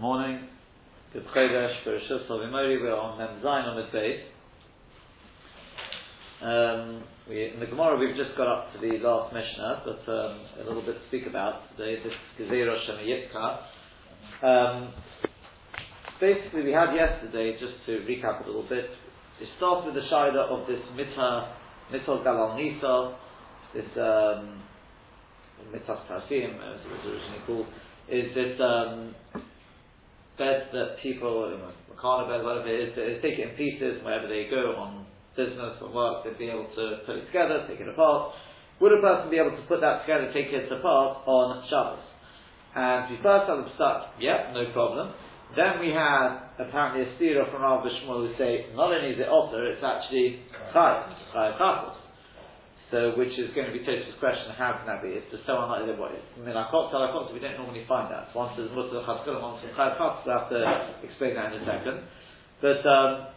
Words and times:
Morning. 0.00 0.46
Good 1.12 1.24
Chodesh, 1.34 1.74
Havimori. 1.84 2.80
We're 2.80 2.94
on 2.94 3.18
Mem 3.18 3.42
Zayin 3.42 3.66
on 3.66 3.76
the 3.76 3.88
base. 3.90 4.20
Um, 6.40 7.02
we, 7.28 7.50
in 7.52 7.58
the 7.58 7.66
Gemara, 7.66 7.98
we've 7.98 8.14
just 8.14 8.36
got 8.36 8.46
up 8.46 8.72
to 8.74 8.78
the 8.78 8.98
last 8.98 9.34
Mishnah, 9.34 9.82
but 9.84 10.12
um, 10.12 10.40
a 10.60 10.68
little 10.68 10.82
bit 10.82 10.94
to 10.94 11.08
speak 11.08 11.26
about 11.26 11.76
today. 11.76 12.00
This 12.00 12.12
Gezerah 12.38 12.78
Shem 12.86 12.98
Yitka. 13.02 13.58
Um, 14.46 14.94
basically, 16.20 16.62
we 16.62 16.70
had 16.70 16.94
yesterday, 16.94 17.58
just 17.58 17.84
to 17.86 18.06
recap 18.06 18.44
a 18.44 18.46
little 18.46 18.68
bit, 18.68 18.86
we 19.40 19.48
started 19.56 19.92
with 19.92 19.96
the 19.96 20.08
Shaida 20.08 20.46
of 20.46 20.68
this 20.68 20.78
Mitah, 20.94 21.54
Mitah 21.90 22.24
Galal 22.24 22.54
Nisa, 22.54 23.18
this 23.74 23.90
um, 23.96 24.62
Mitah 25.74 26.06
Tarfim, 26.06 26.54
as 26.54 26.78
it 26.86 26.88
was 26.88 27.02
originally 27.04 27.42
called, 27.48 27.66
is 28.08 28.32
this 28.32 28.60
um, 28.60 29.14
bed 30.38 30.70
that 30.72 31.02
people, 31.02 31.50
you 31.50 31.58
know, 31.58 31.74
bed, 32.30 32.46
whatever 32.46 32.70
it 32.70 32.88
is, 32.88 32.94
they 32.94 33.18
take 33.20 33.38
it 33.38 33.50
in 33.50 33.56
pieces 33.58 34.02
wherever 34.04 34.30
they 34.30 34.46
go 34.48 34.78
on 34.78 35.06
business 35.36 35.78
or 35.82 35.90
work, 35.92 36.24
they'd 36.24 36.38
be 36.38 36.50
able 36.50 36.66
to 36.74 37.02
put 37.06 37.16
it 37.16 37.26
together, 37.26 37.66
take 37.68 37.80
it 37.80 37.88
apart. 37.88 38.34
Would 38.80 38.94
a 38.94 39.02
person 39.02 39.30
be 39.30 39.38
able 39.38 39.54
to 39.54 39.64
put 39.66 39.80
that 39.82 40.06
together, 40.06 40.30
take 40.32 40.54
it 40.54 40.70
apart 40.70 41.26
on 41.26 41.66
Shabbos? 41.66 42.02
And 42.74 43.10
we 43.10 43.22
first 43.22 43.50
had 43.50 43.58
the 43.58 43.70
start, 43.74 44.14
yeah, 44.20 44.54
no 44.54 44.70
problem. 44.72 45.14
Then 45.56 45.80
we 45.80 45.90
had 45.90 46.54
apparently 46.58 47.02
a 47.02 47.10
stira 47.16 47.50
from 47.50 47.62
Rav 47.62 47.82
Bishmul 47.82 48.28
who 48.28 48.34
say 48.38 48.66
not 48.74 48.92
only 48.92 49.14
is 49.14 49.18
it 49.18 49.28
alter, 49.28 49.66
it's 49.66 49.82
actually 49.82 50.42
chayv, 50.74 51.10
chayv 51.34 51.58
so, 52.90 53.12
which 53.20 53.36
is 53.36 53.52
going 53.52 53.68
to 53.68 53.74
be 53.76 53.84
Tosfos' 53.84 54.16
question, 54.16 54.48
how 54.56 54.80
can 54.80 54.88
that 54.88 55.04
be? 55.04 55.12
It's 55.12 55.28
just 55.28 55.44
so 55.44 55.60
unlikely 55.60 55.92
that 55.92 56.00
what 56.00 56.16
is. 56.16 56.24
I 56.24 56.40
mean, 56.40 56.56
Akot, 56.56 56.88
Talakot, 56.88 57.28
we 57.36 57.40
don't 57.40 57.60
normally 57.60 57.84
find 57.84 58.08
that. 58.08 58.32
So 58.32 58.40
one 58.40 58.56
says 58.56 58.72
Mutter 58.72 59.04
Chaskul, 59.04 59.36
one 59.44 59.60
says 59.60 59.76
Chayav 59.76 60.00
Chas, 60.00 60.24
we'll 60.24 60.32
have 60.40 60.48
to 60.48 60.60
explain 61.04 61.36
that 61.36 61.52
in 61.52 61.60
a 61.60 61.64
second. 61.68 62.00
But, 62.64 62.80
um, 62.88 63.28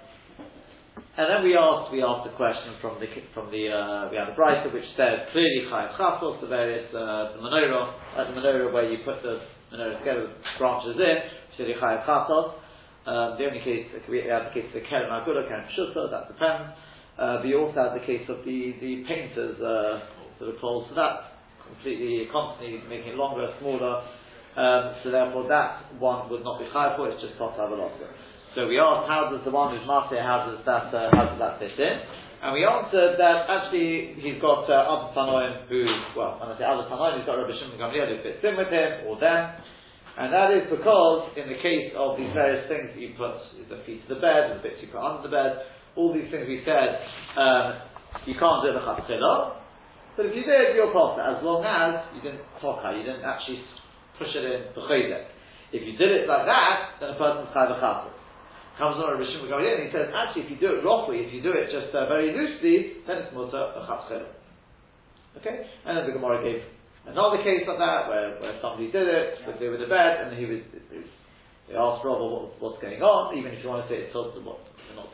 and 1.19 1.25
then 1.27 1.43
we 1.43 1.59
asked, 1.59 1.91
we 1.91 1.99
asked 1.99 2.31
the 2.31 2.35
question 2.39 2.79
from 2.79 3.03
the, 3.03 3.11
from 3.35 3.51
the, 3.51 3.67
uh, 3.67 4.07
we 4.07 4.15
had 4.15 4.31
a 4.31 4.35
Brisa 4.39 4.71
which 4.71 4.87
said 4.95 5.27
clearly 5.35 5.67
Chayav 5.67 5.99
Chasos, 5.99 6.39
the 6.39 6.47
various, 6.47 6.87
uh, 6.95 7.35
the 7.35 7.43
menorah, 7.43 7.91
like 8.15 8.31
the 8.31 8.39
menorah 8.39 8.71
where 8.71 8.87
you 8.87 9.03
put 9.03 9.19
the 9.19 9.43
menorah 9.75 9.99
together, 9.99 10.31
branches 10.63 10.95
in, 10.95 11.17
clearly 11.59 11.75
Chayav 11.75 12.07
Chasos. 12.07 12.55
Um, 13.03 13.35
the 13.35 13.51
only 13.51 13.59
case, 13.67 13.91
we 14.07 14.23
had 14.23 14.47
the 14.47 14.55
case 14.55 14.71
of 14.71 14.79
the 14.79 14.87
Keren 14.87 15.11
Agula, 15.11 15.43
Keren 15.43 15.67
Pshuta, 15.75 16.07
that 16.07 16.31
depends. 16.31 16.71
Uh, 17.19 17.41
we 17.43 17.53
also 17.55 17.75
had 17.75 17.93
the 17.93 18.05
case 18.05 18.23
of 18.29 18.43
the, 18.45 18.73
the 18.79 19.03
painters 19.07 19.59
uh, 19.59 20.05
sort 20.39 20.55
of 20.55 20.59
clothes, 20.59 20.87
so 20.89 20.95
that 20.95 21.31
completely, 21.67 22.27
constantly 22.31 22.81
making 22.89 23.13
it 23.13 23.17
longer, 23.19 23.47
smaller, 23.59 24.03
um, 24.57 24.99
so 25.03 25.11
therefore 25.11 25.47
that 25.47 25.87
one 25.99 26.27
would 26.29 26.43
not 26.43 26.59
be 26.59 26.67
high 26.67 26.95
for, 26.95 27.07
it's 27.07 27.21
just 27.21 27.37
top 27.39 27.55
Avaloska. 27.55 28.07
So 28.55 28.67
we 28.67 28.75
asked, 28.75 29.07
how 29.07 29.31
does 29.31 29.39
the 29.47 29.51
one 29.51 29.71
who's 29.71 29.87
Mate, 29.87 30.19
how 30.19 30.51
does 30.51 30.59
that, 30.67 30.91
uh, 30.91 31.07
how 31.15 31.31
does 31.31 31.39
that 31.39 31.55
fit 31.59 31.71
in? 31.79 31.95
And 32.41 32.57
we 32.57 32.65
answered 32.65 33.15
that 33.21 33.47
actually 33.47 34.17
he's 34.17 34.41
got 34.41 34.67
uh, 34.67 34.73
other 34.73 35.13
Tanoim 35.13 35.69
who, 35.69 35.85
well, 36.17 36.41
when 36.41 36.51
I 36.51 36.57
say 36.57 36.65
other 36.67 36.89
Tanoim, 36.89 37.21
he's 37.21 37.27
got 37.29 37.37
Rabbi 37.37 37.53
Shimon 37.53 37.79
Gamliel 37.79 38.11
who 38.11 38.17
fits 38.25 38.43
in 38.43 38.57
with 38.57 38.73
him, 38.73 39.07
or 39.07 39.15
them, 39.21 39.55
and 40.17 40.33
that 40.35 40.51
is 40.51 40.67
because 40.67 41.31
in 41.39 41.47
the 41.47 41.61
case 41.63 41.95
of 41.95 42.19
these 42.19 42.33
various 42.35 42.67
things 42.67 42.91
that 42.91 42.99
you 42.99 43.15
put, 43.15 43.39
the 43.71 43.79
feet 43.87 44.03
of 44.03 44.17
the 44.17 44.19
bed, 44.19 44.57
the 44.57 44.59
bits 44.59 44.83
you 44.83 44.91
put 44.91 44.99
under 44.99 45.23
the 45.23 45.31
bed, 45.31 45.63
all 45.95 46.13
these 46.13 46.31
things 46.31 46.47
we 46.47 46.63
said, 46.63 47.03
um, 47.35 47.81
you 48.25 48.35
can't 48.39 48.63
do 48.63 48.71
the 48.71 48.83
chatzila. 48.83 49.61
But 50.15 50.27
if 50.27 50.35
you 50.35 50.43
did, 50.43 50.75
you're 50.75 50.91
potter, 50.91 51.23
as 51.23 51.39
long 51.43 51.63
as 51.63 52.03
you 52.15 52.21
didn't 52.21 52.43
toka, 52.59 52.91
you 52.95 53.03
didn't 53.03 53.23
actually 53.23 53.63
push 54.19 54.31
it 54.35 54.43
in 54.43 54.75
the 54.75 54.83
If 55.71 55.81
you 55.87 55.95
did 55.95 56.11
it 56.11 56.27
like 56.27 56.45
that, 56.45 56.99
then 56.99 57.15
a 57.15 57.17
person's 57.17 57.51
chayv 57.55 57.71
chatzil. 57.79 58.11
Comes 58.79 58.97
on 59.03 59.13
a 59.13 59.17
Rishon 59.19 59.47
and 59.47 59.83
he 59.83 59.91
says, 59.91 60.11
actually, 60.15 60.47
if 60.47 60.49
you 60.51 60.59
do 60.59 60.79
it 60.79 60.83
roughly, 60.83 61.27
if 61.27 61.33
you 61.33 61.43
do 61.43 61.51
it 61.51 61.71
just 61.71 61.95
uh, 61.95 62.07
very 62.07 62.31
loosely, 62.31 63.03
then 63.07 63.23
it's 63.23 63.31
mutter 63.35 63.59
a 63.59 63.81
chatzil. 63.87 64.31
Okay? 65.39 65.67
And 65.87 65.97
then 65.97 66.03
the 66.07 66.15
Gemara 66.15 66.43
gave 66.43 66.63
another 67.07 67.43
case 67.43 67.63
of 67.67 67.79
that, 67.79 68.07
where, 68.07 68.39
where 68.39 68.59
somebody 68.59 68.91
did 68.91 69.07
it, 69.07 69.43
but 69.47 69.59
they 69.59 69.67
were 69.67 69.75
in 69.75 69.83
the 69.83 69.91
bed, 69.91 70.27
and 70.27 70.35
he 70.35 70.45
was, 70.45 70.59
they 71.67 71.75
asked 71.75 72.03
Robert 72.03 72.27
what, 72.27 72.43
what's 72.59 72.79
going 72.83 72.99
on, 72.99 73.37
even 73.37 73.55
if 73.55 73.63
you 73.63 73.69
want 73.69 73.87
to 73.87 73.89
say 73.91 74.07
it's 74.07 74.13
told 74.13 74.35
what 74.43 74.59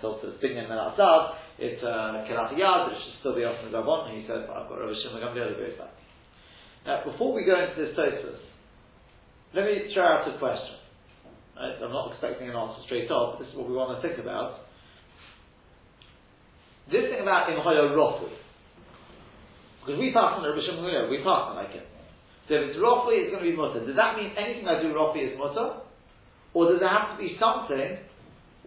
tilted 0.01 0.33
as 0.33 0.39
binyan 0.41 0.69
and 0.69 0.81
asav, 0.93 1.35
it's 1.57 1.81
uh, 1.81 2.23
kilat 2.29 2.53
yad, 2.53 2.93
it 2.93 2.97
should 3.01 3.19
still 3.19 3.35
be 3.35 3.43
off 3.43 3.57
the 3.63 3.71
gavon. 3.73 4.09
And 4.09 4.21
he 4.21 4.27
said, 4.27 4.45
I've 4.45 4.69
got 4.69 4.77
Rabbi 4.77 4.93
Shimon 5.01 5.21
who 5.21 5.57
goes 5.57 5.77
back. 5.77 5.93
Now, 6.85 7.03
before 7.03 7.33
we 7.33 7.43
go 7.43 7.57
into 7.57 7.75
this 7.75 7.97
Tosfos, 7.97 8.39
let 9.53 9.65
me 9.65 9.91
throw 9.93 10.05
out 10.05 10.27
a 10.29 10.37
question. 10.37 10.77
Right? 11.57 11.75
I'm 11.81 11.91
not 11.91 12.13
expecting 12.13 12.49
an 12.49 12.55
answer 12.55 12.81
straight 12.85 13.09
off, 13.09 13.35
but 13.35 13.43
this 13.43 13.51
is 13.51 13.57
what 13.57 13.67
we 13.67 13.75
want 13.75 13.97
to 13.97 14.01
think 14.05 14.19
about. 14.19 14.67
This 16.87 17.11
thing 17.11 17.19
about 17.19 17.49
imhoya 17.51 17.91
rofu, 17.91 18.31
because 19.81 19.99
we 19.99 20.13
pass 20.13 20.39
on 20.39 20.47
Rabbi 20.47 20.63
Shimon 20.63 20.85
Gamliel, 20.85 21.09
we 21.09 21.19
pass 21.19 21.51
on 21.51 21.55
like 21.55 21.75
it. 21.75 21.87
So 22.47 22.55
if 22.55 22.71
it's 22.71 22.79
roughly, 22.79 23.19
it's 23.19 23.31
going 23.31 23.43
to 23.43 23.49
be 23.51 23.55
mutter. 23.55 23.83
Does 23.83 23.99
that 23.99 24.15
mean 24.15 24.31
anything 24.39 24.67
I 24.67 24.79
do 24.79 24.95
roughly 24.95 25.27
is 25.27 25.35
mutter? 25.35 25.83
Or 26.53 26.71
does 26.71 26.79
there 26.79 26.87
have 26.87 27.15
to 27.15 27.19
be 27.19 27.35
something 27.35 27.99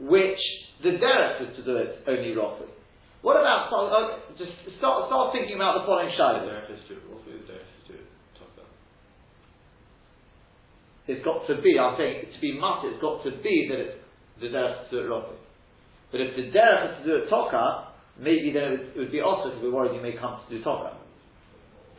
which 0.01 0.41
the 0.83 0.97
derech 0.97 1.45
is 1.45 1.57
to 1.57 1.63
do 1.65 1.77
it 1.77 2.01
only 2.09 2.33
roughly. 2.33 2.69
What 3.21 3.37
about 3.37 3.69
uh, 3.69 4.33
just 4.41 4.53
start 4.81 5.13
start 5.13 5.37
thinking 5.37 5.57
about 5.57 5.81
the 5.81 5.85
following 5.85 6.09
shadow. 6.17 6.41
The 6.41 6.73
is 6.73 6.81
to 6.89 6.97
roughly. 7.13 7.37
The 7.45 7.61
is 7.61 7.81
to 7.93 7.95
top. 8.41 8.57
It's 11.05 11.21
got 11.21 11.45
to 11.53 11.61
be. 11.61 11.77
I'm 11.77 12.01
saying 12.01 12.33
to 12.33 12.41
be 12.41 12.57
must. 12.57 12.89
It's 12.89 13.01
got 13.01 13.21
to 13.29 13.31
be 13.45 13.69
that 13.69 13.79
it's 13.81 13.97
the 14.41 14.49
derech 14.49 14.89
to 14.89 14.91
do 14.91 14.99
it 15.05 15.09
roughly. 15.13 15.37
But 16.09 16.25
if 16.25 16.33
the 16.33 16.49
derech 16.49 16.85
is 16.89 16.95
to 16.97 17.05
do 17.05 17.15
it 17.21 17.25
toka, 17.29 17.93
maybe 18.17 18.57
then 18.57 18.65
it 18.65 18.73
would, 18.73 18.87
it 18.97 18.99
would 19.05 19.13
be 19.13 19.21
also 19.21 19.53
because 19.53 19.69
we're 19.69 19.77
worried 19.77 19.93
you 19.93 20.01
may 20.01 20.17
come 20.17 20.41
to 20.41 20.49
do 20.49 20.65
toka. 20.65 20.97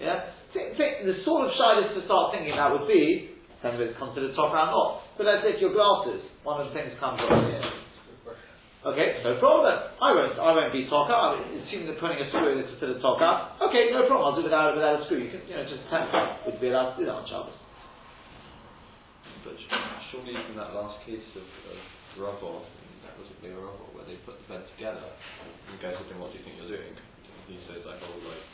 Yeah. 0.01 0.25
Think, 0.57 0.75
think, 0.75 1.05
the 1.05 1.21
sort 1.23 1.45
of 1.47 1.53
shadows 1.53 1.93
to 1.95 2.01
start 2.09 2.33
thinking 2.33 2.51
about 2.51 2.75
would 2.75 2.89
be, 2.89 3.29
then 3.61 3.77
it's 3.77 3.95
considered 4.01 4.33
toka 4.33 4.57
or 4.57 4.67
not. 4.73 4.89
But 5.15 5.29
let's 5.29 5.45
say 5.45 5.61
your 5.61 5.71
glasses. 5.71 6.25
One 6.41 6.59
of 6.59 6.67
the 6.67 6.73
things 6.73 6.97
comes 6.97 7.21
up 7.21 7.29
here. 7.29 7.80
Okay, 8.81 9.21
no 9.21 9.37
problem. 9.37 9.77
I 10.01 10.09
won't. 10.09 10.41
I 10.41 10.49
won't 10.57 10.73
be 10.73 10.89
talker. 10.89 11.13
I 11.13 11.37
mean, 11.37 11.61
assume 11.61 11.85
that 11.85 12.01
putting 12.01 12.17
a 12.17 12.25
screw 12.33 12.49
in 12.49 12.65
is 12.65 12.69
considered 12.73 12.97
talker. 12.97 13.53
Okay, 13.69 13.93
no 13.93 14.09
problem. 14.09 14.25
I'll 14.25 14.33
do 14.33 14.41
it 14.41 14.49
without 14.49 14.73
without 14.73 14.97
a 14.97 15.05
screw. 15.05 15.21
You 15.21 15.29
can, 15.29 15.45
you 15.45 15.53
know, 15.53 15.69
just 15.69 15.85
tempt 15.93 16.09
would 16.49 16.57
be 16.57 16.73
allowed 16.73 16.97
to 16.97 17.05
do 17.05 17.05
that 17.05 17.13
on 17.13 17.29
Shabbos. 17.29 17.53
But 19.45 19.53
surely 20.09 20.33
in 20.33 20.57
that 20.57 20.73
last 20.73 20.97
case 21.05 21.21
of, 21.37 21.45
of 21.45 21.77
Rubble, 22.17 22.65
that 23.05 23.13
was 23.21 23.29
near 23.45 23.53
Rubble, 23.53 23.93
where 23.93 24.05
they 24.09 24.17
put 24.25 24.41
the 24.41 24.45
bed 24.49 24.65
together, 24.73 25.01
and 25.01 25.77
the 25.77 25.81
guy 25.81 25.93
said 25.93 26.09
to 26.09 26.13
him, 26.13 26.21
what 26.21 26.33
do 26.33 26.41
you 26.41 26.45
think 26.45 26.57
you're 26.57 26.73
doing? 26.73 26.93
And 26.93 27.49
he 27.49 27.61
says, 27.69 27.85
like, 27.85 28.01
oh, 28.01 28.17
like, 28.25 28.45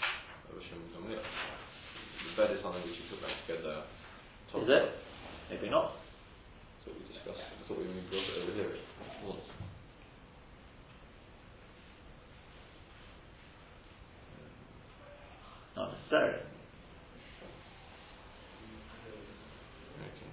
I 0.48 0.50
wish 0.56 0.68
him 0.72 0.84
coming 0.92 1.16
up. 1.16 1.24
The 1.24 2.32
bed 2.36 2.52
is 2.56 2.60
something 2.64 2.84
which 2.84 3.00
you 3.00 3.08
put 3.12 3.24
back 3.24 3.36
together. 3.48 3.84
Is 3.84 4.68
it? 4.68 4.86
Maybe 5.52 5.72
not. 5.72 5.96
So 6.84 6.92
we 6.92 7.04
discussed. 7.16 7.40
I 7.40 7.64
thought 7.68 7.80
we 7.80 7.88
it 7.88 8.44
over 8.44 8.56
here 8.56 8.76
once. 9.24 9.57
Not 15.78 15.94
necessarily. 15.94 16.42
Okay. 20.02 20.32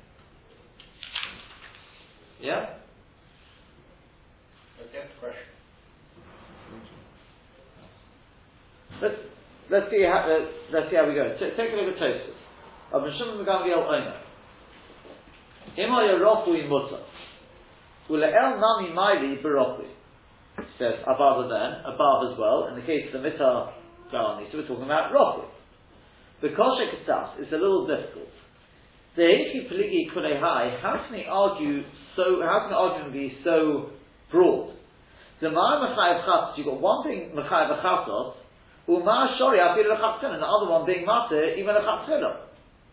Yeah? 2.41 2.81
Okay, 4.81 5.05
question. 5.21 5.53
Let's 9.03 9.15
let's 9.69 9.91
see 9.91 10.03
how 10.09 10.25
uh, 10.25 10.49
let's 10.72 10.88
see 10.88 10.97
how 10.97 11.06
we 11.06 11.15
go. 11.15 11.37
T- 11.38 11.53
take 11.59 11.72
a 11.72 11.76
look 11.76 11.93
at 11.93 12.00
Tosfos. 12.00 12.41
Of 12.93 13.03
Shimon 13.19 13.44
Gamliel 13.44 13.84
Omer. 13.84 14.21
Ima 15.76 16.08
Yerofu 16.08 16.69
Mutter. 16.70 17.05
Ule'el 18.08 18.61
Nami 18.61 18.94
Maili 18.97 19.43
Berofu. 19.43 19.85
Says 20.79 20.94
above 21.02 21.50
then, 21.50 21.85
above 21.85 22.32
as 22.32 22.38
well. 22.38 22.69
In 22.70 22.76
the 22.76 22.87
case 22.87 23.12
of 23.12 23.20
the 23.20 23.29
Mitzah 23.29 23.84
So 24.14 24.58
we're 24.58 24.69
talking 24.69 24.84
about 24.84 25.11
roughly. 25.12 25.50
The 26.40 26.55
Kosher 26.55 26.87
Ketas 26.94 27.43
is 27.43 27.50
a 27.50 27.58
little 27.58 27.87
difficult. 27.87 28.31
The 29.16 29.22
Eichi 29.22 29.66
Peligi 29.66 30.06
Kulehai, 30.14 30.81
how 30.81 31.02
can 31.02 31.19
they 31.19 31.26
argue 31.26 31.82
so, 32.14 32.38
how 32.43 32.62
can 32.62 32.70
the 32.70 32.76
argument 32.76 33.12
be 33.12 33.38
so 33.43 33.90
broad? 34.31 34.75
The 35.40 35.49
Ma'ar 35.49 35.82
Mechayev 35.82 36.22
Chatzos, 36.22 36.58
you've 36.58 36.66
got 36.66 36.81
one 36.81 37.02
thing 37.02 37.32
Mechayev 37.34 37.82
Chatzos, 37.82 38.34
Umar 38.88 39.34
Shori 39.40 39.58
Afir 39.58 39.90
Lechatzil, 39.90 40.31
and 40.34 40.43
the 40.43 40.46
other 40.46 40.70
one 40.70 40.87
being 40.87 41.05
Mater, 41.05 41.55
even 41.55 41.75
Lechatzil. 41.75 42.22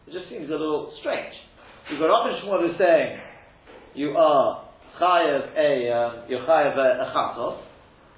It 0.08 0.14
just 0.14 0.30
seems 0.30 0.50
a 0.50 0.54
little 0.54 0.94
strange. 1.02 1.34
You've 1.90 2.00
got 2.00 2.08
Rabbi 2.08 2.42
Shmuel 2.42 2.68
who's 2.68 2.78
saying, 2.80 3.20
you 3.94 4.18
are 4.18 4.70
Chayev 5.00 5.54
a, 5.56 5.92
um, 5.94 6.24
you're 6.30 6.46
Chayev 6.48 6.78
a, 6.78 7.06
a 7.06 7.14
Chatzos, 7.14 7.62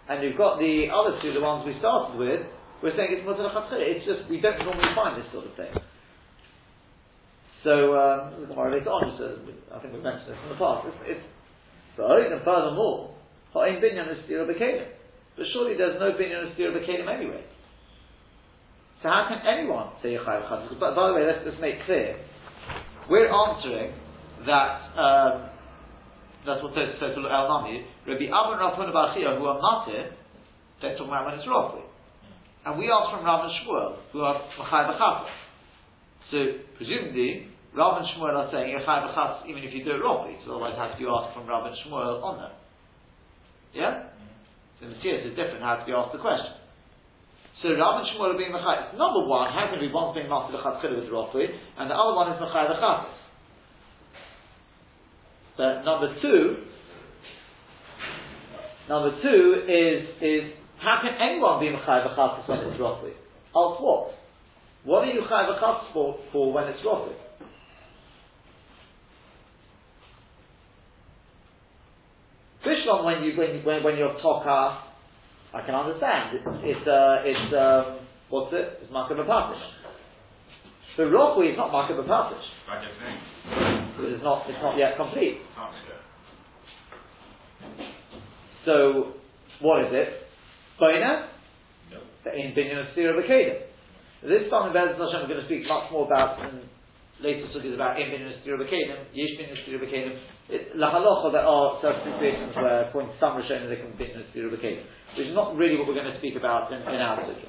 and 0.10 0.24
you've 0.24 0.38
got 0.38 0.60
the 0.60 0.88
other 0.88 1.20
two, 1.22 1.34
the 1.34 1.42
ones 1.42 1.66
we 1.66 1.78
started 1.80 2.18
with, 2.18 2.48
we're 2.84 2.92
saying 3.00 3.16
it's 3.16 3.24
It's 3.24 4.06
just, 4.06 4.30
we 4.30 4.44
don't 4.44 4.60
normally 4.60 4.92
find 4.92 5.16
this 5.16 5.32
sort 5.32 5.48
of 5.48 5.56
thing. 5.56 5.72
So, 7.64 7.96
um, 7.96 8.44
later 8.44 8.92
on, 8.92 9.16
so 9.16 9.40
I 9.72 9.80
think 9.80 9.96
we've 9.96 10.04
mentioned 10.04 10.36
this 10.36 10.42
in 10.44 10.52
the 10.52 10.60
past. 10.60 10.84
It's, 10.92 11.16
it's 11.16 11.26
but 11.96 12.12
and 12.12 12.44
furthermore, 12.44 13.16
ha'in 13.56 13.80
binyan 13.80 14.12
is 14.12 14.28
stira 14.28 14.44
b'kelim. 14.44 14.92
But 15.38 15.46
surely 15.54 15.78
there's 15.80 15.96
no 15.96 16.12
binyan 16.12 16.52
is 16.52 16.60
stira 16.60 16.76
b'kelim 16.76 17.08
anyway. 17.08 17.48
So 19.02 19.08
how 19.08 19.32
can 19.32 19.40
anyone 19.48 19.96
say 20.04 20.20
Yechai 20.20 20.44
V'chatzos? 20.44 20.76
But 20.76 20.96
by 20.96 21.08
the 21.08 21.14
way, 21.14 21.24
let's, 21.24 21.40
let's 21.46 21.62
make 21.62 21.80
clear. 21.86 22.20
We're 23.10 23.32
answering 23.32 23.96
that, 24.44 24.92
um, 25.00 25.50
that's 26.46 26.60
what 26.60 26.76
says 26.76 27.00
Total 27.00 27.32
El 27.32 27.48
Nami, 27.48 27.86
Rabbi 28.08 28.28
Rav 28.28 28.76
Huna 28.76 28.92
Bachia, 28.92 29.40
who 29.40 29.46
are 29.46 29.60
matir, 29.64 30.12
they're 30.82 30.98
talking 30.98 31.08
about 31.08 31.32
when 31.32 31.40
it's 31.40 31.48
roughly. 31.48 31.88
And 32.66 32.80
we 32.80 32.88
ask 32.88 33.12
from 33.12 33.26
Rav 33.26 33.44
and 33.44 33.54
Shmuel, 33.60 33.98
who 34.12 34.22
are 34.22 34.40
Machai 34.56 34.88
B'chatzos. 34.88 35.28
So, 36.32 36.38
presumably, 36.78 37.52
Rav 37.76 37.98
and 38.00 38.08
Shmuel 38.16 38.38
are 38.40 38.50
saying 38.52 38.72
Yechai 38.72 39.04
B'chatzos 39.04 39.50
even 39.50 39.64
if 39.64 39.74
you 39.74 39.84
do 39.84 39.98
it 39.98 40.02
roughly, 40.04 40.38
so 40.46 40.56
otherwise 40.56 40.76
how 40.78 40.96
do 40.96 41.04
you 41.04 41.10
ask 41.12 41.34
from 41.36 41.48
Rav 41.48 41.66
and 41.66 41.76
Shmuel 41.84 42.24
on 42.24 42.40
that? 42.40 42.56
Yeah? 43.74 44.14
So 44.80 44.88
Messias 44.88 45.28
is 45.28 45.36
different, 45.36 45.60
how 45.60 45.76
to 45.76 45.86
be 45.86 45.92
asked 45.92 46.14
the 46.14 46.24
question. 46.24 46.56
So 47.62 47.76
Rav 47.76 48.00
and 48.00 48.08
Shmuel 48.16 48.36
are 48.36 48.38
being 48.38 48.56
Mechai. 48.56 48.96
Number 48.96 49.28
one, 49.28 49.52
how 49.52 49.68
can 49.68 49.80
be 49.84 49.92
one 49.92 50.14
being 50.14 50.30
Master 50.30 50.56
Lechatchila 50.56 51.04
with 51.04 51.12
Rofui, 51.12 51.52
and 51.52 51.90
the 51.90 51.96
other 51.96 52.16
one 52.16 52.32
is 52.32 52.40
Mechai 52.40 52.72
Lechatis? 52.72 53.20
But 55.58 55.84
number 55.84 56.16
two, 56.22 56.64
number 58.88 59.12
two 59.22 59.64
is, 59.68 60.08
is 60.22 60.63
how 60.84 61.00
can 61.02 61.16
anyone 61.16 61.60
be 61.60 61.68
Mechai 61.68 62.06
Lechatis 62.06 62.48
when 62.48 62.60
it's 62.60 62.80
Rofui? 62.80 63.14
Else 63.56 63.78
what? 63.80 64.12
What 64.84 65.08
are 65.08 65.12
you 65.12 65.22
Chai 65.30 65.48
Lechatis 65.48 65.94
for, 65.94 66.20
for 66.32 66.52
when 66.52 66.66
it's 66.66 66.82
Rofui? 66.82 67.16
Bishlon, 72.66 73.04
when 73.04 73.24
you 73.24 73.38
when 73.38 73.64
when, 73.66 73.84
when 73.84 73.98
you're 73.98 74.14
Toka 74.22 74.84
I 75.54 75.62
can 75.66 75.76
understand. 75.76 76.36
It's 76.36 76.48
it's, 76.64 76.88
uh, 76.88 77.22
it's 77.24 77.54
um, 77.54 78.00
what's 78.30 78.52
it? 78.54 78.80
It's 78.82 78.92
Makab 78.92 79.24
Patish. 79.28 79.62
The 80.98 81.04
Rokui 81.04 81.52
is 81.52 81.58
not 81.58 81.72
Makab 81.72 82.04
Patish. 82.08 82.42
It's 84.00 84.24
not 84.24 84.50
it's 84.50 84.58
not 84.62 84.78
yet 84.78 84.98
complete. 84.98 85.38
So 88.66 89.14
what 89.62 89.86
is 89.86 89.92
it? 89.92 90.23
Boina? 90.84 91.32
No. 91.96 92.04
In 92.36 92.52
Binyan 92.52 92.84
of 92.84 92.92
Sira 92.92 93.16
This 93.16 94.52
time 94.52 94.68
in 94.68 94.74
Bezos 94.76 95.00
Hashem 95.00 95.24
we're 95.24 95.32
going 95.32 95.40
to 95.40 95.48
speak 95.48 95.64
much 95.64 95.88
more 95.96 96.04
about 96.04 96.44
in 96.44 96.68
later 97.24 97.48
suggestions 97.56 97.80
about 97.80 97.96
in 97.96 98.12
Binyan 98.12 98.36
of 98.36 98.44
Sira 98.44 98.60
Bekadim, 98.60 99.16
Yesh 99.16 99.40
Binyan 99.40 99.56
of 99.56 99.64
Sira 99.64 99.80
Bekadim. 99.80 100.20
Lahalocha 100.76 101.32
there 101.32 101.48
are 101.48 101.80
certain 101.80 102.04
situations 102.04 102.52
where 102.60 102.92
according 102.92 103.16
to 103.16 103.18
some 103.24 103.40
Rishonim 103.40 103.72
they 103.72 103.80
can 103.80 103.96
Binyan 103.96 104.28
of 104.28 104.30
Sira 104.36 104.52
Bekadim 104.52 104.84
which 105.16 105.28
is 105.32 105.36
not 105.36 105.56
really 105.56 105.80
what 105.80 105.88
we're 105.88 105.96
going 105.96 106.12
to 106.12 106.20
speak 106.20 106.36
about 106.36 106.74
in, 106.74 106.82
in 106.82 107.00
our 107.00 107.24
sugya. 107.24 107.48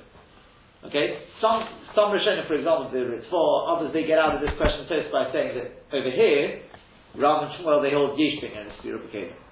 Okay, 0.87 1.27
some 1.41 1.65
some 1.97 2.15
Rishonim, 2.15 2.47
for 2.47 2.55
example, 2.55 2.91
the 2.93 3.03
Ritva, 3.03 3.43
others 3.75 3.91
they 3.91 4.07
get 4.07 4.19
out 4.19 4.37
of 4.37 4.41
this 4.47 4.55
question 4.61 4.87
first 4.87 5.11
by 5.11 5.33
saying 5.33 5.59
that 5.59 5.69
over 5.97 6.11
here, 6.11 6.63
Rav 7.19 7.49
and 7.49 7.51
Shmuel 7.59 7.83
they 7.83 7.91
hold 7.91 8.15
Yishbin 8.15 8.55
and 8.55 8.71
the 8.71 8.75
Stira 8.79 9.03
Pekadim. 9.03 9.44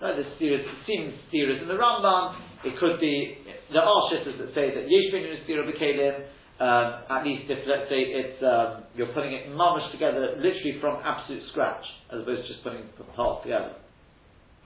Right, 0.00 0.16
the 0.16 0.24
Stira 0.40 0.64
seems 0.86 1.12
Stiras 1.28 1.60
in 1.60 1.68
the 1.68 1.76
Rambam. 1.76 2.40
It 2.64 2.78
could 2.80 3.00
be 3.00 3.36
there 3.72 3.82
are 3.82 4.02
shittas 4.08 4.38
that 4.38 4.54
say 4.54 4.72
that 4.72 4.88
Yishbin 4.88 5.28
and 5.28 5.36
the 5.36 5.44
Stira 5.44 5.64
Pekadim. 5.68 6.24
Um, 6.60 7.04
at 7.08 7.24
least 7.24 7.48
if 7.48 7.64
let's 7.68 7.88
say 7.88 8.04
it's 8.04 8.36
um, 8.44 8.84
you're 8.96 9.12
putting 9.12 9.32
it 9.32 9.48
mamish 9.48 9.92
together 9.92 10.36
literally 10.36 10.76
from 10.80 11.00
absolute 11.04 11.42
scratch 11.52 11.84
as 12.12 12.20
opposed 12.20 12.44
to 12.44 12.48
just 12.48 12.64
putting 12.64 12.84
parts 13.16 13.44
together. 13.44 13.76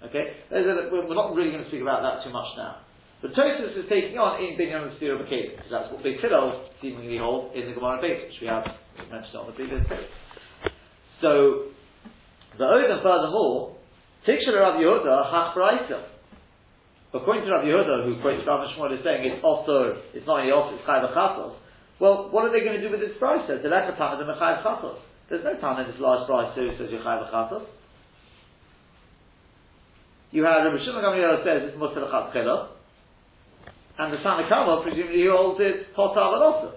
Okay? 0.07 0.39
We're 0.51 1.15
not 1.15 1.35
really 1.35 1.51
going 1.51 1.63
to 1.63 1.71
speak 1.71 1.83
about 1.83 2.03
that 2.03 2.23
too 2.27 2.33
much 2.33 2.51
now. 2.57 2.83
But 3.23 3.33
Tosfos 3.33 3.79
is 3.79 3.87
taking 3.89 4.19
on 4.19 4.43
in 4.43 4.55
of 4.55 4.99
Stira 5.01 5.17
Bakalim, 5.17 5.57
because 5.57 5.71
that's 5.71 5.91
what 5.91 6.03
Big 6.03 6.21
Hillel 6.21 6.69
seemingly 6.83 7.17
hold 7.17 7.55
in 7.57 7.67
the 7.67 7.75
Gemara 7.75 8.03
base, 8.03 8.21
which 8.29 8.41
we 8.43 8.47
have 8.47 8.67
mentioned 9.11 9.39
on 9.39 9.47
the 9.47 9.57
previous 9.57 9.81
page. 9.89 10.11
So, 11.23 11.73
the 12.59 12.67
Odin 12.67 13.01
furthermore, 13.03 13.75
Tikshel 14.27 14.57
Rav 14.57 14.81
Yehuda, 14.81 15.31
Hach 15.31 15.55
Braisa. 15.55 16.05
According 17.13 17.45
to 17.45 17.51
Rav 17.53 17.65
Yehuda, 17.65 18.05
who 18.05 18.21
quotes 18.23 18.47
Rav 18.47 18.67
Shmuel 18.73 18.97
is 18.97 19.05
saying 19.05 19.25
it's 19.25 19.45
also, 19.45 20.01
it's 20.15 20.27
not 20.27 20.41
only 20.41 20.51
also, 20.51 20.77
it's 20.77 20.85
Chayv 20.85 21.13
Chasos. 21.15 21.55
Well, 22.01 22.29
what 22.31 22.45
are 22.45 22.53
they 22.53 22.65
going 22.65 22.81
to 22.81 22.83
do 22.83 22.91
with 22.91 23.01
this 23.01 23.13
Chayv 23.21 23.47
Chasos. 23.47 24.99
There's 25.29 25.45
no 25.45 25.61
time 25.61 25.81
in 25.85 25.93
this 25.93 26.01
large 26.01 26.29
Braisa 26.29 26.55
who 26.57 26.71
says 26.79 26.89
you're 26.91 27.03
Chayv 27.03 27.67
You 30.33 30.43
have 30.45 30.65
Rabbi 30.65 30.85
Shimon 30.85 31.05
Gamliel 31.05 31.45
says 31.45 31.69
it's 31.69 31.79
Mutter 31.79 32.01
Chatchila, 32.01 32.69
and 33.99 34.13
the 34.13 34.17
Tanakama 34.17 34.83
presumably 34.83 35.19
he 35.19 35.29
holds 35.31 35.61
it 35.61 35.95
Potar 35.95 36.43
also. 36.43 36.73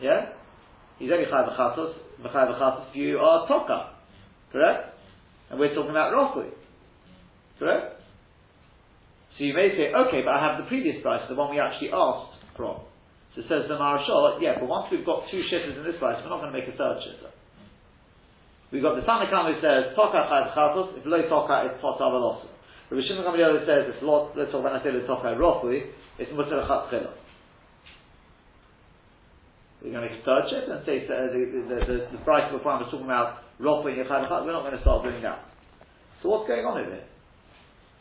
Yeah? 0.00 0.32
He's 0.98 1.10
only 1.10 1.24
Chai 1.24 1.48
B'chatos, 1.48 1.94
B'chai 2.22 2.52
B'chatos 2.52 2.90
if 2.90 2.96
you 2.96 3.18
are 3.18 3.48
Toka. 3.48 3.99
Correct? 4.52 4.94
And 5.50 5.58
we're 5.58 5.74
talking 5.74 5.90
about 5.90 6.12
Rofui. 6.12 6.50
Correct? 7.58 8.00
So 9.38 9.44
you 9.44 9.54
may 9.54 9.70
say, 9.72 9.94
okay, 9.94 10.20
but 10.24 10.34
I 10.34 10.40
have 10.42 10.60
the 10.60 10.68
previous 10.68 11.00
price, 11.02 11.22
the 11.28 11.34
one 11.34 11.50
we 11.50 11.60
actually 11.60 11.90
asked 11.94 12.36
from. 12.56 12.82
So 13.34 13.40
it 13.40 13.48
says 13.48 13.70
the 13.70 13.78
Marashal, 13.78 14.42
yeah, 14.42 14.58
but 14.58 14.66
once 14.68 14.90
we've 14.90 15.06
got 15.06 15.24
two 15.30 15.42
shitters 15.46 15.78
in 15.78 15.84
this 15.84 15.96
price, 16.02 16.18
we're 16.22 16.28
not 16.28 16.42
going 16.42 16.52
to 16.52 16.58
make 16.58 16.66
a 16.66 16.76
third 16.76 16.98
shitter. 17.06 17.30
We've 18.72 18.82
got 18.82 18.94
the 18.94 19.06
Tanakam 19.06 19.54
who 19.54 19.56
says, 19.62 19.94
Toka 19.94 20.18
chayv 20.30 20.54
chatos, 20.54 20.98
if 20.98 21.06
lo 21.06 21.22
toka, 21.26 21.70
it's 21.70 21.80
pot 21.80 21.98
avalosu. 21.98 22.46
Rabbi 22.90 23.02
Shimon 23.06 23.24
Gamliel 23.24 23.66
says, 23.66 23.86
it's 23.94 24.02
lot, 24.02 24.34
let's 24.36 24.50
talk 24.50 24.62
when 24.62 24.74
I 24.74 24.82
say 24.82 24.90
lo 24.90 25.06
toka 25.06 25.34
rofui, 25.34 25.90
it's 26.18 26.30
mutter 26.34 26.62
chat 26.66 26.90
chila. 26.90 27.14
We're 29.82 29.92
going 29.94 30.04
to 30.04 30.10
make 30.10 30.20
a 30.20 30.24
third 30.26 30.44
shift 30.52 30.68
and 30.68 30.84
say 30.84 31.06
uh, 31.08 31.32
the, 31.32 31.40
the, 31.40 31.76
the, 31.86 31.96
the 32.18 32.20
price 32.22 32.44
of 32.52 32.58
the 32.58 32.62
farm 32.62 32.82
is 32.82 32.90
talking 32.90 33.06
about 33.08 33.49
rofui 33.60 33.98
and 33.98 34.08
yechad 34.08 34.30
We're 34.44 34.52
not 34.52 34.62
going 34.62 34.76
to 34.76 34.80
start 34.80 35.04
doing 35.04 35.22
that. 35.22 35.44
So 36.22 36.28
what's 36.28 36.48
going 36.48 36.64
on 36.64 36.80
over 36.80 36.90
here? 36.90 37.08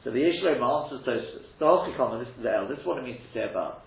So 0.03 0.11
the 0.11 0.19
Yishlom 0.19 0.63
answers 0.63 1.03
Tosfos. 1.03 1.59
The 1.59 1.65
Hochikon, 1.65 2.23
this 2.23 2.31
is 2.35 2.43
the 2.43 2.51
El, 2.51 2.67
this 2.67 2.79
is 2.79 2.85
what 2.85 2.97
it 2.99 3.03
means 3.03 3.19
to 3.19 3.29
say 3.35 3.49
about 3.49 3.83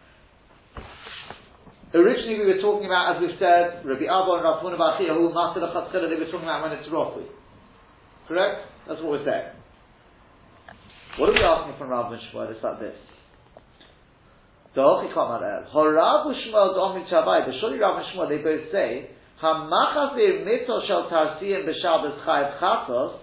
Originally 1.95 2.41
we 2.41 2.47
were 2.57 2.61
talking 2.65 2.87
about, 2.89 3.17
as 3.17 3.21
we've 3.21 3.37
said, 3.37 3.85
Rabbi 3.85 4.09
Abba 4.09 4.41
and 4.41 4.45
Rav 4.45 4.65
Huna 4.65 4.81
Bachia, 4.81 5.13
who 5.13 5.29
master 5.29 5.61
the 5.61 5.69
Chatzchila, 5.69 6.09
they 6.09 6.17
were 6.17 6.33
talking 6.33 6.49
about 6.49 6.65
when 6.65 6.73
it's 6.73 6.89
Rofui. 6.89 7.29
Correct? 8.29 8.65
That's 8.89 9.01
what 9.05 9.21
we're 9.21 9.29
saying. 9.29 9.53
What 11.21 11.29
are 11.29 11.37
we 11.37 11.45
asking 11.45 11.77
from 11.77 11.91
Rav 11.91 12.11
and 12.13 12.23
Shmuel? 12.33 12.49
It's 12.51 12.65
like 12.65 12.81
this. 12.81 12.97
Horav 14.75 16.25
Shmuel 16.33 16.73
Domi 16.73 17.05
Chavai, 17.13 17.45
the 17.45 17.53
Shuli 17.61 17.79
Rav 17.79 18.01
and 18.01 18.07
Shmuel, 18.09 18.29
they 18.31 18.39
both 18.39 18.73
say, 18.73 19.11
Hamachazir 19.43 20.47
mito 20.47 20.87
shel 20.87 21.11
tarsiyim 21.11 21.67
b'shabes 21.67 22.25
chayiv 22.25 22.61
chatos, 22.61 23.19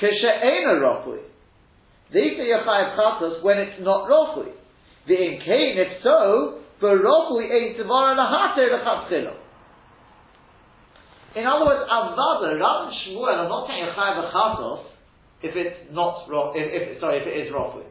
keshe'ena 0.00 0.78
rofui. 0.78 1.18
They 2.12 2.36
say 2.36 2.46
chayiv 2.46 2.96
chatos 2.96 3.42
when 3.42 3.58
it's 3.58 3.82
not 3.82 4.08
rofui. 4.08 4.52
The 5.08 5.14
in 5.14 5.40
if 5.42 6.02
so, 6.02 6.60
Barokui 6.80 7.50
ein 7.50 7.74
tavara 7.74 8.14
lahater 8.14 8.70
lechatchilo. 8.70 9.34
In 11.34 11.46
other 11.46 11.66
words, 11.66 11.90
avada, 11.90 12.60
Rav 12.60 12.92
Shmuel 12.92 13.34
are 13.34 13.48
not 13.48 13.66
saying 13.66 13.84
a 13.84 13.92
chayav 13.98 14.32
chatos 14.32 14.84
if 15.42 15.56
it's 15.56 15.92
not 15.92 16.28
if, 16.54 16.94
if 16.94 17.00
sorry 17.00 17.18
if 17.18 17.26
it 17.26 17.46
is 17.46 17.52
roughly. 17.52 17.84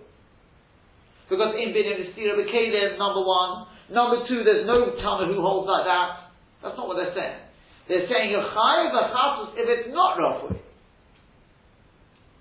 Because 1.29 1.55
in 1.55 1.73
binyan 1.73 1.99
istira 2.05 2.39
b'kelim, 2.39 2.97
number 2.97 3.25
one, 3.25 3.67
number 3.91 4.27
two, 4.27 4.43
there's 4.43 4.65
no 4.65 4.95
Tana 4.95 5.27
who 5.27 5.41
holds 5.41 5.67
like 5.67 5.85
that. 5.85 6.31
That's 6.61 6.77
not 6.77 6.87
what 6.87 6.95
they're 6.95 7.13
saying. 7.13 7.42
They're 7.87 8.07
saying 8.07 8.33
a 8.33 8.39
chayav 8.39 8.93
chatos 9.11 9.53
if 9.55 9.67
it's 9.67 9.93
not 9.93 10.17
roughly. 10.17 10.59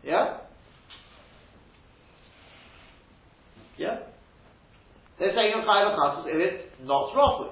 Yeah. 0.04 0.38
Yeah. 3.76 3.98
They're 5.18 5.34
saying 5.34 5.52
a 5.56 5.66
chayav 5.66 5.96
chasus 5.96 6.24
if 6.26 6.52
it's 6.52 6.62
not 6.82 7.14
rofui. 7.14 7.50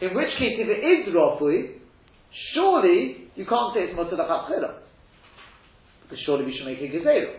In 0.00 0.14
which 0.14 0.30
case, 0.38 0.58
if 0.58 0.68
it 0.68 0.82
is 0.82 1.14
rofui, 1.14 1.78
surely 2.54 3.28
you 3.34 3.46
can't 3.46 3.74
say 3.74 3.82
it's 3.82 3.98
mutzah 3.98 4.18
chila. 4.18 4.78
Because 6.02 6.18
surely 6.26 6.44
we 6.44 6.56
should 6.56 6.66
make 6.66 6.78
a 6.78 6.92
gezerah. 6.94 7.38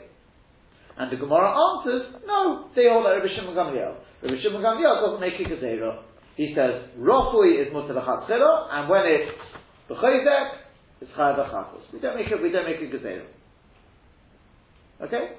And 0.97 1.11
the 1.11 1.17
Gemara 1.17 1.51
answers, 1.51 2.21
no, 2.25 2.69
they 2.75 2.87
all 2.87 3.03
like 3.03 3.17
Rabbi 3.17 3.33
Shimon 3.35 3.55
Gamliel. 3.55 3.95
Rabbi 4.21 4.35
Shimon 4.41 4.61
Gamliel 4.61 5.01
doesn't 5.01 5.21
make 5.21 5.39
a 5.39 5.43
gezerah. 5.43 6.03
He 6.35 6.53
says, 6.55 6.89
rofui 6.99 7.61
is 7.61 7.73
mutzah 7.73 8.27
chila, 8.27 8.67
and 8.71 8.89
when 8.89 9.01
it's 9.05 9.31
b'chayzek, 9.89 10.49
it's 11.01 11.11
chayav 11.11 11.51
chasus. 11.51 11.93
We 11.93 11.99
don't 11.99 12.15
make 12.15 12.27
it, 12.27 12.41
we 12.41 12.51
don't 12.51 12.65
make 12.65 12.77
a 12.77 12.95
gezerah. 12.95 13.27
Okay? 15.01 15.33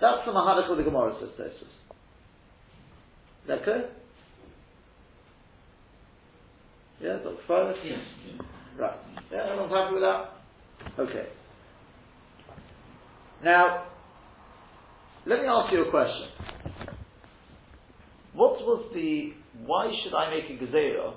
That's 0.00 0.26
the 0.26 0.32
Mahadik 0.32 0.70
of 0.70 0.76
the 0.76 0.82
Gemara 0.82 1.14
says 1.20 1.30
Tosfos. 1.38 1.62
Is 1.62 3.48
that 3.48 3.64
clear? 3.64 3.90
Yeah, 7.00 7.18
Dr. 7.22 7.36
Furnace? 7.46 7.78
Yes. 7.84 7.98
Right. 8.78 8.96
Yeah, 9.30 9.44
everyone's 9.50 9.72
happy 9.72 9.94
with 9.94 10.02
that? 10.02 10.30
Okay. 10.98 11.28
Now, 13.44 13.86
let 15.26 15.42
me 15.42 15.46
ask 15.48 15.72
you 15.72 15.86
a 15.86 15.90
question. 15.90 16.28
What 18.32 18.60
was 18.60 18.90
the, 18.94 19.32
why 19.66 19.92
should 20.02 20.14
I 20.14 20.30
make 20.30 20.50
a 20.50 20.62
gezerah, 20.64 21.14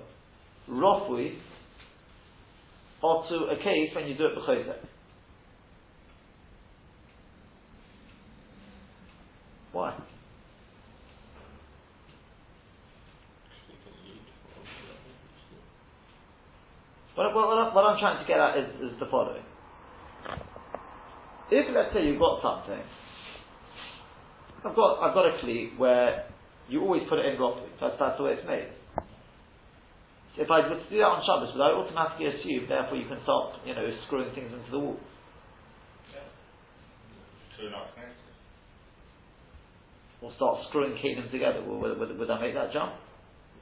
roughly 0.68 1.38
or 3.02 3.28
to 3.30 3.36
a 3.52 3.58
case 3.58 3.96
when 3.96 4.08
you 4.08 4.18
do 4.18 4.26
it 4.26 4.36
b'chayzek? 4.38 4.86
Why? 9.72 9.94
What, 17.16 17.34
what, 17.34 17.74
what 17.74 17.84
I'm 17.84 18.00
trying 18.00 18.22
to 18.22 18.28
get 18.28 18.40
at 18.40 18.58
is, 18.58 18.92
is 18.94 19.00
the 19.00 19.08
following. 19.10 19.44
If 21.50 21.66
let's 21.74 21.94
say 21.94 22.06
you've 22.06 22.20
got 22.20 22.42
something, 22.42 22.84
I've 24.66 24.76
got 24.76 25.00
I've 25.02 25.14
got 25.14 25.26
a 25.26 25.40
cleat 25.40 25.74
where 25.78 26.26
you 26.70 26.82
always 26.82 27.04
put 27.10 27.20
it 27.20 27.26
in 27.26 27.38
properly. 27.38 27.72
That's 27.80 27.96
that's 28.00 28.18
the 28.18 28.24
way 28.24 28.34
it's 28.36 28.48
made. 28.48 28.70
So 30.36 30.44
if 30.44 30.52
I 30.52 30.62
were 30.68 30.78
to 30.78 30.90
do 30.90 30.98
that 31.02 31.10
on 31.10 31.24
Shabbos, 31.26 31.56
would 31.56 31.64
I 31.64 31.74
automatically 31.74 32.28
assume 32.28 32.70
therefore 32.70 32.98
you 32.98 33.08
can 33.08 33.24
start 33.24 33.64
you 33.66 33.74
know 33.74 33.88
screwing 34.08 34.36
things 34.36 34.52
into 34.54 34.72
the 34.72 34.80
wall? 34.80 35.00
Not. 37.58 37.90
Or 40.22 40.34
start 40.36 40.62
screwing 40.70 40.94
kelim 40.98 41.30
together? 41.32 41.62
Would, 41.66 41.98
would, 41.98 42.18
would, 42.18 42.30
I 42.30 42.42
make 42.42 42.54
that 42.54 42.74
jump? 42.74 42.94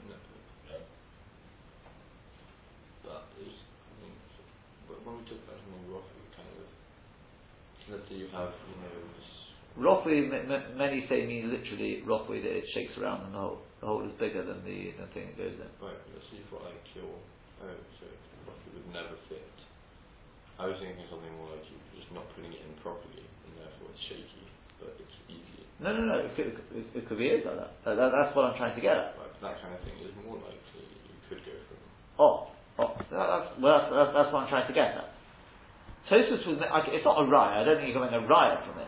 No, 0.07 0.15
is, 3.39 3.55
I 3.55 3.93
mean, 4.03 4.15
but 4.87 4.99
when 5.03 5.19
we 5.19 5.23
talk 5.27 5.39
about 5.47 5.59
something 5.63 5.91
rough, 5.91 6.07
kind 6.35 6.47
of, 6.47 6.67
let's 7.91 8.07
say 8.07 8.15
you 8.15 8.27
have, 8.31 8.51
you 8.67 8.75
know, 8.79 8.95
this, 9.75 9.83
Rockwe, 9.83 10.31
m- 10.31 10.51
m- 10.51 10.77
many 10.77 11.05
say 11.09 11.25
mean 11.25 11.51
literally 11.51 12.03
Rockwe 12.07 12.41
that 12.43 12.51
it 12.57 12.65
shakes 12.73 12.97
around 12.97 13.25
and 13.25 13.33
the 13.35 13.39
hole. 13.39 13.59
The 13.81 13.87
hole 13.87 14.03
is 14.07 14.13
bigger 14.19 14.43
than 14.43 14.63
the, 14.63 14.93
the 14.97 15.07
thing 15.13 15.27
that 15.29 15.37
goes 15.37 15.53
in. 15.59 15.69
right, 15.83 15.99
let's 16.15 16.25
say 16.31 16.39
you've 16.39 16.49
got 16.51 16.63
like 16.63 16.79
your, 16.95 17.05
oh, 17.05 17.75
so 17.99 18.05
roughly 18.47 18.71
would 18.79 18.89
never 18.95 19.15
fit. 19.27 19.43
I 20.57 20.65
was 20.71 20.79
thinking 20.79 21.03
something 21.11 21.35
more 21.35 21.51
like 21.51 21.67
you're 21.67 21.99
just 21.99 22.07
not 22.15 22.23
putting 22.31 22.55
it 22.55 22.63
in 22.63 22.71
properly, 22.79 23.27
and 23.27 23.51
therefore 23.59 23.91
it's 23.91 24.03
shaky, 24.07 24.47
but 24.79 24.95
it's 24.95 25.17
easy. 25.27 25.67
No, 25.83 25.91
no, 25.91 26.01
no. 26.07 26.15
It 26.23 26.31
could, 26.39 26.55
it, 26.71 26.85
it 26.95 27.03
could 27.11 27.19
be 27.19 27.27
it 27.27 27.43
like 27.43 27.59
that. 27.59 27.75
That- 27.83 27.99
that- 27.99 28.13
That's 28.15 28.31
what 28.31 28.47
I'm 28.47 28.55
trying 28.55 28.75
to 28.79 28.81
get 28.81 28.95
at. 28.95 29.19
Like 29.19 29.35
that 29.43 29.55
kind 29.59 29.75
of 29.75 29.83
thing 29.83 29.99
is 29.99 30.15
more 30.23 30.39
likely 30.39 30.87
you 30.87 31.19
could 31.27 31.43
go 31.43 31.51
from. 31.67 31.77
Oh, 32.15 32.35
oh, 32.79 32.95
that- 33.11 33.11
that's, 33.11 33.47
well, 33.59 33.75
that's, 33.75 33.91
that's, 33.91 34.11
that's 34.15 34.29
what 34.31 34.47
I'm 34.47 34.49
trying 34.49 34.67
to 34.71 34.75
get 34.75 34.95
at. 34.95 35.11
Tosfos 36.07 36.47
was, 36.47 36.57
like, 36.63 36.87
it's 36.95 37.03
not 37.03 37.19
a 37.19 37.27
riot. 37.27 37.59
I 37.59 37.63
don't 37.67 37.77
think 37.83 37.91
you 37.91 37.95
can 37.99 38.07
make 38.07 38.15
a 38.15 38.23
riot 38.23 38.63
from 38.63 38.79
it. 38.79 38.87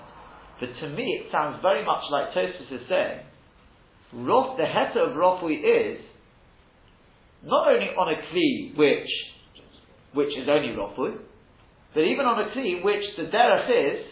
But 0.59 0.69
to 0.81 0.89
me, 0.89 1.21
it 1.21 1.31
sounds 1.31 1.59
very 1.61 1.85
much 1.85 2.03
like 2.11 2.33
Tosfos 2.33 2.71
is 2.71 2.81
saying, 2.89 3.21
Rof, 4.13 4.57
the 4.57 4.63
heta 4.63 5.09
of 5.09 5.15
Rofui 5.15 5.59
is, 5.61 6.01
not 7.43 7.67
only 7.67 7.87
on 7.87 8.13
a 8.13 8.17
kli 8.33 8.75
which, 8.77 9.09
which 10.13 10.29
is 10.37 10.47
only 10.49 10.69
Rofui, 10.69 11.17
but 11.93 12.01
even 12.01 12.25
on 12.25 12.39
a 12.39 12.49
kli 12.55 12.83
which 12.83 13.03
the 13.17 13.23
derech 13.23 13.69
is 13.69 14.05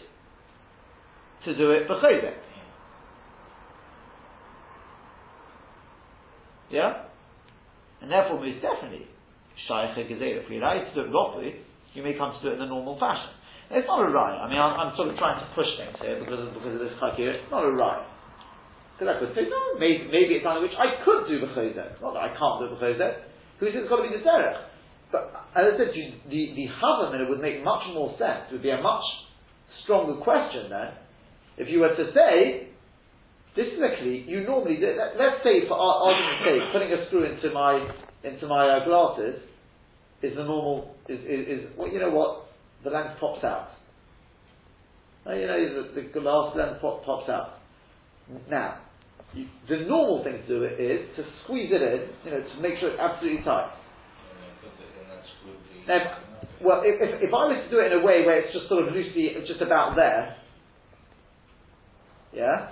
to 1.44 1.56
do 1.56 1.72
it 1.72 1.88
b'chodek. 1.88 2.34
Yeah? 6.70 7.04
And 8.02 8.10
therefore, 8.10 8.40
most 8.40 8.62
definitely, 8.62 9.06
Shaykh 9.68 9.96
if 9.96 10.50
you're 10.50 10.62
allowed 10.62 10.92
to 10.94 10.94
do 10.94 11.40
it 11.40 11.54
you 11.94 12.02
may 12.02 12.12
come 12.12 12.34
to 12.36 12.42
do 12.42 12.48
it 12.50 12.52
in 12.54 12.58
the 12.58 12.66
normal 12.66 12.98
fashion. 13.00 13.35
It's 13.70 13.86
not 13.86 14.06
a 14.06 14.10
right. 14.10 14.38
I 14.38 14.46
mean, 14.46 14.58
I'm, 14.62 14.74
I'm 14.78 14.92
sort 14.94 15.10
of 15.10 15.18
trying 15.18 15.42
to 15.42 15.46
push 15.58 15.66
things 15.74 15.98
here 15.98 16.22
because 16.22 16.38
of, 16.38 16.54
because 16.54 16.74
of 16.78 16.80
this 16.86 16.94
chakir. 17.02 17.34
It's 17.34 17.50
not 17.50 17.66
a 17.66 17.72
right. 17.74 18.06
Because 18.94 19.12
I 19.12 19.16
could 19.18 19.34
say, 19.34 19.50
no, 19.50 19.76
maybe, 19.76 20.08
maybe 20.08 20.38
it's 20.38 20.44
something 20.46 20.62
which 20.62 20.78
I 20.78 21.02
could 21.04 21.28
do 21.28 21.42
b'chozek. 21.42 22.00
Not 22.00 22.14
that 22.14 22.24
I 22.24 22.30
can't 22.32 22.62
do 22.62 22.72
b'chozek. 22.72 23.26
Who 23.58 23.66
says 23.68 23.84
it's 23.84 23.90
got 23.90 24.00
to 24.00 24.08
be 24.08 24.14
the 24.14 24.22
derech? 24.22 24.70
But 25.12 25.34
as 25.52 25.74
I 25.74 25.78
said 25.78 25.90
you, 25.92 26.16
the, 26.30 26.42
the 26.54 26.66
Havamina 26.80 27.28
would 27.28 27.40
make 27.40 27.62
much 27.62 27.84
more 27.92 28.14
sense. 28.18 28.48
It 28.48 28.54
would 28.54 28.62
be 28.62 28.70
a 28.70 28.80
much 28.80 29.04
stronger 29.84 30.20
question 30.22 30.70
then. 30.70 30.94
If 31.58 31.68
you 31.68 31.80
were 31.80 31.94
to 31.94 32.06
say, 32.14 32.68
this 33.56 33.66
is 33.66 33.80
a 33.80 34.00
kli, 34.00 34.28
you 34.28 34.44
normally 34.44 34.76
do, 34.76 34.94
let, 34.96 35.16
us 35.16 35.40
say 35.42 35.66
for 35.68 35.74
ar- 35.74 36.12
argument's 36.12 36.44
sake, 36.44 36.62
putting 36.72 36.92
a 36.92 37.06
screw 37.06 37.24
into 37.24 37.50
my, 37.52 37.80
into 38.24 38.46
my 38.46 38.68
uh, 38.68 38.84
glasses 38.84 39.40
is 40.22 40.36
the 40.36 40.44
normal, 40.44 40.94
is, 41.08 41.20
is, 41.20 41.42
is, 41.48 41.60
well, 41.76 41.88
you 41.88 42.00
know 42.00 42.10
what, 42.10 42.45
the 42.86 42.92
lens 42.92 43.18
pops 43.18 43.42
out. 43.42 43.68
Uh, 45.26 45.34
you 45.34 45.46
know, 45.46 45.82
the, 45.82 46.00
the 46.00 46.08
glass 46.08 46.54
lens 46.56 46.78
pop, 46.80 47.04
pops 47.04 47.28
out. 47.28 47.58
Now, 48.48 48.78
you, 49.34 49.46
the 49.68 49.78
normal 49.78 50.22
thing 50.22 50.38
to 50.40 50.46
do 50.46 50.64
is 50.64 51.00
to 51.16 51.24
squeeze 51.42 51.70
it 51.72 51.82
in, 51.82 52.08
you 52.24 52.30
know, 52.30 52.46
to 52.46 52.60
make 52.60 52.78
sure 52.78 52.90
it's 52.90 53.00
absolutely 53.00 53.42
tight. 53.42 53.72
Now, 55.88 56.18
well, 56.62 56.82
if, 56.84 57.02
if, 57.02 57.22
if 57.22 57.34
I 57.34 57.50
was 57.50 57.64
to 57.64 57.70
do 57.70 57.80
it 57.80 57.92
in 57.92 57.98
a 57.98 58.06
way 58.06 58.24
where 58.24 58.38
it's 58.38 58.54
just 58.54 58.68
sort 58.68 58.86
of 58.86 58.94
loosely, 58.94 59.34
just 59.46 59.60
about 59.60 59.96
there, 59.96 60.36
yeah, 62.32 62.70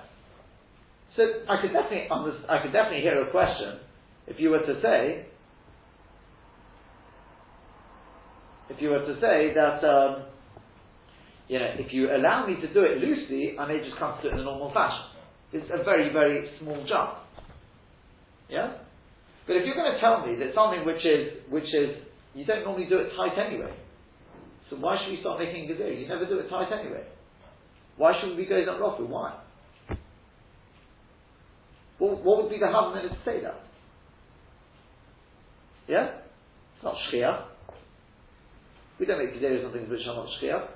so 1.16 1.22
I 1.48 1.60
could 1.60 1.72
definitely, 1.72 2.06
I 2.10 2.62
could 2.62 2.72
definitely 2.72 3.02
hear 3.02 3.20
a 3.22 3.30
question 3.30 3.78
if 4.26 4.38
you 4.38 4.50
were 4.50 4.60
to 4.60 4.80
say, 4.80 5.26
if 8.74 8.82
you 8.82 8.90
were 8.90 9.06
to 9.06 9.14
say 9.20 9.54
that, 9.54 9.86
um, 9.86 10.24
you 11.46 11.58
know, 11.58 11.70
if 11.78 11.92
you 11.92 12.10
allow 12.10 12.46
me 12.46 12.56
to 12.56 12.72
do 12.74 12.82
it 12.82 12.98
loosely, 12.98 13.56
I 13.58 13.66
may 13.68 13.78
just 13.78 13.98
come 13.98 14.18
to 14.22 14.28
it 14.28 14.34
in 14.34 14.40
a 14.40 14.44
normal 14.44 14.72
fashion. 14.72 15.04
It's 15.52 15.70
a 15.70 15.84
very, 15.84 16.12
very 16.12 16.50
small 16.58 16.84
jump. 16.88 17.22
Yeah? 18.48 18.78
But 19.46 19.56
if 19.56 19.66
you're 19.66 19.76
going 19.76 19.92
to 19.92 20.00
tell 20.00 20.26
me 20.26 20.36
that 20.38 20.54
something 20.54 20.84
which 20.84 21.04
is, 21.04 21.38
which 21.50 21.70
is, 21.72 22.02
you 22.34 22.44
don't 22.44 22.64
normally 22.64 22.86
do 22.86 22.98
it 22.98 23.10
tight 23.16 23.38
anyway. 23.38 23.72
So 24.70 24.76
why 24.76 24.98
should 24.98 25.12
we 25.12 25.20
start 25.20 25.38
making 25.38 25.70
a 25.70 25.74
You 25.74 26.08
never 26.08 26.26
do 26.26 26.38
it 26.38 26.48
tight 26.48 26.72
anyway. 26.72 27.04
Why 27.96 28.18
should 28.20 28.36
we 28.36 28.46
go 28.46 28.64
that 28.64 28.80
rough? 28.80 28.98
Why? 28.98 29.38
What, 31.98 32.24
what 32.24 32.42
would 32.42 32.50
be 32.50 32.58
the 32.58 32.66
harm 32.66 32.98
in 32.98 33.04
it 33.04 33.10
to 33.10 33.18
say 33.24 33.40
that? 33.42 33.60
Yeah? 35.86 36.10
It's 36.74 36.82
not 36.82 36.96
shkia. 37.12 37.53
We 38.98 39.06
don't 39.06 39.18
make 39.18 39.34
gezerah 39.34 39.62
something 39.62 39.88
which 39.90 40.06
are 40.06 40.14
not 40.14 40.28
shkia. 40.38 40.68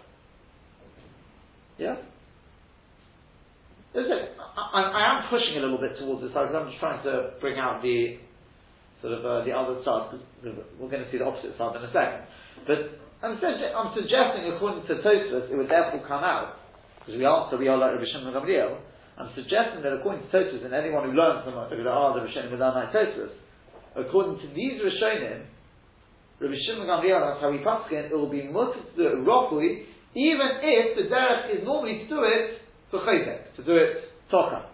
Yeah? 1.78 1.96
There's 3.94 4.10
a, 4.10 4.18
I, 4.36 4.82
I 4.82 5.02
am 5.16 5.30
pushing 5.30 5.56
a 5.56 5.62
little 5.62 5.78
bit 5.78 5.96
towards 5.98 6.20
this 6.20 6.34
side 6.34 6.50
because 6.50 6.58
I'm 6.60 6.68
just 6.68 6.80
trying 6.82 7.02
to 7.06 7.38
bring 7.40 7.58
out 7.58 7.80
the 7.80 8.18
sort 9.00 9.14
of 9.14 9.22
uh, 9.22 9.46
the 9.46 9.54
other 9.54 9.80
side 9.86 10.10
because 10.10 10.26
we're 10.76 10.90
going 10.90 11.06
to 11.06 11.10
see 11.14 11.18
the 11.18 11.24
opposite 11.24 11.54
side 11.56 11.78
in 11.78 11.86
a 11.86 11.92
second. 11.94 12.26
But 12.66 12.98
I'm, 13.22 13.38
sugge- 13.38 13.74
I'm 13.74 13.94
suggesting, 13.94 14.50
according 14.50 14.86
to 14.90 14.98
Tosfos, 15.00 15.50
it 15.50 15.56
would 15.56 15.70
therefore 15.70 16.02
come 16.06 16.26
out 16.26 16.58
because 16.98 17.16
we 17.16 17.24
answer 17.24 17.56
we 17.56 17.70
are 17.70 17.78
like 17.78 17.96
Rabbi 17.96 18.10
Shimon 18.10 18.34
Gamliel. 18.34 18.78
I'm 19.18 19.30
suggesting 19.34 19.82
that 19.82 19.94
according 19.98 20.26
to 20.26 20.28
Tosfos, 20.30 20.62
and 20.66 20.74
anyone 20.74 21.08
who 21.08 21.14
learns 21.14 21.46
from 21.46 21.58
us, 21.58 21.70
ah, 21.70 22.14
the 22.14 22.22
Rishonim 22.22 22.52
without 22.52 22.74
like 22.74 22.92
Tosfos, 22.92 23.32
according 23.96 24.42
to 24.42 24.54
these 24.54 24.82
Rishonim, 24.82 25.46
Rabbi 26.40 26.54
Shimon 26.66 26.86
Gamliel, 26.86 27.18
that's 27.18 27.42
how 27.42 27.50
we 27.50 27.58
paskin, 27.58 28.10
it 28.10 28.14
will 28.14 28.30
be 28.30 28.46
mutter 28.46 28.78
to 28.78 28.96
do 28.96 29.08
it 29.08 29.18
roughly, 29.26 29.86
even 30.14 30.48
if 30.62 30.96
the 30.96 31.10
derech 31.10 31.58
is 31.58 31.64
normally 31.64 31.98
to 31.98 32.08
do 32.08 32.22
it 32.22 32.62
for 32.90 33.00
chaytek, 33.00 33.56
to 33.56 33.64
do 33.64 33.74
it 33.76 34.06
tocha. 34.30 34.70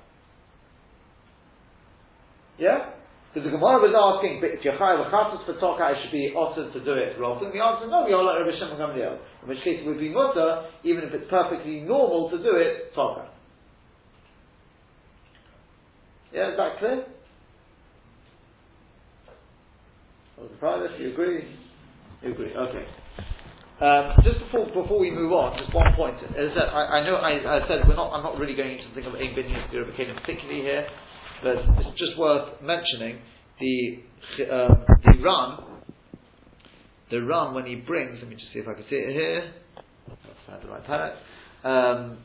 Yeah? 2.59 2.91
Because 3.33 3.51
the 3.51 3.57
Gemara 3.57 3.83
was 3.83 3.97
asking, 3.97 4.39
but 4.45 4.55
if 4.55 4.63
you're 4.63 4.79
chayav 4.79 5.11
chatzos 5.11 5.43
for 5.49 5.57
tocha, 5.59 5.97
it 5.97 5.97
should 6.05 6.13
be 6.13 6.31
offered 6.37 6.71
to 6.73 6.85
do 6.85 6.93
it 6.93 7.19
roughly. 7.19 7.49
And 7.49 7.55
the 7.57 7.65
answer 7.65 7.89
no, 7.89 8.05
we 8.05 8.13
are 8.13 8.23
like 8.23 8.45
Rabbi 8.45 8.55
Shimon 8.61 8.79
Gamliel. 8.79 9.19
In 9.43 9.49
which 9.49 9.65
case 9.65 9.81
it 9.81 9.87
would 9.89 9.99
be 9.99 10.13
mutter, 10.13 10.69
even 10.85 11.03
if 11.03 11.13
it's 11.17 11.27
perfectly 11.31 11.81
normal 11.81 12.31
to 12.31 12.39
do 12.39 12.61
it 12.61 12.95
tocha. 12.95 13.33
Yeah, 16.31 16.53
is 16.53 16.57
that 16.59 16.79
clear? 16.79 17.07
Oh, 20.41 20.49
the 20.49 20.57
private, 20.57 20.99
you 21.01 21.13
agree? 21.13 21.45
You 22.23 22.33
agree, 22.33 22.55
okay. 22.55 22.87
Um, 23.81 24.13
just 24.23 24.39
before 24.39 24.67
before 24.67 25.01
we 25.01 25.11
move 25.11 25.33
on, 25.33 25.59
just 25.59 25.75
one 25.75 25.93
point 25.97 26.17
is 26.39 26.55
that 26.55 26.69
I, 26.73 27.01
I 27.01 27.05
know 27.05 27.17
I, 27.17 27.59
I 27.59 27.69
said 27.69 27.89
we're 27.89 27.97
not. 27.97 28.13
I'm 28.13 28.23
not 28.23 28.39
really 28.39 28.55
going 28.55 28.79
into 28.79 28.89
the 28.89 28.95
thing 28.95 29.07
of 29.07 29.15
Ein 29.15 29.35
Bin 29.35 29.47
Yisrael 29.47 29.93
particularly 29.93 30.63
here, 30.63 30.87
but 31.43 31.57
it's 31.57 31.99
just 31.99 32.17
worth 32.17 32.63
mentioning 32.63 33.19
the 33.59 33.99
um, 34.51 34.85
the 35.05 35.19
Ran. 35.21 35.59
The 37.11 37.23
Ran 37.25 37.53
when 37.53 37.67
he 37.67 37.75
brings. 37.75 38.19
Let 38.21 38.29
me 38.29 38.37
just 38.37 38.53
see 38.53 38.61
if 38.61 38.69
I 38.69 38.75
can 38.75 38.85
see 38.89 38.97
it 38.97 39.13
here. 39.13 39.53
Let's 40.09 40.21
find 40.47 40.63
the 40.63 40.69
right 40.69 40.87
palette. 40.87 41.15
Um, 41.65 42.19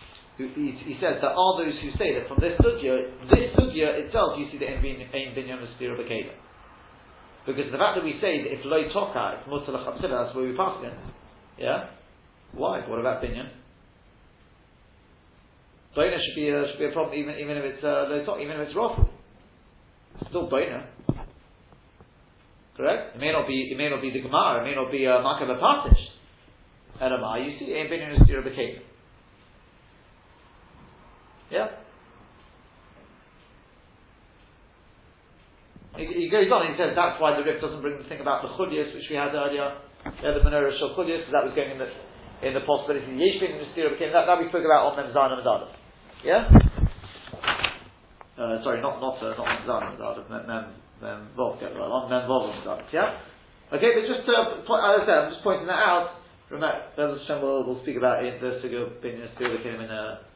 who, 0.00 0.27
he, 0.38 0.70
he 0.86 0.94
says 1.02 1.18
there 1.18 1.34
are 1.34 1.52
those 1.58 1.74
who 1.82 1.90
say 1.98 2.14
that 2.14 2.30
from 2.30 2.38
this 2.38 2.54
sugya, 2.62 3.10
this 3.26 3.50
sugya 3.58 4.06
itself, 4.06 4.38
you 4.38 4.46
see 4.52 4.58
the 4.58 4.70
ain 4.70 4.78
binyan 5.34 5.58
b'keda. 5.58 6.30
Because 7.44 7.72
the 7.72 7.78
fact 7.78 7.98
that 7.98 8.04
we 8.04 8.14
say 8.20 8.46
that 8.46 8.54
if 8.54 8.64
loy 8.64 8.86
toka, 8.94 9.40
it's 9.40 9.48
mutter 9.50 9.72
that's 9.74 10.34
where 10.36 10.46
we 10.46 10.54
pass 10.54 10.78
against. 10.78 11.10
Yeah? 11.58 11.90
Why? 12.52 12.86
What 12.86 13.00
about 13.00 13.20
binyan? 13.22 13.50
Boina 15.96 16.14
should 16.14 16.36
be 16.36 16.48
a, 16.50 16.70
should 16.70 16.78
be 16.78 16.86
a 16.86 16.92
problem 16.92 17.18
even 17.18 17.34
even 17.34 17.56
if 17.56 17.64
it's 17.74 17.82
uh, 17.82 18.06
toka, 18.24 18.40
even 18.40 18.60
if 18.60 18.68
it's. 18.68 18.78
It's 20.20 20.30
still 20.30 20.48
boina. 20.48 20.86
Correct? 22.76 23.16
It 23.16 23.18
may 23.18 23.32
not 23.32 23.48
be 23.48 23.70
it 23.72 23.76
may 23.76 23.90
not 23.90 24.00
be 24.00 24.12
the 24.12 24.20
Gemara, 24.22 24.62
it 24.62 24.70
may 24.70 24.76
not 24.76 24.92
be 24.92 25.04
a 25.04 25.18
uh, 25.18 25.22
Makav 25.26 25.50
Patish. 25.58 25.98
Elamai, 27.02 27.42
you 27.46 27.58
see, 27.58 27.72
ain't 27.74 27.90
been 27.90 28.00
in 28.00 28.22
a 28.22 28.24
stira 28.24 28.46
b'keda. 28.46 28.87
Yeah? 31.50 31.68
He, 35.98 36.30
goes 36.30 36.46
on, 36.54 36.70
he 36.70 36.78
says 36.78 36.94
that's 36.94 37.18
why 37.18 37.34
the 37.34 37.42
Rif 37.42 37.58
doesn't 37.58 37.82
bring 37.82 37.98
the 37.98 38.06
thing 38.06 38.22
about 38.22 38.46
the 38.46 38.54
chudyas, 38.54 38.94
which 38.94 39.10
we 39.10 39.18
had 39.18 39.34
earlier, 39.34 39.74
yeah, 40.22 40.30
the 40.30 40.46
menorah 40.46 40.70
shel 40.78 40.94
chudyas, 40.94 41.26
because 41.26 41.34
that 41.34 41.42
was 41.42 41.58
going 41.58 41.74
in 41.74 41.80
the, 41.82 41.90
in 42.46 42.54
the 42.54 42.62
possibility 42.62 43.02
the 43.02 43.18
Yesh 43.18 43.42
being 43.42 43.58
Mistira 43.58 43.90
became 43.90 44.14
that, 44.14 44.30
that 44.30 44.38
we 44.38 44.46
spoke 44.46 44.62
about 44.62 44.94
on 44.94 44.94
Mem 44.94 45.10
Zayin 45.10 45.34
and 45.34 45.42
Mem 45.42 45.74
Yeah? 46.22 46.42
Uh, 48.38 48.62
sorry, 48.62 48.78
not, 48.78 49.02
not, 49.02 49.18
uh, 49.18 49.34
not 49.34 49.48
Mem 49.50 49.64
Zayin 49.66 49.90
and 49.90 50.30
Mem 50.30 50.46
Mem, 50.46 50.64
Mem 51.02 51.20
Vov, 51.34 51.58
get 51.58 51.74
right 51.74 51.90
on, 51.90 52.06
Mem 52.06 52.30
Vov 52.30 52.54
and 52.54 52.62
yeah? 52.94 53.18
Okay, 53.74 53.90
but 53.98 54.06
just, 54.06 54.22
uh, 54.30 54.62
point, 54.70 54.86
as 54.86 55.02
I 55.02 55.06
said, 55.08 55.18
I'm 55.18 55.30
just 55.34 55.42
pointing 55.42 55.66
that 55.66 55.82
out, 55.82 56.22
from 56.46 56.62
remember, 56.62 57.18
will, 57.42 57.66
will 57.66 57.82
speak 57.82 57.98
about 57.98 58.22
it, 58.22 58.38
the 58.38 58.62
Sugar 58.62 58.86
being 59.02 59.18
Mistira 59.18 59.58
became 59.58 59.82
in 59.82 59.90
a, 59.90 60.27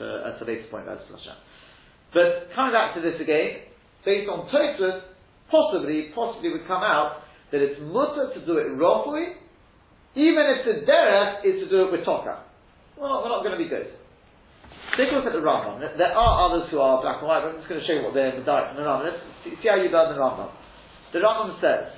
uh, 0.00 0.32
at 0.32 0.40
a 0.40 0.44
later 0.44 0.66
point, 0.70 0.86
Bezos 0.86 1.08
Hashem. 1.08 1.38
But 2.12 2.54
coming 2.54 2.72
back 2.72 2.94
to 2.96 3.00
this 3.00 3.20
again, 3.20 3.68
based 4.04 4.28
on 4.28 4.48
Tosfos, 4.48 5.02
possibly, 5.50 6.10
possibly 6.14 6.50
would 6.50 6.66
come 6.66 6.82
out 6.82 7.22
that 7.52 7.60
it's 7.60 7.78
mutter 7.80 8.32
to 8.34 8.40
do 8.46 8.58
it 8.58 8.68
roughly, 8.74 9.38
even 10.14 10.42
if 10.48 10.64
the 10.64 10.76
derech 10.88 11.44
is 11.44 11.62
to 11.62 11.68
do 11.68 11.86
it 11.86 11.92
with 11.92 12.04
toka. 12.04 12.42
Not, 12.98 13.22
we're 13.22 13.28
not 13.28 13.44
going 13.44 13.58
to 13.58 13.62
be 13.62 13.68
good. 13.68 13.92
Take 14.96 15.12
a 15.12 15.20
look 15.20 15.28
at 15.28 15.36
the 15.36 15.44
Rambam. 15.44 15.76
There 15.98 16.08
are 16.08 16.32
others 16.48 16.72
who 16.72 16.80
are 16.80 17.02
black 17.04 17.20
and 17.20 17.28
white, 17.28 17.44
but 17.44 17.52
I'm 17.52 17.60
just 17.60 17.68
going 17.68 17.80
to 17.80 17.86
show 17.86 17.92
you 17.92 18.02
what 18.02 18.14
they're 18.14 18.32
in 18.32 18.40
the 18.40 18.48
Rambam. 18.48 19.04
Let's 19.04 19.20
see, 19.44 19.52
see 19.60 19.68
how 19.68 19.76
you 19.76 19.92
learn 19.92 20.16
the 20.16 20.20
Rambam. 20.20 20.48
The 21.12 21.20
Rambam 21.20 21.60
says, 21.60 21.92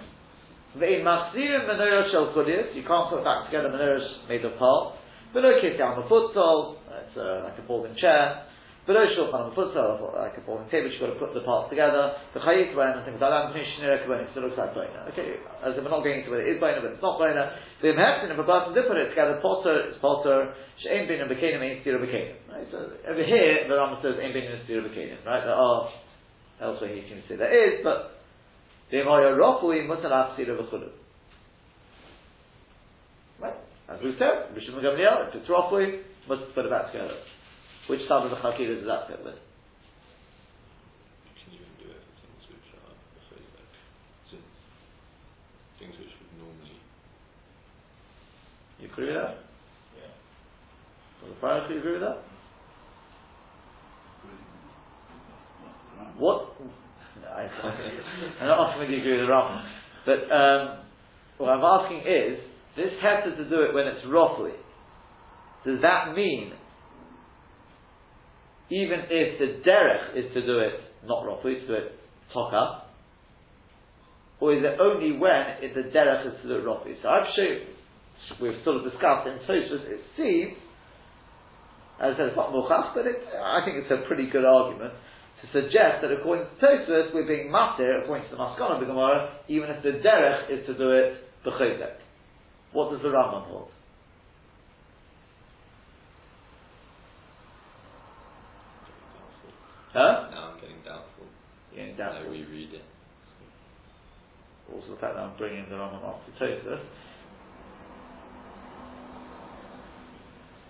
"Ve'in 0.75 1.07
machzirim 1.07 1.71
menorah 1.71 2.11
shel 2.11 2.35
You 2.35 2.83
can't 2.83 3.07
put 3.07 3.23
back 3.23 3.47
together 3.47 3.71
menorahs 3.71 4.26
made 4.28 4.45
of 4.45 4.59
parts. 4.59 4.98
Below 5.32 5.61
kisam 5.61 5.99
a 5.99 6.08
futsal. 6.08 6.76
It's 6.88 7.16
uh, 7.16 7.44
like 7.44 7.58
a 7.58 7.66
folding 7.66 7.97
chair. 7.97 8.49
Below 8.88 9.04
shulchan 9.12 9.52
futsal, 9.52 10.00
like 10.16 10.32
a 10.40 10.42
folding 10.49 10.64
table, 10.73 10.88
you've 10.88 10.97
got 10.97 11.12
to 11.12 11.20
put 11.20 11.37
the 11.37 11.44
parts 11.44 11.68
together. 11.68 12.16
The 12.32 12.40
chayit 12.40 12.73
and 12.73 13.04
things 13.04 13.20
like 13.20 13.28
that. 13.28 13.52
It 13.52 14.40
looks 14.40 14.56
like 14.56 14.73
boina. 14.73 15.12
Okay, 15.12 15.37
as 15.61 15.76
if 15.76 15.85
we're 15.85 15.92
not 15.92 16.00
going 16.00 16.25
into 16.25 16.32
whether 16.32 16.49
it 16.49 16.56
is 16.56 16.62
boina, 16.62 16.80
but 16.80 16.97
it's 16.97 17.04
not 17.04 17.20
boina. 17.20 17.52
The 17.85 17.92
imheftin, 17.92 18.32
if 18.32 18.40
a 18.40 18.49
person 18.49 18.73
did 18.73 18.88
put 18.88 18.97
it 18.97 19.12
together, 19.12 19.44
potter 19.44 19.92
is 19.92 20.00
potter. 20.00 20.56
She'ain 20.80 21.04
bin 21.04 21.20
and 21.20 21.28
bekanim 21.28 21.61
ain't 21.61 21.85
stira 21.85 22.00
bekanim. 22.00 22.49
Right. 22.49 22.64
So 22.73 22.88
over 23.12 23.25
here, 23.28 23.68
the 23.68 23.76
Rambam 23.76 24.00
says 24.00 24.16
ain't 24.25 24.32
bin 24.32 24.49
and 24.49 24.64
stira 24.64 24.80
bekanim. 24.80 25.20
Right. 25.20 25.44
There 25.44 25.52
are 25.52 25.92
elsewhere 26.64 26.97
he 26.97 27.04
seems 27.12 27.28
to 27.28 27.37
say 27.37 27.37
there 27.37 27.52
is, 27.52 27.85
but 27.85 28.25
the 28.90 29.04
Imaya 29.04 29.37
Rofui 29.37 29.85
mutalaf 29.85 30.32
stira 30.32 30.56
b'chudu. 30.56 30.97
As 33.88 33.99
we 34.04 34.12
said, 34.18 34.52
Rishon 34.52 34.85
Gamliel, 34.85 35.28
if 35.28 35.35
it's 35.35 35.49
Rofui, 35.49 36.02
must 36.28 36.54
put 36.54 36.66
it 36.66 36.71
back 36.71 36.92
together. 36.92 37.16
Which 37.88 38.00
side 38.07 38.25
of 38.25 38.30
the 38.30 38.37
Chakira 38.37 38.76
does 38.76 38.87
that 38.87 39.09
fit 39.09 39.25
with? 39.25 39.40
You 41.48 41.57
do 41.81 41.88
it 41.88 42.05
for 42.05 42.20
things 42.20 42.44
which 42.53 42.68
are 42.77 42.92
like 42.92 44.44
things 45.81 45.94
which 45.96 46.12
would 46.20 46.33
normally 46.37 46.77
You 48.79 48.92
agree 48.92 49.07
with 49.07 49.16
that? 49.16 49.40
Yeah. 49.96 50.12
Does 51.24 51.33
the 51.33 51.40
Baruch 51.40 51.70
agree 51.72 51.92
with 51.92 52.03
that? 52.03 52.18
What? 56.18 56.61
No, 56.61 57.29
I, 57.29 57.48
I'm 58.40 58.48
not 58.48 58.68
asking 58.68 58.81
whether 58.81 58.92
you 58.92 59.01
agree 59.01 59.18
with 59.18 59.27
the 59.29 59.33
Rambam, 59.33 59.64
but 60.05 60.20
um, 60.35 60.85
what 61.38 61.48
I'm 61.48 61.64
asking 61.64 62.01
is 62.05 62.38
this 62.79 62.95
has 63.03 63.25
to 63.25 63.49
do 63.49 63.62
it 63.62 63.75
when 63.75 63.87
it's 63.87 64.07
roughly. 64.07 64.53
Does 65.67 65.83
that 65.83 66.14
mean 66.14 66.53
even 68.71 69.01
if 69.09 69.38
the 69.38 69.69
derech 69.69 70.17
is 70.17 70.33
to 70.35 70.45
do 70.45 70.59
it 70.61 70.75
not 71.05 71.25
roughly, 71.25 71.55
to 71.55 71.67
do 71.67 71.75
it 71.75 71.93
toka, 72.33 72.85
or 74.41 74.55
is 74.55 74.62
it 74.62 74.79
only 74.81 75.17
when 75.17 75.59
it, 75.64 75.75
the 75.75 75.88
derech 75.91 76.27
is 76.27 76.35
to 76.43 76.49
do 76.49 76.55
it 76.61 76.64
roughly? 76.64 76.95
So 77.03 77.09
I've 77.09 77.27
shown, 77.35 77.64
we've 78.41 78.61
sort 78.64 78.77
of 78.77 78.85
discussed 78.85 79.27
in 79.27 79.41
Tosfos, 79.49 79.83
it 79.88 80.01
seems, 80.17 80.57
as 81.99 82.14
I 82.14 82.17
said, 82.17 82.27
it's 82.31 82.37
not 82.37 82.53
muchach, 82.53 82.95
but 82.95 83.07
it, 83.07 83.17
I 83.35 83.64
think 83.64 83.83
it's 83.83 83.91
a 83.91 84.07
pretty 84.07 84.31
good 84.31 84.45
argument 84.45 84.95
to 85.43 85.47
suggest 85.51 86.03
that 86.03 86.12
according 86.12 86.47
to 86.47 86.55
Tosfos, 86.61 87.14
we're 87.14 87.27
being 87.27 87.49
matir, 87.49 88.05
according 88.05 88.29
to 88.29 88.37
the 88.37 88.41
Maskana 88.43 88.75
of 88.75 88.81
the 88.81 88.87
Gemara, 88.87 89.38
even 89.49 89.71
if 89.71 89.83
the 89.83 89.99
derech 90.05 90.53
is 90.53 90.67
to 90.67 90.77
do 90.77 90.91
it 90.93 91.25
b'chayzek. 91.47 92.08
What 92.72 92.90
does 92.90 93.00
the 93.02 93.09
Rambam 93.09 93.46
hold? 93.46 93.68
Huh? 99.92 100.28
Now 100.31 100.52
I'm 100.52 100.61
getting 100.61 100.85
doubtful. 100.85 101.24
Getting 101.74 101.96
doubtful. 101.96 102.28
I 102.28 102.31
reread 102.31 102.74
it. 102.74 102.85
Also 104.72 104.94
the 104.94 105.00
fact 105.00 105.14
that 105.16 105.22
I'm 105.24 105.37
bringing 105.38 105.64
the 105.70 105.76
Rambam 105.76 106.04
off 106.04 106.20
to 106.26 106.33
Tosfos. 106.44 106.85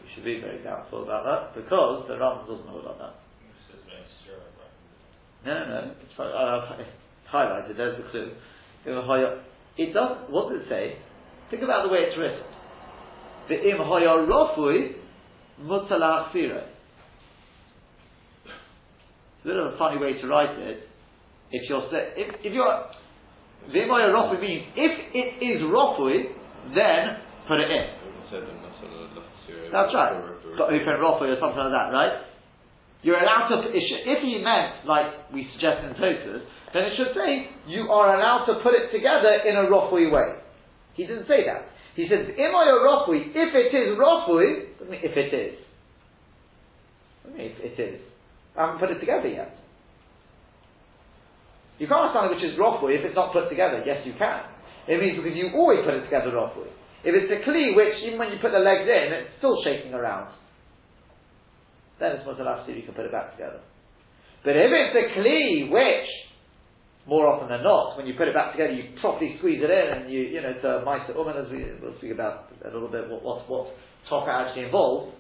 You 0.03 0.09
should 0.15 0.25
be 0.25 0.41
very 0.41 0.63
doubtful 0.63 1.03
about 1.03 1.25
that 1.27 1.61
because 1.61 2.07
the 2.07 2.15
Rambam 2.15 2.47
doesn't 2.47 2.69
hold 2.69 2.85
like 2.85 2.99
that. 2.99 3.15
This 3.43 3.77
is 3.77 3.83
very 3.85 4.07
stir 4.23 4.39
up. 4.39 4.71
No, 5.45 5.55
no, 5.55 5.67
no. 5.67 5.95
It's, 5.99 6.19
uh, 6.19 6.79
it's 6.79 6.89
highlighted. 7.33 7.77
There's 7.77 7.99
the 7.99 8.09
clue. 8.11 8.33
It 9.77 9.93
does. 9.93 10.17
What 10.31 10.53
does 10.53 10.63
it 10.63 10.69
say? 10.69 10.97
Think 11.51 11.63
about 11.63 11.87
the 11.87 11.93
way 11.93 12.01
it's 12.01 12.19
written. 12.19 12.45
The 13.49 13.71
im 13.71 13.79
hoya 13.79 14.27
rofui 14.29 14.93
mutalach 15.63 16.35
it's 19.39 19.45
a 19.45 19.49
bit 19.49 19.57
of 19.57 19.75
a 19.75 19.79
funny 19.79 19.99
way 20.01 20.21
to 20.21 20.27
write 20.27 20.59
it. 20.59 20.83
If 21.51 21.69
you're 21.71 21.87
if, 21.95 22.35
if 22.43 22.53
you're 22.53 22.91
the 23.67 23.79
Vimoya 23.79 24.11
Rofui 24.11 24.41
means 24.41 24.65
if 24.75 24.93
it 25.15 25.45
is 25.45 25.63
Rofui, 25.63 26.35
then 26.75 27.23
put 27.47 27.61
it 27.61 27.71
in. 27.71 27.87
That's 29.73 29.95
right. 29.95 30.19
Got 30.59 30.75
open 30.75 30.95
Rofui 30.99 31.31
or 31.31 31.39
something 31.39 31.59
like 31.59 31.71
that, 31.71 31.91
right? 31.95 32.15
You're 33.03 33.21
allowed 33.23 33.49
to 33.55 33.71
if 33.71 34.19
he 34.23 34.43
meant 34.43 34.87
like 34.87 35.31
we 35.33 35.47
suggest 35.55 35.85
in 35.87 35.95
Tosfos, 35.95 36.43
then 36.75 36.83
it 36.83 36.93
should 36.99 37.15
say 37.15 37.47
you 37.69 37.93
are 37.93 38.19
allowed 38.19 38.47
to 38.47 38.61
put 38.63 38.75
it 38.75 38.91
together 38.91 39.39
in 39.47 39.55
a 39.55 39.71
Rofui 39.71 40.11
way. 40.11 40.35
He 40.99 41.07
didn't 41.07 41.31
say 41.31 41.47
that. 41.47 41.71
He 41.95 42.11
says 42.11 42.27
Imoya 42.35 42.83
Rofui, 42.83 43.31
if 43.31 43.55
it 43.55 43.71
is 43.71 43.95
Rofui, 43.95 44.75
if 44.99 45.15
it 45.15 45.31
is. 45.31 45.55
If 47.39 47.55
it 47.63 47.79
is. 47.79 48.01
I 48.59 48.67
haven't 48.67 48.81
put 48.81 48.91
it 48.91 48.99
together 48.99 49.29
yet. 49.29 49.55
You 51.79 51.87
can't 51.87 52.11
understand 52.11 52.35
which 52.35 52.43
is 52.43 52.59
roughly 52.59 52.99
if 52.99 53.07
it's 53.07 53.15
not 53.15 53.33
put 53.33 53.47
together. 53.49 53.79
Yes, 53.87 54.03
you 54.03 54.15
can. 54.19 54.43
It 54.91 54.99
means 54.99 55.23
because 55.23 55.39
you 55.39 55.55
always 55.55 55.87
put 55.87 55.95
it 55.95 56.03
together 56.03 56.35
roughly. 56.35 56.67
If 57.07 57.15
it's 57.15 57.31
a 57.31 57.47
kli 57.47 57.79
which, 57.79 57.95
even 58.03 58.19
when 58.19 58.35
you 58.35 58.43
put 58.43 58.51
the 58.51 58.59
legs 58.59 58.91
in, 58.91 59.15
it's 59.15 59.39
still 59.39 59.63
shaking 59.63 59.95
around, 59.95 60.35
then 62.03 62.19
it's 62.19 62.27
mutalafsir, 62.27 62.75
you 62.75 62.83
can 62.83 62.99
put 62.99 63.07
it 63.07 63.15
back 63.15 63.39
together. 63.39 63.63
But 64.43 64.59
if 64.59 64.67
it's 64.67 64.95
a 64.99 65.07
kli 65.15 65.71
which, 65.71 66.11
more 67.09 67.25
often 67.27 67.49
than 67.49 67.65
not, 67.65 67.97
when 67.97 68.07
you 68.07 68.13
put 68.21 68.29
it 68.29 68.37
back 68.37 68.53
together, 68.53 68.71
you 68.71 68.93
properly 69.01 69.41
squeeze 69.41 69.65
it 69.65 69.73
in, 69.73 69.87
and 69.97 70.13
you, 70.13 70.29
you 70.29 70.45
know, 70.45 70.53
it's 70.53 70.65
a 70.65 70.85
mice 70.85 71.09
uman, 71.09 71.41
as 71.41 71.49
we, 71.49 71.65
will 71.81 71.97
speak 71.97 72.13
about 72.13 72.53
a 72.61 72.69
little 72.69 72.93
bit 72.93 73.09
what, 73.09 73.25
what, 73.25 73.49
what 73.49 74.29
actually 74.29 74.69
involves, 74.69 75.17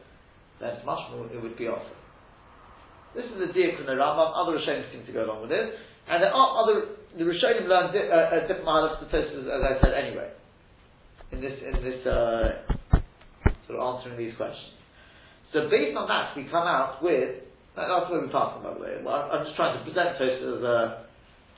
then 0.60 0.76
it's 0.76 0.84
much 0.84 1.00
more, 1.10 1.24
it 1.32 1.40
would 1.40 1.56
be 1.56 1.64
awesome. 1.64 1.96
This 3.16 3.24
is 3.24 3.40
the 3.40 3.52
deal 3.56 3.72
from 3.74 3.88
the 3.88 3.96
Rambam. 3.96 4.36
Other 4.36 4.60
Rishonim 4.60 4.92
seem 4.92 5.06
to 5.08 5.12
go 5.16 5.24
along 5.24 5.42
with 5.42 5.52
it, 5.52 5.64
and 6.12 6.22
there 6.22 6.28
are 6.28 6.48
other 6.60 6.92
the 7.16 7.24
Rishonim 7.24 7.64
learn 7.66 7.88
di- 7.92 8.04
uh, 8.04 8.36
uh, 8.36 8.46
different 8.46 9.00
to 9.00 9.04
Tosfos, 9.08 9.48
as 9.48 9.62
I 9.64 9.80
said 9.80 9.94
anyway. 9.96 10.28
In 11.32 11.40
this 11.40 11.56
in 11.56 11.82
this 11.82 12.04
uh, 12.06 12.68
sort 13.66 13.80
of 13.80 13.96
answering 13.96 14.18
these 14.18 14.36
questions. 14.36 14.76
So 15.52 15.68
based 15.72 15.96
on 15.96 16.06
that, 16.08 16.36
we 16.36 16.44
come 16.44 16.68
out 16.68 17.02
with 17.02 17.48
that's 17.74 18.10
where 18.10 18.20
we're 18.20 18.28
passing 18.28 18.62
by 18.62 18.74
the 18.74 18.80
way. 18.80 19.00
Well, 19.02 19.28
I'm 19.32 19.44
just 19.44 19.56
trying 19.56 19.78
to 19.78 19.84
present 19.84 20.18
this 20.20 20.36
as 20.44 20.62
a 20.62 21.08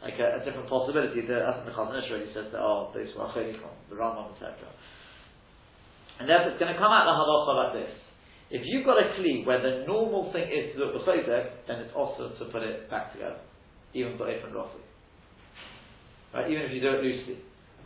like 0.03 0.17
a, 0.17 0.41
a, 0.41 0.45
different 0.45 0.69
possibility. 0.69 1.21
That 1.29 1.45
I 1.45 1.61
think 1.61 1.67
the 1.67 1.77
Chazon 1.77 1.97
Ish 2.01 2.11
already 2.11 2.33
says 2.33 2.49
that 2.53 2.61
oh, 2.61 2.91
those 2.95 3.13
were 3.17 3.29
the 3.33 3.97
Rambam, 3.97 4.33
etc. 4.35 4.57
And 6.21 6.29
therefore, 6.29 6.53
it's 6.53 6.61
going 6.61 6.73
to 6.73 6.79
come 6.79 6.93
out 6.93 7.09
the 7.09 7.17
halacha 7.17 7.53
like 7.57 7.73
this. 7.81 7.93
If 8.51 8.63
you've 8.67 8.85
got 8.85 8.99
a 8.99 9.15
kli 9.15 9.47
where 9.47 9.63
the 9.63 9.87
normal 9.87 10.33
thing 10.33 10.51
is 10.51 10.75
to 10.75 10.79
do 10.79 10.85
it 10.91 10.95
b'chayzek, 11.01 11.67
then 11.69 11.81
it's 11.81 11.95
also 11.95 12.35
to 12.37 12.45
put 12.53 12.63
it 12.63 12.91
back 12.91 13.13
together, 13.13 13.39
even 13.95 14.19
for 14.19 14.29
and 14.29 14.55
roughly. 14.55 14.83
Right? 16.35 16.51
Even 16.51 16.65
if 16.65 16.73
you 16.73 16.81
do 16.81 16.91
it 16.91 17.03
loosely. 17.03 17.39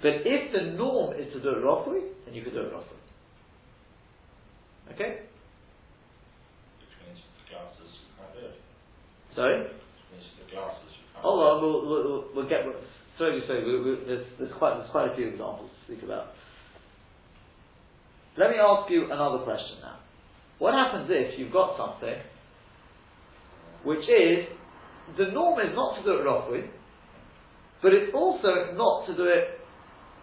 But 0.03 0.25
if 0.25 0.53
the 0.53 0.73
norm 0.77 1.15
is 1.21 1.33
to 1.33 1.41
do 1.41 1.51
it 1.51 1.63
roughly, 1.63 2.01
then 2.25 2.35
you 2.35 2.43
can 2.43 2.53
do 2.53 2.61
it 2.61 2.73
roughly. 2.73 2.99
Okay? 4.93 5.21
Which 6.81 6.95
means 7.07 7.21
the 7.23 7.55
glasses 7.55 7.93
you 8.01 8.11
can't 8.19 8.33
do 8.35 8.47
it. 8.49 8.57
Sorry? 9.37 9.84
Oh, 11.25 11.41
do 11.41 11.41
on, 11.41 11.63
we'll, 11.63 11.89
we'll, 11.89 12.25
we'll 12.37 12.49
get 12.49 12.61
slowly, 13.17 13.41
slowly. 13.47 13.65
We, 13.65 13.81
we, 13.81 13.91
there's, 14.05 14.27
there's 14.39 14.53
quite 14.59 14.77
there's 14.77 14.91
quite 14.91 15.11
a 15.11 15.17
few 15.17 15.29
examples 15.29 15.71
to 15.73 15.79
speak 15.93 16.05
about. 16.05 16.37
Let 18.37 18.51
me 18.51 18.57
ask 18.61 18.91
you 18.91 19.07
another 19.07 19.39
question 19.39 19.81
now. 19.81 19.99
What 20.59 20.75
happens 20.75 21.09
if 21.09 21.39
you've 21.39 21.53
got 21.53 21.77
something 21.79 22.21
which 23.85 24.05
is 24.09 24.49
the 25.19 25.33
norm 25.33 25.61
is 25.61 25.75
not 25.75 25.97
to 25.99 26.03
do 26.03 26.21
it 26.21 26.25
roughly, 26.25 26.65
but 27.83 27.93
it's 27.93 28.13
also 28.15 28.73
not 28.75 29.07
to 29.07 29.17
do 29.17 29.25
it 29.25 29.61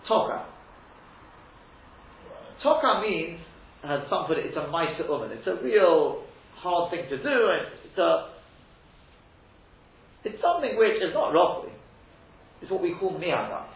toka. 0.08 0.46
Toka 2.64 3.02
means 3.02 3.40
has 3.84 4.02
something. 4.10 4.38
It's 4.38 4.58
a 4.58 4.70
ma'isa 4.70 5.06
uman. 5.06 5.32
It's 5.32 5.48
a 5.48 5.64
real 5.64 6.24
hard 6.58 6.92
thing 6.92 7.06
to 7.10 7.18
do, 7.18 7.30
and 7.30 7.74
it's 7.86 7.98
a 7.98 8.41
it's 10.24 10.42
something 10.42 10.78
which 10.78 11.02
is 11.02 11.14
not 11.14 11.34
roughly. 11.34 11.74
It's 12.62 12.70
what 12.70 12.82
we 12.82 12.94
call 13.00 13.18
miyagat. 13.18 13.68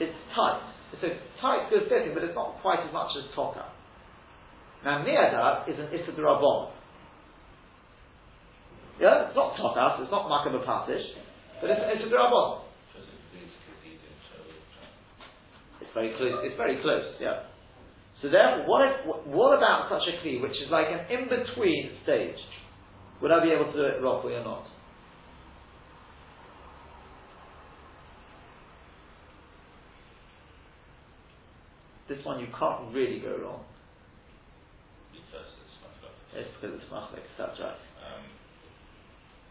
It's 0.00 0.14
tight. 0.34 0.62
It's 0.92 1.02
a 1.02 1.12
tight, 1.40 1.70
good 1.70 1.86
fitting, 1.88 2.14
but 2.14 2.24
it's 2.24 2.34
not 2.34 2.58
quite 2.62 2.80
as 2.86 2.92
much 2.92 3.10
as 3.18 3.24
toka. 3.34 3.66
Now, 4.84 5.04
miyagat 5.04 5.68
is 5.68 5.78
an 5.78 5.88
issa 5.94 6.12
rabon. 6.18 6.70
Yeah, 9.00 9.28
it's 9.28 9.36
not 9.36 9.54
toka, 9.56 10.02
it's 10.02 10.10
not 10.10 10.26
makabah 10.26 10.66
patish, 10.66 11.06
but 11.60 11.70
it's 11.70 11.80
an 11.82 11.90
issa 11.98 12.10
rabon. 12.10 12.62
Physically, 12.94 13.54
it's 15.82 15.94
very 15.94 16.14
close. 16.16 16.42
It's 16.44 16.56
very 16.56 16.76
close. 16.82 17.14
Yeah. 17.20 17.42
So 18.22 18.28
therefore, 18.28 18.66
what, 18.66 18.82
if, 18.82 19.26
what 19.26 19.56
about 19.56 19.88
such 19.90 20.02
a 20.10 20.26
kli, 20.26 20.42
which 20.42 20.52
is 20.52 20.70
like 20.70 20.86
an 20.90 21.06
in-between 21.10 22.02
stage? 22.02 22.38
Would 23.22 23.30
I 23.30 23.42
be 23.42 23.50
able 23.50 23.70
to 23.70 23.72
do 23.72 23.84
it 23.84 24.02
roughly 24.02 24.34
or 24.34 24.42
not? 24.42 24.66
This 32.08 32.24
one 32.24 32.40
you 32.40 32.48
can't 32.58 32.94
really 32.94 33.20
go 33.20 33.36
wrong. 33.42 33.64
because 35.12 35.50
it's 35.62 35.78
not 35.82 35.92
It's 36.36 36.52
because 36.58 36.74
it's 36.80 36.90
machlik, 36.92 37.26
that's 37.38 37.58
right. 37.60 37.82
Um, 38.04 38.24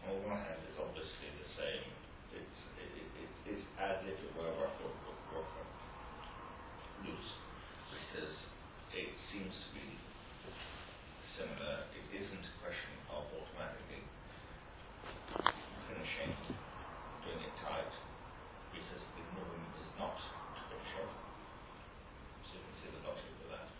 on 0.06 0.14
one 0.26 0.40
hand, 0.42 0.60
it's 0.68 0.78
obviously 0.80 1.30
the 1.38 1.50
same. 1.58 1.86
It's, 2.34 2.58
it, 2.78 2.90
it, 2.94 3.08
it, 3.26 3.30
it's 3.56 3.66
as 3.80 4.04
if 4.06 4.18
it 4.20 4.32
were 4.36 4.50
rough 4.60 4.78
or, 4.82 4.92
or, 5.08 5.16
or 5.34 5.44
loose, 7.04 7.32
because 7.92 8.36
it 8.94 9.10
seems 9.32 9.52
to 9.54 9.68
be 9.76 9.86
similar. 11.38 11.88
It 11.96 12.06
isn't 12.12 12.44
a 12.46 12.54
question 12.62 12.94
of 13.12 13.28
automatically 13.32 14.08
finishing, 15.88 16.34
doing 17.24 17.42
it 17.44 17.56
tight, 17.62 17.92
because 18.72 19.04
the 19.16 19.24
norm 19.36 19.62
is 19.78 19.90
not 19.98 20.16
to 20.18 20.60
finish 20.72 20.92
it. 21.00 21.12
So 22.48 22.58
you 22.58 22.64
can 22.66 22.76
see 22.82 22.90
the 22.94 23.02
logic 23.06 23.32
of 23.44 23.48
that. 23.54 23.70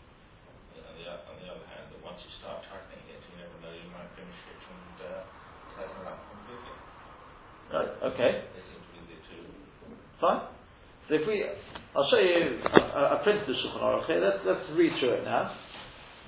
On 0.49 0.95
the, 0.99 1.07
o- 1.09 1.25
on 1.31 1.37
the 1.41 1.49
other 1.51 1.69
hand, 1.71 1.91
that 1.93 2.03
once 2.05 2.21
you 2.25 2.33
start 2.41 2.65
tightening 2.69 3.07
it, 3.11 3.23
you 3.31 3.37
never 3.41 3.57
know, 3.63 3.73
you 3.75 3.89
might 3.93 4.11
finish 4.17 4.37
it 4.51 4.61
and 4.71 4.97
uh, 5.01 5.23
tighten 5.77 6.03
it 6.03 6.09
up 6.09 6.29
completely. 6.31 6.77
Right, 7.73 7.91
okay. 8.15 8.33
They 8.55 8.63
seem 8.69 8.83
to 8.85 8.91
be 8.93 9.01
the 9.09 9.21
two. 9.31 9.45
Fine. 10.21 10.43
So 11.09 11.15
if 11.15 11.27
we, 11.27 11.45
I'll 11.97 12.09
show 12.11 12.19
you, 12.19 12.61
I, 12.67 13.17
I 13.17 13.21
printed 13.23 13.47
the 13.47 13.55
Shulchan 13.55 13.81
Aruch 13.81 14.07
here, 14.07 14.21
let's, 14.21 14.43
let's 14.45 14.67
read 14.75 14.93
through 15.01 15.23
it 15.23 15.25
now. 15.25 15.55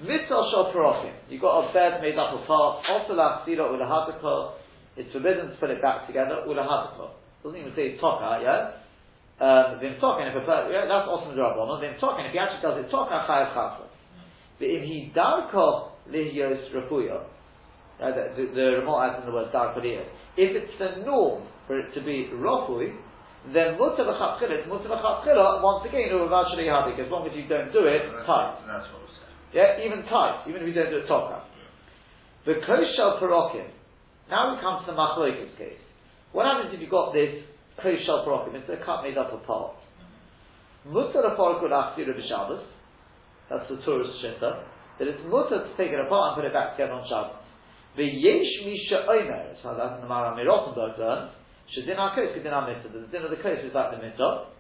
Mitzvah 0.01 0.49
shal 0.49 0.73
parochim. 0.73 1.13
You've 1.29 1.43
got 1.43 1.69
a 1.69 1.73
bed 1.75 2.01
made 2.01 2.17
up 2.17 2.33
of 2.33 2.47
parts. 2.47 2.87
Also 2.89 3.13
la 3.13 3.45
sira 3.45 3.69
ulahadaka. 3.69 4.57
It's 4.97 5.13
forbidden 5.13 5.51
to 5.51 5.57
put 5.61 5.71
it 5.71 5.83
back 5.83 6.07
together. 6.07 6.47
Ulahadaka. 6.49 7.11
Doesn't 7.43 7.61
even 7.61 7.73
say 7.77 7.99
toka, 8.01 8.41
yeah? 8.41 8.81
Um, 9.41 9.81
vim 9.81 10.01
token, 10.01 10.29
if 10.29 10.37
a 10.37 10.69
yeah, 10.73 10.85
that's 10.85 11.09
also 11.09 11.33
the 11.33 11.41
rabbanon. 11.41 11.81
Vim 11.81 12.01
token, 12.01 12.25
if 12.27 12.33
he 12.33 12.39
actually 12.39 12.63
does 12.63 12.85
it 12.85 12.91
toka, 12.91 13.27
chayav 13.29 13.53
chasa. 13.53 13.85
But 14.59 14.69
if 14.69 14.85
he 14.85 15.13
darko 15.17 15.93
lihyos 16.09 16.73
rapuya, 16.73 17.25
uh, 18.01 18.11
the, 18.13 18.25
the, 18.37 18.55
the 18.55 18.67
remote 18.81 19.01
adds 19.05 19.21
in 19.21 19.27
the 19.27 19.33
word 19.33 19.53
darko. 19.53 19.81
If 19.81 20.07
it's 20.37 20.73
the 20.79 21.05
norm 21.05 21.45
for 21.67 21.79
it 21.79 21.93
to 21.95 22.01
be 22.01 22.29
rafui, 22.33 22.97
then 23.49 23.81
mutter 23.81 24.05
v'chatchila, 24.05 24.53
it's 24.53 24.69
mutter 24.69 24.93
v'chatchila, 24.93 25.65
once 25.65 25.89
again, 25.89 26.13
uvav 26.13 26.53
shali 26.53 26.69
hadik, 26.69 27.01
as 27.01 27.11
long 27.11 27.25
as 27.25 27.33
you 27.33 27.49
don't 27.49 27.73
do 27.73 27.89
it, 27.89 28.05
tight. 28.29 28.61
That's 28.69 28.85
what 28.93 29.09
said. 29.17 29.33
Yeah, 29.57 29.81
even 29.81 30.05
tight, 30.05 30.45
even 30.49 30.61
if 30.61 30.69
you 30.69 30.77
don't 30.77 30.93
do 30.93 31.01
it 31.01 31.09
toka. 31.09 31.43
The 32.45 32.61
koshal 32.65 33.21
parokim. 33.21 33.69
Now 34.29 34.55
we 34.55 34.61
come 34.61 34.85
to 34.85 34.93
the 34.93 34.97
machloikas 34.97 35.57
case. 35.57 35.81
What 36.33 36.47
happens 36.47 36.73
if 36.73 36.81
you've 36.81 36.93
got 36.93 37.13
this 37.13 37.45
koshal 37.81 38.29
parokim? 38.29 38.55
It's 38.55 38.69
a 38.69 38.85
cut 38.85 39.03
made 39.03 39.17
up 39.17 39.33
of 39.33 39.43
parts. 39.45 39.81
Mutter 40.85 41.25
afarku 41.25 41.65
lachsira 41.65 42.13
b'Shabbos. 42.13 42.65
That's 43.49 43.69
the 43.69 43.81
tourist 43.85 44.21
shitta. 44.23 44.65
That 44.99 45.09
it's 45.09 45.21
mutter 45.27 45.65
to 45.65 45.71
take 45.77 45.93
it 45.93 46.01
apart 46.01 46.37
and 46.37 46.45
put 46.45 46.45
it 46.45 46.53
back 46.53 46.77
together 46.77 46.93
on 46.93 47.09
Shabbos. 47.09 47.41
The 47.97 48.05
yesh 48.05 48.65
misha 48.65 49.09
omer. 49.09 49.57
So 49.63 49.75
that's 49.77 50.01
the 50.01 50.07
Maram 50.07 50.37
Rothenburg 50.39 50.99
learns. 50.99 51.33
Shedin 51.77 51.97
hakos 51.97 52.35
kedin 52.35 52.51
ha-mitzvah. 52.51 52.91
The 52.91 53.07
din 53.11 53.23
of 53.23 53.31
the 53.31 53.43
kos 53.43 53.63
is 53.63 53.75
like 53.75 53.91
the 53.95 54.03
mitzvah. 54.03 54.51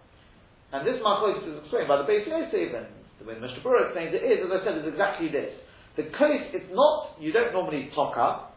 And 0.72 0.86
this 0.86 1.02
machloikas 1.02 1.42
is 1.42 1.58
explained 1.66 1.88
by 1.88 1.98
the 1.98 2.06
Beis 2.06 2.26
Yosef 2.26 2.70
and 2.74 2.86
the 3.18 3.26
way 3.26 3.34
Mishnah 3.34 3.60
Berurah 3.60 3.90
explains 3.90 4.14
it 4.14 4.22
is, 4.22 4.38
as 4.46 4.50
I 4.50 4.58
said, 4.64 4.78
is 4.78 4.86
exactly 4.86 5.28
this. 5.28 5.50
The 5.98 6.06
kos, 6.14 6.54
it's 6.54 6.70
not, 6.70 7.18
you 7.18 7.32
don't 7.32 7.52
normally 7.52 7.90
toka, 7.94 8.54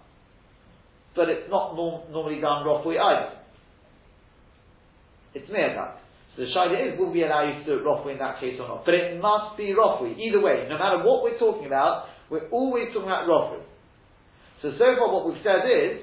but 1.15 1.29
it's 1.29 1.49
not 1.49 1.75
norm, 1.75 2.11
normally 2.13 2.39
done 2.39 2.65
roughly 2.65 2.97
either. 2.97 3.41
It's 5.33 5.49
me'adat. 5.49 5.97
So 6.35 6.45
the 6.45 6.49
shaila 6.53 6.93
is, 6.93 6.99
will 6.99 7.11
we 7.11 7.25
allow 7.25 7.45
you 7.45 7.59
to 7.59 7.65
do 7.65 7.73
it 7.81 7.83
roughly 7.85 8.13
in 8.13 8.19
that 8.19 8.39
case 8.39 8.57
or 8.61 8.67
not? 8.67 8.85
But 8.85 8.93
it 8.93 9.21
must 9.21 9.57
be 9.57 9.73
roughly. 9.73 10.13
Either 10.13 10.41
way, 10.41 10.65
no 10.69 10.77
matter 10.77 11.01
what 11.01 11.21
we're 11.21 11.37
talking 11.37 11.65
about, 11.65 12.05
we're 12.29 12.49
always 12.49 12.93
talking 12.93 13.09
about 13.09 13.25
roughly. 13.25 13.65
So, 14.61 14.71
so 14.77 14.85
far 14.97 15.11
what 15.11 15.25
we've 15.25 15.41
said 15.43 15.65
is, 15.65 16.01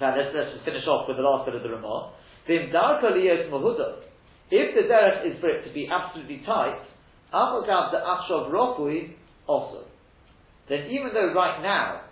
now 0.00 0.16
let's, 0.16 0.34
let's 0.34 0.52
just 0.52 0.64
finish 0.64 0.86
off 0.86 1.08
with 1.08 1.16
the 1.16 1.22
last 1.22 1.46
bit 1.46 1.54
of 1.54 1.62
the 1.62 1.68
mahuda. 1.68 2.06
If 4.50 4.74
the 4.74 4.82
derech 4.82 5.26
is 5.26 5.40
for 5.40 5.48
it 5.48 5.66
to 5.66 5.72
be 5.72 5.88
absolutely 5.90 6.42
tight, 6.46 6.78
afagav 7.32 7.90
the 7.90 7.98
achshav 7.98 8.52
roughly 8.52 9.16
also. 9.46 9.84
Then 10.68 10.90
even 10.90 11.10
though 11.14 11.32
right 11.32 11.62
now 11.62 12.02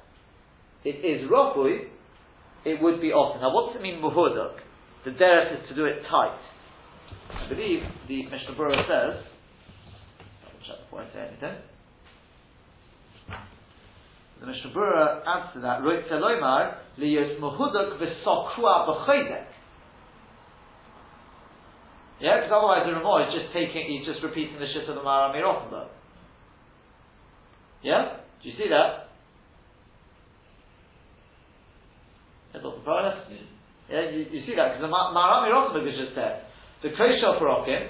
it 0.84 1.04
is 1.04 1.30
roughly, 1.30 1.88
it 2.64 2.80
would 2.80 3.00
be 3.00 3.12
often. 3.12 3.42
Now 3.42 3.54
what 3.54 3.72
does 3.72 3.80
it 3.80 3.82
mean 3.82 4.00
muhudak? 4.00 4.56
The 5.04 5.10
derech 5.10 5.62
is 5.62 5.68
to 5.68 5.74
do 5.74 5.84
it 5.84 6.02
tight. 6.10 6.38
I 7.30 7.48
believe 7.48 7.82
the 8.08 8.22
Mishnah 8.24 8.54
Berurah 8.56 8.86
says, 8.88 9.24
I'll 10.44 10.66
check 10.66 10.84
before 10.84 11.02
I 11.02 11.12
say 11.12 11.28
anything. 11.28 11.73
The 14.44 14.52
Mishnah 14.52 14.76
Berurah 14.76 15.24
adds 15.24 15.56
that, 15.62 15.80
Roit 15.80 16.04
Telomar, 16.04 16.76
liyos 17.00 17.40
muhudak 17.40 17.96
v'sokua 17.96 18.84
b'choydek. 18.84 19.46
Yeah, 22.20 22.36
because 22.36 22.52
otherwise 22.52 22.84
the 22.84 22.92
Ramah 22.92 23.24
is 23.24 23.40
just 23.40 23.54
taking, 23.54 23.88
he's 23.88 24.04
just 24.04 24.22
repeating 24.22 24.60
the 24.60 24.66
shit 24.68 24.86
of 24.88 24.96
the 24.96 25.00
Maram 25.00 25.32
Rothenburg. 25.32 25.88
Yeah? 27.82 28.20
Do 28.42 28.48
you 28.50 28.54
see 28.58 28.68
that? 28.68 29.08
Yeah, 33.88 34.10
you, 34.10 34.28
you 34.28 34.44
see 34.44 34.54
that, 34.56 34.76
because 34.76 34.82
the 34.82 34.92
Maram 34.92 35.48
Rothenburg 35.48 35.88
has 35.88 35.96
just 36.04 36.14
said, 36.14 36.44
the 36.82 36.90
Koshel 36.90 37.40
Parokim, 37.40 37.88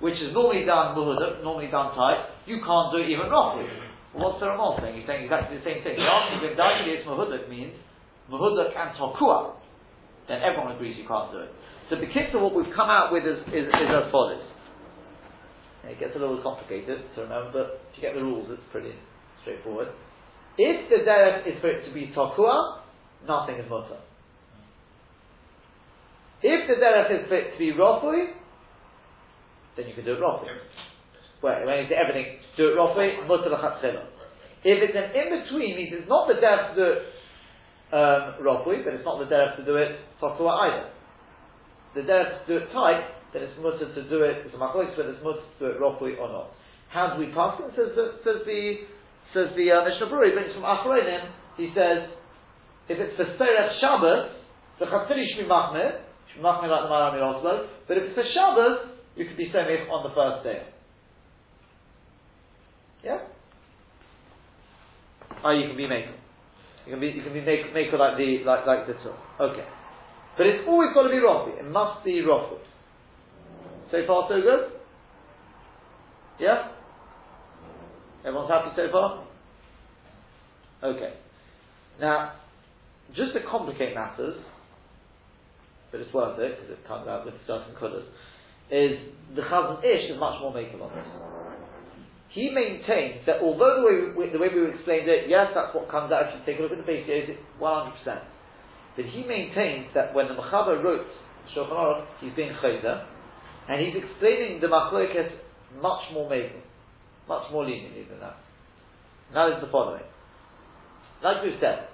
which 0.00 0.14
is 0.14 0.32
normally 0.32 0.64
done 0.64 0.96
muhudak, 0.96 1.44
normally 1.44 1.68
done 1.68 1.94
tight, 1.94 2.32
you 2.46 2.64
can't 2.64 2.92
do 2.96 3.04
it 3.04 3.10
even 3.12 3.28
roughly. 3.28 3.68
What's 4.12 4.40
the 4.40 4.52
Ramah 4.52 4.76
saying? 4.80 5.00
He's 5.00 5.08
saying 5.08 5.24
exactly 5.24 5.56
the 5.56 5.64
same 5.64 5.80
thing. 5.80 5.96
Answer 5.96 6.44
is 6.44 6.52
if 6.52 7.06
muhudak 7.08 7.48
means 7.48 7.72
muhudak 8.28 8.76
and 8.76 8.92
tokua, 8.96 9.56
then 10.28 10.40
everyone 10.44 10.76
agrees 10.76 10.96
you 10.98 11.08
can't 11.08 11.32
do 11.32 11.40
it. 11.40 11.50
So 11.88 11.96
the 11.96 12.06
kids 12.06 12.32
what 12.32 12.54
we've 12.54 12.72
come 12.76 12.88
out 12.88 13.12
with 13.12 13.24
is, 13.24 13.40
is, 13.48 13.66
is 13.68 13.88
as 13.88 14.12
follows. 14.12 14.44
It 15.84 15.98
gets 15.98 16.14
a 16.14 16.18
little 16.18 16.40
complicated 16.42 17.02
to 17.16 17.22
remember, 17.22 17.52
but 17.52 17.66
if 17.90 17.96
you 17.96 18.02
get 18.02 18.14
the 18.14 18.22
rules, 18.22 18.46
it's 18.50 18.62
pretty 18.70 18.94
straightforward. 19.42 19.88
If 20.56 20.88
the 20.90 21.08
derech 21.08 21.48
is 21.48 21.60
for 21.60 21.68
it 21.68 21.86
to 21.88 21.92
be 21.92 22.12
tokua, 22.14 22.82
nothing 23.26 23.56
is 23.56 23.68
mutter. 23.68 23.98
If 26.42 26.68
the 26.68 26.74
derech 26.74 27.22
is 27.22 27.28
for 27.28 27.36
it 27.36 27.52
to 27.52 27.58
be 27.58 27.72
rofui, 27.72 28.32
then 29.76 29.88
you 29.88 29.94
can 29.94 30.04
do 30.04 30.14
it 30.14 30.20
rofui. 30.20 30.52
Well, 31.42 31.66
when 31.66 31.82
you 31.82 31.86
say 31.90 31.98
everything, 31.98 32.38
do 32.56 32.70
it 32.70 32.78
rofui, 32.78 33.26
mutter 33.26 33.50
l'chatchila. 33.50 34.06
If 34.62 34.78
it's 34.78 34.94
an 34.94 35.10
in-between, 35.10 35.74
means 35.74 35.90
it's 35.90 36.08
not 36.08 36.30
the 36.30 36.38
derech 36.38 36.70
to 36.70 36.74
do 36.78 36.86
it 36.86 37.02
um, 37.90 38.38
roughly, 38.38 38.86
but 38.86 38.94
it's 38.94 39.04
not 39.04 39.18
the 39.18 39.26
derech 39.26 39.58
to 39.58 39.66
do 39.66 39.74
it 39.74 39.98
tokua 40.22 40.70
either. 40.70 40.86
The 41.98 42.06
derech 42.06 42.46
to 42.46 42.46
do 42.46 42.54
it 42.62 42.70
tight, 42.70 43.02
then 43.34 43.42
it's 43.42 43.58
mutter 43.58 43.90
to 43.90 44.02
do 44.06 44.22
it, 44.22 44.46
it's 44.46 44.54
a 44.54 44.58
machlokes, 44.62 44.94
but 44.94 45.10
it's 45.10 45.18
mutter 45.18 45.42
to 45.42 45.58
do 45.58 45.66
it 45.74 45.82
roughly 45.82 46.14
or 46.14 46.30
not. 46.30 46.54
How 46.94 47.10
do 47.10 47.18
we 47.18 47.34
pass 47.34 47.58
it? 47.58 47.74
Says 47.74 47.90
the, 47.98 48.22
says 48.22 48.46
the, 48.46 48.86
says 49.34 49.48
the 49.58 49.66
uh, 49.74 49.82
Mishnah 49.82 50.06
Berurah, 50.06 50.30
he 50.30 50.34
brings 50.38 50.54
from 50.54 50.62
Achronim, 50.62 51.26
he 51.58 51.74
says, 51.74 52.06
if 52.86 53.02
it's 53.02 53.18
for 53.18 53.26
Serech 53.34 53.82
Shabbos, 53.82 54.30
the 54.78 54.86
Chatzili 54.86 55.26
should 55.34 55.42
be 55.42 55.48
machmir, 55.50 56.06
should 56.30 56.38
be 56.38 56.46
machmir 56.46 56.70
like 56.70 56.86
the 56.86 56.92
Marami 56.92 57.18
Oslo, 57.18 57.66
but 57.88 57.98
if 57.98 58.12
it's 58.12 58.14
for 58.14 58.26
Shabbos, 58.30 58.94
you 59.16 59.26
could 59.26 59.36
be 59.36 59.50
semich 59.50 59.90
on 59.90 60.06
the 60.06 60.14
first 60.14 60.44
day. 60.44 60.71
Yeah? 63.04 63.18
Oh, 65.44 65.50
you 65.50 65.68
can 65.68 65.76
be 65.76 65.88
maker. 65.88 66.14
You 66.86 66.92
can 66.92 67.00
be 67.00 67.08
you 67.08 67.22
can 67.22 67.32
be 67.32 67.40
make, 67.40 67.72
maker 67.74 67.98
like 67.98 68.16
the 68.16 68.42
like 68.44 68.66
like 68.66 68.86
the 68.86 68.94
tool. 68.94 69.16
Okay. 69.40 69.64
But 70.36 70.46
it's 70.46 70.64
always 70.66 70.90
got 70.94 71.02
to 71.02 71.10
be 71.10 71.16
Rothwood. 71.16 71.58
It 71.58 71.70
must 71.70 72.04
be 72.04 72.22
Rothwood. 72.22 72.62
So 73.90 73.98
far 74.06 74.26
so 74.28 74.40
good? 74.40 74.72
Yeah? 76.40 76.70
Everyone's 78.24 78.50
happy 78.50 78.70
so 78.76 78.88
far? 78.90 79.24
Okay. 80.82 81.14
Now, 82.00 82.32
just 83.14 83.34
to 83.34 83.40
complicate 83.48 83.94
matters, 83.94 84.36
but 85.90 86.00
it's 86.00 86.12
worth 86.14 86.38
it 86.38 86.56
because 86.56 86.78
it 86.78 86.88
comes 86.88 87.06
out 87.06 87.26
with 87.26 87.34
certain 87.46 87.74
colours, 87.78 88.04
is 88.70 88.98
the 89.36 89.42
Chazon 89.42 89.84
Ish 89.84 90.10
is 90.10 90.18
much 90.18 90.40
more 90.40 90.54
maker 90.54 90.80
on 90.80 90.90
this 90.96 91.51
he 92.32 92.48
maintains 92.48 93.26
that 93.26 93.40
although 93.42 93.80
the 93.80 93.84
way 93.84 93.94
we, 94.16 94.32
the 94.32 94.38
way 94.38 94.48
we 94.48 94.72
explained 94.72 95.08
it, 95.08 95.28
yes, 95.28 95.52
that's 95.54 95.74
what 95.74 95.90
comes 95.90 96.10
out. 96.12 96.32
If 96.32 96.40
you 96.40 96.40
take 96.48 96.60
a 96.60 96.62
look 96.62 96.72
at 96.72 96.78
the 96.78 96.88
base 96.88 97.04
it's 97.06 97.38
100%. 97.60 97.92
But 98.96 99.04
he 99.04 99.24
maintains 99.24 99.92
that 99.94 100.14
when 100.14 100.28
the 100.28 100.34
Mechaber 100.34 100.82
wrote 100.82 101.06
Shulchan 101.54 101.76
Aruch, 101.76 102.06
he's 102.20 102.32
being 102.34 102.52
chayda, 102.62 103.04
and 103.68 103.84
he's 103.84 103.94
explaining 104.02 104.60
the 104.60 104.66
Machloeket 104.66 105.30
much 105.80 106.02
more 106.12 106.28
making, 106.28 106.62
much 107.28 107.50
more 107.52 107.64
leniently 107.64 108.04
than 108.08 108.20
that. 108.20 108.36
Now 109.34 109.54
is 109.54 109.62
the 109.62 109.70
following. 109.70 110.02
Like 111.22 111.42
we 111.42 111.56
said, 111.60 111.88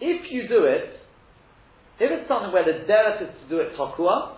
if 0.00 0.30
you 0.30 0.48
do 0.48 0.64
it, 0.64 1.00
if 1.98 2.10
it's 2.12 2.28
something 2.28 2.52
where 2.52 2.64
the 2.64 2.84
derech 2.86 3.22
is 3.22 3.34
to 3.42 3.48
do 3.48 3.58
it 3.58 3.74
tokua, 3.76 4.36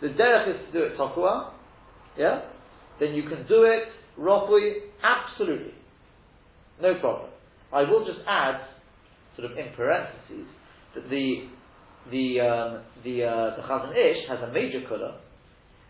the 0.00 0.08
derech 0.08 0.54
is 0.54 0.66
to 0.66 0.72
do 0.72 0.84
it 0.84 0.96
tokua, 0.96 1.52
yeah, 2.16 2.40
then 3.00 3.14
you 3.14 3.22
can 3.24 3.46
do 3.46 3.64
it 3.64 3.88
roughly, 4.16 4.74
absolutely. 5.02 5.74
No 6.80 6.98
problem. 7.00 7.30
I 7.72 7.82
will 7.82 8.04
just 8.04 8.20
add, 8.28 8.60
sort 9.36 9.50
of 9.50 9.58
in 9.58 9.74
parentheses, 9.74 10.46
that 10.94 11.08
the 11.10 11.48
the 12.10 12.40
um, 12.40 12.82
the 13.02 13.24
uh, 13.24 13.56
the 13.56 13.62
Chazon 13.62 13.92
Ish 13.96 14.28
has 14.28 14.38
a 14.48 14.52
major 14.52 14.80
kula, 14.80 15.16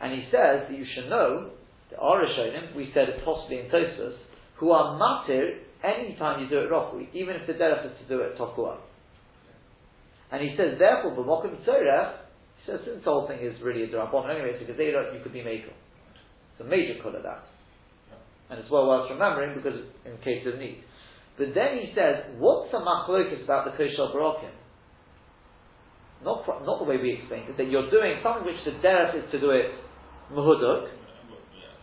and 0.01 0.12
he 0.12 0.25
says 0.31 0.69
that 0.69 0.73
you 0.77 0.87
should 0.95 1.11
know 1.11 1.51
the 1.90 1.97
Arishonim, 1.97 2.75
we 2.75 2.90
said 2.95 3.09
it 3.09 3.25
possibly 3.25 3.59
in 3.61 3.67
Tosfos, 3.67 4.17
who 4.57 4.71
are 4.71 4.99
matir 4.99 5.59
any 5.85 6.17
time 6.17 6.43
you 6.43 6.49
do 6.49 6.59
it 6.59 6.71
roughly, 6.71 7.09
even 7.12 7.37
if 7.37 7.47
the 7.47 7.53
derech 7.53 7.85
is 7.87 7.93
to 8.01 8.09
do 8.09 8.21
it 8.23 8.38
tokua. 8.38 8.79
And 10.33 10.43
he 10.43 10.57
says, 10.57 10.79
therefore, 10.79 11.12
b'mokim 11.12 11.64
tzorech, 11.64 12.17
he 12.64 12.73
says, 12.73 12.81
since 12.85 13.05
the 13.05 13.11
whole 13.11 13.29
thing 13.29 13.40
is 13.40 13.55
really 13.62 13.85
a 13.85 13.88
drabon 13.88 14.31
anyway, 14.31 14.57
a 14.59 14.64
gazela, 14.64 15.14
you 15.14 15.23
could 15.23 15.33
be 15.33 15.40
makel. 15.40 15.73
It's 16.55 16.62
a 16.62 16.71
major 16.71 17.03
kula 17.03 17.23
that. 17.23 17.51
And 18.51 18.61
it's 18.61 18.71
well 18.71 18.87
worth 18.87 19.11
remembering 19.11 19.59
because 19.59 19.81
in 20.07 20.14
case 20.23 20.47
of 20.47 20.59
need. 20.59 20.85
But 21.35 21.51
then 21.51 21.83
he 21.83 21.90
says, 21.99 22.38
what's 22.38 22.71
the 22.71 22.79
machlokas 22.79 23.43
about 23.43 23.67
the 23.67 23.75
koshel 23.75 24.14
barokim? 24.14 24.55
Not, 26.23 26.47
not 26.47 26.79
the 26.79 26.87
way 26.87 26.97
we 26.97 27.19
explained 27.19 27.51
it, 27.51 27.57
that 27.59 27.67
you're 27.67 27.90
doing 27.90 28.23
something 28.23 28.47
which 28.47 28.62
the 28.62 28.79
derech 28.79 29.19
is 29.19 29.27
to 29.33 29.40
do 29.40 29.51
it 29.51 29.75
mahuduk. 30.31 30.88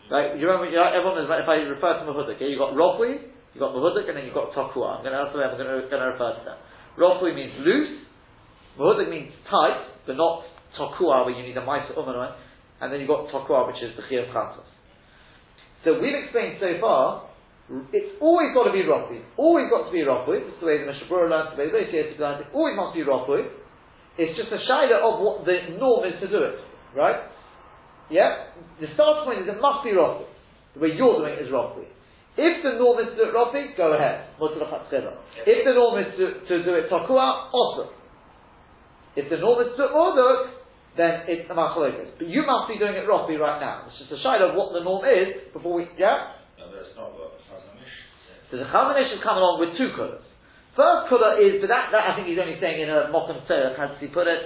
Right? 0.10 0.40
You 0.40 0.48
remember, 0.48 0.72
everyone 0.72 1.20
is, 1.20 1.28
if 1.28 1.50
I 1.52 1.68
refer 1.68 2.00
to 2.00 2.08
mahuduk, 2.08 2.40
okay, 2.40 2.48
you've 2.48 2.64
got 2.64 2.74
rofli, 2.74 3.28
you've 3.52 3.60
got 3.60 3.76
mahuduk, 3.76 4.08
and 4.08 4.16
then 4.16 4.24
you've 4.24 4.34
got 4.34 4.56
tokua. 4.56 4.98
I'm 4.98 5.04
going 5.04 5.12
to, 5.12 5.20
that's 5.20 5.36
the 5.36 5.40
way 5.44 5.46
I'm 5.46 5.60
going 5.60 5.68
to, 5.68 6.08
refer 6.16 6.40
to 6.40 6.44
them. 6.48 6.58
Rofli 6.96 7.36
means 7.36 7.54
loose, 7.60 8.08
mahuduk 8.80 9.12
means 9.12 9.36
tight, 9.52 10.08
but 10.08 10.16
not 10.16 10.48
tokua 10.80 11.28
where 11.28 11.36
you 11.36 11.44
need 11.44 11.58
a 11.58 11.66
mice 11.66 11.92
umanoi 11.92 12.32
and 12.82 12.92
then 12.92 13.00
you've 13.00 13.10
got 13.10 13.30
Tokwa, 13.30 13.70
which 13.70 13.82
is 13.82 13.94
the 13.96 14.04
Chiyav 14.10 14.34
Chatos. 14.34 14.66
So 15.86 16.02
we've 16.02 16.18
explained 16.18 16.58
so 16.60 16.78
far, 16.82 17.30
it's 17.94 18.18
always 18.20 18.52
got 18.54 18.68
to 18.68 18.74
be 18.74 18.84
Rokwi. 18.84 19.22
Always 19.38 19.70
got 19.70 19.88
to 19.88 19.92
be. 19.94 20.04
This 20.04 20.52
is 20.52 20.60
the 20.60 20.68
way 20.68 20.78
the 20.82 20.90
Mishnah 20.90 21.08
Berurah 21.08 21.30
learns, 21.30 21.50
the 21.56 21.64
way 21.64 21.72
the 21.72 21.78
Beis 21.78 22.20
learns. 22.20 22.44
It 22.44 22.50
always 22.54 22.76
must 22.76 22.94
be 22.98 23.06
Rokwi. 23.06 23.48
It's 24.18 24.36
just 24.36 24.52
a 24.52 24.60
shaila 24.68 25.00
of 25.00 25.24
what 25.24 25.46
the 25.46 25.78
norm 25.80 26.04
is 26.10 26.20
to 26.20 26.28
do 26.28 26.42
it. 26.44 26.60
Right? 26.98 27.16
Yeah? 28.12 28.52
The 28.82 28.92
start 28.94 29.24
point 29.24 29.40
is 29.40 29.48
it 29.48 29.62
must 29.62 29.88
be 29.88 29.96
Rokwi. 29.96 30.28
The 30.76 30.80
way 30.84 30.92
you're 30.92 31.22
doing 31.22 31.38
it 31.38 31.48
is 31.48 31.50
Rokwi. 31.54 31.88
If 32.36 32.64
the 32.64 32.76
norm 32.76 33.00
is 33.00 33.14
to 33.14 33.16
do 33.16 33.24
it 33.30 33.34
Rokwi, 33.34 33.78
go 33.78 33.94
ahead. 33.96 34.28
If 34.36 35.60
the 35.64 35.74
norm 35.74 35.96
is 36.02 36.12
to, 36.18 36.26
to 36.50 36.56
do 36.66 36.72
it 36.76 36.92
Tokua, 36.92 37.54
awesome. 37.56 37.94
If 39.16 39.30
the 39.30 39.38
norm 39.38 39.64
is 39.64 39.72
to 39.76 39.78
do 39.78 39.84
it 39.88 39.92
oh, 39.96 40.12
Orduk, 40.12 40.61
then 40.98 41.24
it's 41.28 41.48
a 41.50 41.56
machlokas. 41.56 42.20
But 42.20 42.28
you 42.28 42.44
must 42.44 42.68
be 42.68 42.76
doing 42.76 42.96
it 42.96 43.08
roughly 43.08 43.40
right 43.40 43.60
now. 43.64 43.88
It's 43.88 44.00
just 44.00 44.12
a 44.12 44.20
shadow 44.20 44.52
of 44.52 44.56
what 44.60 44.76
the 44.76 44.84
norm 44.84 45.08
is 45.08 45.52
before 45.54 45.80
we, 45.80 45.88
yeah? 45.96 46.36
No, 46.60 46.68
that's 46.68 46.92
not 47.00 47.16
what 47.16 47.40
Chazon 47.48 47.80
Ish 47.80 47.96
So 48.52 48.60
the 48.60 48.68
Chazon 48.68 49.00
Ish 49.00 49.16
has 49.16 49.24
come 49.24 49.40
along 49.40 49.64
with 49.64 49.80
two 49.80 49.96
colours. 49.96 50.24
First 50.76 51.08
colour 51.08 51.40
is, 51.40 51.64
but 51.64 51.68
that, 51.72 51.92
that 51.96 52.04
I 52.04 52.16
think 52.16 52.28
he's 52.28 52.40
only 52.40 52.60
saying 52.60 52.84
in 52.84 52.90
a 52.92 53.08
Mokum 53.12 53.44
Tzorach, 53.48 53.80
how 53.80 53.92
does 53.92 54.00
he 54.04 54.08
put 54.08 54.28
it? 54.28 54.40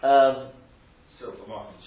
Um, 0.00 0.56
Still 1.16 1.36
for 1.36 1.48
Mokum. 1.48 1.78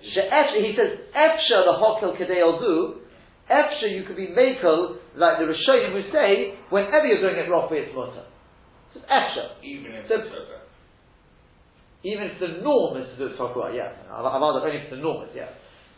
He 0.00 0.72
says, 0.76 0.98
Efsha 1.12 1.58
the 1.64 1.76
Hokel 1.76 2.16
Kedei 2.16 2.40
Zu, 2.40 3.02
Efsha 3.50 3.90
you 3.90 4.04
could 4.04 4.16
be 4.16 4.28
Mako, 4.28 4.96
like 5.16 5.38
the 5.38 5.44
Rishonim 5.44 5.92
who 5.92 6.12
say, 6.12 6.54
whenever 6.70 7.06
you're 7.06 7.20
doing 7.20 7.36
it 7.36 7.50
roughly 7.50 7.78
it's 7.78 7.94
mutter. 7.94 8.24
It's 8.94 9.04
Efsha. 9.04 9.60
Even 9.64 9.92
if 9.92 10.08
so, 10.08 10.14
it's 10.14 10.56
even 12.06 12.30
if 12.30 12.38
the 12.38 12.62
norm 12.62 13.02
is 13.02 13.10
to 13.18 13.34
talk 13.34 13.56
about, 13.56 13.74
yeah. 13.74 13.90
Avada 14.06 14.62
only 14.62 14.78
if 14.78 14.90
the 14.90 15.02
norm 15.02 15.26
is, 15.26 15.34
yeah. 15.34 15.50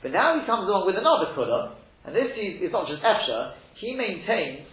But 0.02 0.12
now 0.12 0.40
he 0.40 0.46
comes 0.46 0.64
along 0.64 0.88
with 0.88 0.96
another 0.96 1.36
kula, 1.36 1.76
and 2.06 2.16
this 2.16 2.32
is, 2.32 2.72
not 2.72 2.88
just 2.88 3.04
Efsha, 3.04 3.52
he 3.76 3.92
maintains 3.92 4.64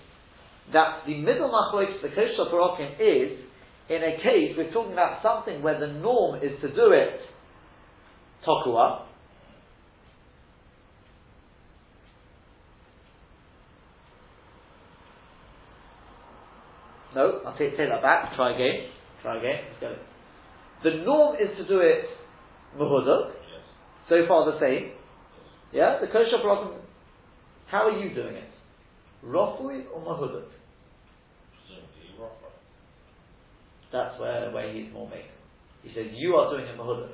that 0.71 1.03
the 1.05 1.19
middle 1.19 1.51
machlokes, 1.51 2.01
the 2.01 2.07
Kosh 2.09 2.39
Barokim, 2.39 2.95
is, 3.03 3.43
in 3.89 4.01
a 4.01 4.15
case, 4.23 4.55
we're 4.55 4.71
talking 4.71 4.93
about 4.93 5.21
something 5.21 5.61
where 5.61 5.79
the 5.79 5.91
norm 5.99 6.39
is 6.39 6.55
to 6.61 6.69
do 6.73 6.95
it 6.95 7.19
tokua, 8.47 9.05
No, 17.15 17.39
I'll 17.47 17.57
take, 17.57 17.77
take 17.77 17.87
that 17.87 18.01
back. 18.01 18.35
Try 18.35 18.53
again. 18.53 18.89
Try 19.21 19.37
again. 19.37 19.63
Let's 19.81 19.93
it. 19.93 20.14
The 20.85 21.01
norm 21.01 21.35
is 21.41 21.49
to 21.57 21.65
do 21.65 21.79
it 21.79 22.05
muhuduk. 22.77 23.33
Yes. 23.33 23.65
So 24.07 24.21
far 24.27 24.45
the 24.51 24.59
same. 24.59 24.91
Yeah? 25.73 25.97
The 25.99 26.05
kosher 26.05 26.37
problem, 26.43 26.77
how 27.65 27.89
are 27.89 27.97
you 27.97 28.13
doing 28.13 28.35
it? 28.35 28.49
Rofui 29.25 29.89
or 29.91 30.05
mahuduk? 30.05 30.45
That's 33.91 34.19
where, 34.19 34.51
where 34.51 34.71
he's 34.71 34.93
more 34.93 35.09
making. 35.09 35.33
He 35.81 35.89
says, 35.89 36.13
you 36.13 36.35
are 36.35 36.51
doing 36.53 36.69
it 36.69 36.77
mahuduk. 36.77 37.09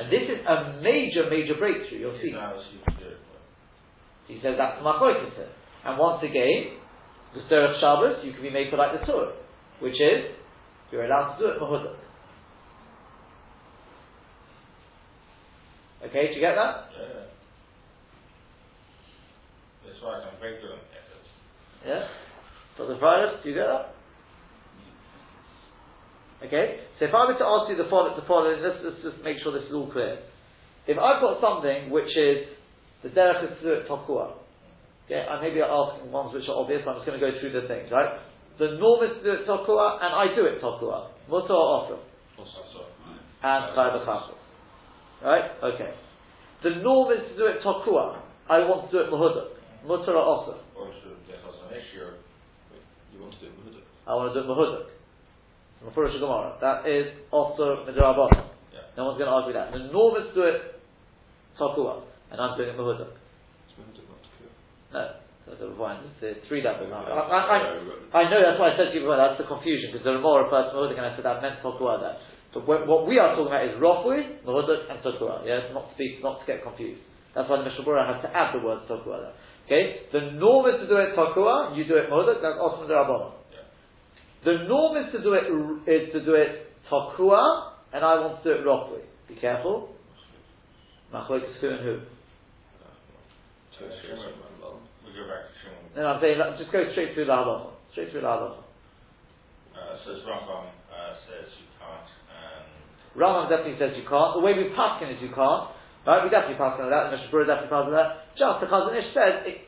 And 0.00 0.10
this 0.10 0.22
is 0.22 0.40
a 0.48 0.80
major, 0.80 1.28
major 1.28 1.54
breakthrough, 1.58 1.98
you'll 1.98 2.18
see. 2.22 2.32
He 4.28 4.40
says 4.42 4.54
that's 4.56 4.80
machoitis. 4.80 5.44
And 5.84 5.98
once 5.98 6.24
again, 6.24 6.80
the 7.34 7.40
Derech 7.54 7.78
Shabbos, 7.80 8.24
you 8.24 8.32
can 8.32 8.40
be 8.40 8.50
made 8.50 8.70
for 8.70 8.78
like 8.78 8.98
the 8.98 9.04
Torah, 9.04 9.34
which 9.80 10.00
is 10.00 10.37
you're 10.90 11.04
allowed 11.04 11.36
to 11.36 11.38
do 11.38 11.46
it 11.50 11.60
mahuduk. 11.60 11.96
Okay, 16.06 16.28
do 16.28 16.34
you 16.34 16.40
get 16.40 16.54
that? 16.54 16.88
Yeah. 16.94 17.26
That's 19.84 20.00
why 20.02 20.22
I'm 20.22 20.38
very 20.40 20.60
good 20.62 20.70
on 20.70 20.78
efforts. 20.94 21.28
Yeah? 21.84 22.06
So 22.76 22.86
the 22.86 22.96
virus, 22.98 23.42
do 23.42 23.50
you 23.50 23.56
get 23.56 23.66
that? 23.66 23.98
Okay? 26.46 26.86
So 26.98 27.06
if 27.06 27.14
I 27.14 27.26
were 27.26 27.38
to 27.38 27.44
ask 27.44 27.70
you 27.70 27.76
the 27.76 27.90
following, 27.90 28.14
the 28.14 28.26
following 28.26 28.62
let's, 28.62 28.78
let's 28.84 29.02
just 29.02 29.24
make 29.24 29.42
sure 29.42 29.50
this 29.50 29.66
is 29.66 29.74
all 29.74 29.90
clear. 29.90 30.22
If 30.86 30.96
I've 30.96 31.20
got 31.20 31.42
something 31.42 31.90
which 31.90 32.14
is 32.14 32.46
the 33.02 33.10
derech 33.10 33.50
is 33.50 33.58
to 33.58 33.62
do 33.62 33.72
it 33.82 33.88
tokua, 33.90 34.38
okay, 35.06 35.26
and 35.26 35.42
maybe 35.42 35.60
I'll 35.60 35.98
ask 35.98 36.06
ones 36.06 36.32
which 36.32 36.46
are 36.46 36.56
obvious, 36.62 36.86
I'm 36.86 37.02
just 37.02 37.06
going 37.06 37.18
to 37.18 37.24
go 37.26 37.34
through 37.42 37.58
the 37.58 37.66
things, 37.66 37.90
right? 37.90 38.22
The 38.58 38.74
norm 38.74 39.04
is 39.06 39.16
to 39.18 39.22
do 39.22 39.30
it 39.38 39.46
tokua, 39.46 40.02
and 40.02 40.10
I 40.14 40.34
do 40.34 40.44
it 40.44 40.60
tokua. 40.60 41.10
Mutar 41.30 41.54
often. 41.54 41.98
And 43.42 43.76
chayv 43.76 44.34
Right? 45.22 45.50
Okay. 45.62 45.94
The 46.64 46.70
norm 46.82 47.12
is 47.12 47.22
to 47.30 47.36
do 47.36 47.46
it 47.46 47.62
tokua. 47.62 48.20
I 48.50 48.58
want 48.66 48.90
to 48.90 48.98
do 48.98 49.04
it 49.04 49.10
muhudak. 49.10 49.54
Mutar 49.86 50.16
often. 50.18 50.58
Or 50.74 50.86
to 50.86 51.70
next 51.70 51.86
year, 51.94 52.14
you 53.14 53.20
want 53.20 53.34
to 53.34 53.40
do 53.40 53.46
it. 53.46 53.84
I 54.06 54.14
want 54.14 54.34
to 54.34 54.42
do 54.42 54.44
it 54.44 54.50
muhudak. 54.50 54.90
Mufurish 55.86 56.18
Gemara. 56.18 56.58
That 56.60 56.88
is 56.90 57.14
also 57.30 57.86
midrabot. 57.86 58.30
Yeah. 58.72 58.80
No 58.96 59.04
one's 59.04 59.18
going 59.18 59.30
to 59.30 59.36
argue 59.38 59.52
that. 59.52 59.70
The 59.70 59.92
norm 59.92 60.20
is 60.20 60.28
to 60.30 60.34
do 60.34 60.42
it 60.42 60.80
tokua, 61.60 62.02
and 62.32 62.40
I'm 62.40 62.58
doing 62.58 62.70
it 62.70 62.76
muhudak. 62.76 63.14
No. 64.92 65.27
So 65.56 65.72
the 65.72 65.76
fine. 65.80 66.04
It's 66.20 66.44
three 66.48 66.60
levels. 66.60 66.92
I, 66.92 67.00
Yeah, 67.08 67.16
I, 67.16 67.38
I, 67.40 67.56
yeah, 67.64 68.20
I 68.20 68.22
know 68.28 68.40
that's 68.44 68.60
why 68.60 68.72
I 68.72 68.76
said 68.76 68.92
to 68.92 68.94
you 68.94 69.08
before, 69.08 69.16
that's 69.16 69.40
the 69.40 69.48
confusion, 69.48 69.90
because 69.90 70.04
the 70.04 70.12
Ramah 70.20 70.44
refers 70.44 70.68
to 70.68 70.76
mahuduk, 70.76 71.00
and 71.00 71.08
I 71.08 71.16
said 71.16 71.24
that 71.24 71.40
meant 71.40 71.64
takua 71.64 71.96
there. 72.04 72.16
But 72.52 72.68
what, 72.68 72.84
what 72.84 73.08
we 73.08 73.16
are 73.16 73.32
talking 73.32 73.48
about 73.48 73.64
is 73.64 73.80
rofui, 73.80 74.44
mahuduk, 74.44 74.92
and 74.92 75.00
takua. 75.00 75.48
Yeah, 75.48 75.72
not 75.72 75.88
to 75.88 75.94
be, 75.96 76.20
not 76.20 76.44
to 76.44 76.44
get 76.44 76.60
confused. 76.60 77.00
That's 77.32 77.48
why 77.48 77.64
the 77.64 77.66
Mishnah 77.66 77.84
Berurah 77.84 78.04
has 78.12 78.20
to 78.24 78.30
add 78.30 78.52
the 78.52 78.60
word 78.60 78.84
takua 78.84 79.32
there. 79.32 79.36
Okay? 79.64 79.82
The 80.12 80.36
norm 80.36 80.68
is 80.68 80.84
to 80.84 80.86
do 80.88 81.00
it 81.00 81.16
takua, 81.16 81.72
you 81.72 81.88
do 81.88 81.96
it 81.96 82.12
mahuduk, 82.12 82.44
that's 82.44 82.60
also 82.60 82.84
midrabon. 82.84 83.32
Yeah. 83.48 83.64
The 84.44 84.68
norm 84.68 85.00
is 85.00 85.08
to 85.16 85.24
do 85.24 85.32
it 85.32 85.48
is 85.88 86.12
to 86.12 86.20
do 86.20 86.36
it 86.36 86.68
takua, 86.92 87.80
and 87.96 88.04
I 88.04 88.20
want 88.20 88.44
to 88.44 88.44
do 88.44 88.52
it 88.52 88.64
rofui. 88.68 89.08
Be 89.28 89.40
careful. 89.40 89.96
Machlokes 91.12 91.56
who 91.60 91.68
and 91.72 91.80
who. 91.80 92.00
Go 95.18 95.26
back 95.26 95.50
to 95.50 95.54
Shimon. 95.58 95.82
No, 95.98 96.02
I'm 96.14 96.20
saying 96.22 96.38
that- 96.38 96.58
just 96.58 96.70
go 96.70 96.86
straight 96.92 97.14
through 97.14 97.26
the 97.26 97.34
halacha. 97.34 97.74
Straight 97.92 98.10
through 98.14 98.22
the 98.22 98.30
halacha. 98.30 98.62
Uh, 99.74 99.94
says 100.06 100.22
Rambam, 100.26 100.70
uh, 100.90 101.14
says 101.26 101.46
you 101.58 101.66
can't, 101.78 102.10
and 102.30 102.66
Rambam 103.14 103.48
definitely 103.50 103.78
says 103.78 103.96
you 103.96 104.06
can't. 104.06 104.34
The 104.34 104.42
way 104.42 104.54
we 104.54 104.70
paskin 104.74 105.14
is 105.14 105.22
you 105.22 105.30
can't. 105.34 105.70
Right? 106.06 106.24
We 106.24 106.30
definitely 106.30 106.56
paskin 106.56 106.86
on 106.86 106.90
that. 106.90 107.10
The 107.10 107.18
Mishnah 107.18 107.44
definitely 107.46 107.70
paskin 107.70 107.92
on 107.92 107.98
that. 107.98 108.10
Just 108.38 108.60
the 108.60 108.66
Chazon 108.66 108.94
says 109.14 109.34
it, 109.46 109.58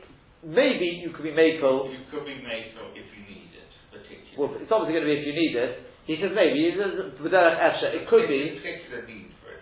maybe 0.43 0.87
you 1.03 1.11
could 1.11 1.23
be 1.23 1.31
makel. 1.31 1.91
you 1.91 2.03
could 2.09 2.25
be 2.25 2.41
made 2.41 2.73
if 2.95 3.07
you 3.13 3.23
need 3.27 3.51
it, 3.55 3.69
particularly. 3.91 4.35
Well, 4.39 4.55
it's 4.57 4.71
obviously 4.71 4.99
going 4.99 5.05
to 5.05 5.11
be 5.11 5.19
if 5.19 5.27
you 5.27 5.35
need 5.35 5.55
it. 5.55 5.83
He 6.07 6.17
says 6.17 6.31
maybe. 6.33 6.59
He 6.59 6.73
says. 6.75 6.97
It 6.97 8.07
could 8.09 8.27
be. 8.27 8.57
Particular 8.57 9.05
need 9.05 9.31
for 9.43 9.53
it, 9.53 9.61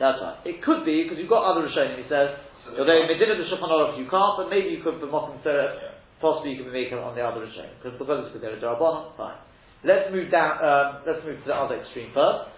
That's 0.00 0.18
right. 0.22 0.38
It 0.46 0.62
could 0.62 0.86
be 0.86 1.04
because 1.04 1.18
you've 1.18 1.30
got 1.30 1.44
other 1.44 1.66
Rishonim. 1.66 2.02
He 2.02 2.08
says. 2.08 2.34
So 2.64 2.72
Although 2.80 3.06
Medina 3.06 3.36
the 3.36 3.44
Shulchan 3.44 3.68
Aruch 3.68 3.98
you 4.00 4.08
can't, 4.08 4.34
but 4.40 4.48
maybe 4.48 4.72
you 4.72 4.82
could 4.82 5.00
be 5.00 5.06
Mokum 5.06 5.36
Seref. 5.44 5.92
Possibly 6.20 6.56
you 6.56 6.64
could 6.64 6.72
making 6.72 6.96
it 6.96 7.04
on 7.04 7.14
the 7.14 7.20
other 7.20 7.44
Rishonim 7.44 7.76
because 7.76 7.98
because 7.98 8.32
it's 8.32 8.32
Kedera 8.32 8.56
Darabon. 8.56 9.16
Fine. 9.16 9.36
Let's 9.84 10.08
move 10.08 10.30
down. 10.30 10.64
Um, 10.64 11.04
let's 11.04 11.20
move 11.26 11.44
to 11.44 11.46
the 11.52 11.54
other 11.54 11.76
extreme 11.76 12.08
first, 12.16 12.48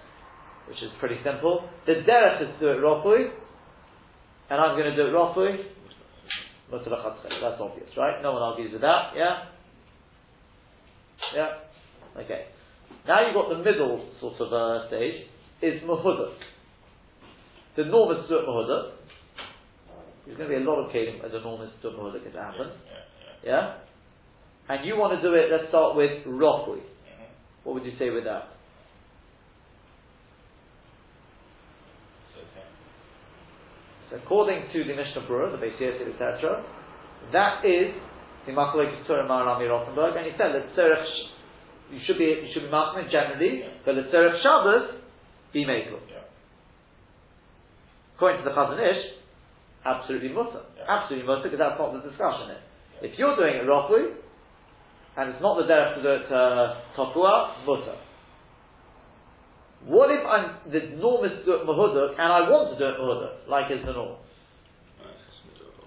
which 0.70 0.78
is 0.78 0.94
pretty 1.00 1.18
simple. 1.26 1.66
The 1.86 2.06
Derech 2.06 2.46
is 2.46 2.54
to 2.54 2.58
do 2.60 2.68
it 2.70 2.78
Rofui, 2.78 3.34
and 4.50 4.60
I'm 4.60 4.78
going 4.78 4.94
to 4.94 4.96
do 4.96 5.10
it 5.10 5.12
Rofui. 5.12 5.58
That's 6.70 7.58
obvious, 7.60 7.90
right? 7.96 8.22
No 8.22 8.32
one 8.32 8.42
argues 8.42 8.72
with 8.72 8.82
that. 8.82 9.14
Yeah. 9.16 9.50
Yeah. 11.34 12.22
Okay. 12.22 12.46
Now 13.06 13.26
you've 13.26 13.34
got 13.34 13.50
the 13.50 13.62
middle 13.62 14.08
sort 14.20 14.40
of 14.40 14.52
uh, 14.52 14.86
stage. 14.88 15.26
Is 15.62 15.82
Mahuduk. 15.82 16.36
The 17.76 17.84
norm 17.84 18.16
is 18.16 18.28
to 18.28 18.28
do 18.28 18.38
it. 18.38 19.05
There's 20.26 20.38
going 20.38 20.50
to 20.50 20.56
be 20.58 20.62
a 20.62 20.66
lot 20.66 20.82
of 20.82 20.90
kelim 20.90 21.24
as 21.24 21.30
a 21.32 21.40
norm 21.40 21.62
is 21.62 21.70
to 21.82 21.90
do 21.90 21.94
it 21.94 22.00
Mahuduk 22.00 22.26
it 22.26 22.34
happens. 22.34 22.72
Yeah? 23.44 23.78
And 24.68 24.84
you 24.84 24.96
want 24.96 25.14
to 25.14 25.22
do 25.22 25.34
it, 25.34 25.46
let's 25.50 25.68
start 25.68 25.94
with 25.94 26.26
Rofui. 26.26 26.82
Mhm. 26.82 27.30
What 27.62 27.74
would 27.74 27.84
you 27.84 27.96
say 27.98 28.10
with 28.10 28.24
that? 28.24 28.48
So 34.10 34.16
according 34.16 34.70
to 34.72 34.84
the 34.84 34.94
Mishnah 34.94 35.26
Berurah, 35.26 35.52
the 35.58 35.58
Beis 35.58 35.80
Yosef, 35.80 36.14
etc., 36.14 36.62
that 37.32 37.64
is 37.64 37.94
the 38.46 38.52
Machlokes 38.52 39.06
Torah 39.06 39.26
Marami 39.26 39.68
Rothenburg, 39.68 40.14
and 40.16 40.26
he 40.26 40.32
said 40.38 40.54
that 40.54 40.74
Tzerech, 40.76 41.06
you 41.90 42.00
should 42.06 42.18
be 42.18 42.24
you 42.24 42.50
should 42.54 42.62
be 42.62 42.68
Machmir 42.68 43.10
generally, 43.10 43.60
Yeah. 43.60 43.68
but 43.84 43.94
the 43.96 44.02
Tzerech 44.02 44.42
Shabbos 44.42 44.94
be. 45.52 45.62
Yeah. 45.62 46.20
According 48.14 48.44
to 48.44 48.44
the 48.44 48.54
Chazon 48.54 48.78
Ish, 48.78 49.15
absolutely 49.86 50.30
mutter, 50.34 50.62
Yeah. 50.76 50.84
absolutely 50.90 51.26
mutter, 51.26 51.44
because 51.46 51.58
that's 51.62 51.78
not 51.78 51.92
the 51.94 52.02
discussion 52.10 52.50
here. 52.50 52.62
If 53.06 53.18
you're 53.18 53.36
doing 53.36 53.54
it 53.54 53.66
roughly, 53.66 54.10
and 55.16 55.30
it's 55.30 55.40
not 55.40 55.56
the 55.56 55.64
derech 55.70 55.94
to 55.96 56.02
do 56.02 56.10
it 56.10 56.32
uh, 56.32 56.74
Tokua, 56.98 57.64
mutter. 57.64 57.96
What 59.86 60.10
if 60.10 60.26
I'm 60.26 60.56
the 60.72 60.80
norm 60.98 61.24
is 61.24 61.30
to 61.38 61.44
do 61.44 61.52
it 61.54 61.62
Mahuduk, 61.64 62.18
and 62.18 62.26
I 62.32 62.50
want 62.50 62.74
to 62.74 62.78
do 62.78 62.84
it 62.90 62.98
Mahuduk, 62.98 63.46
like 63.48 63.70
is 63.70 63.86
the 63.86 63.92
norm? 63.94 64.18
Right, 64.98 65.14
it's 65.14 65.40
middle. 65.46 65.86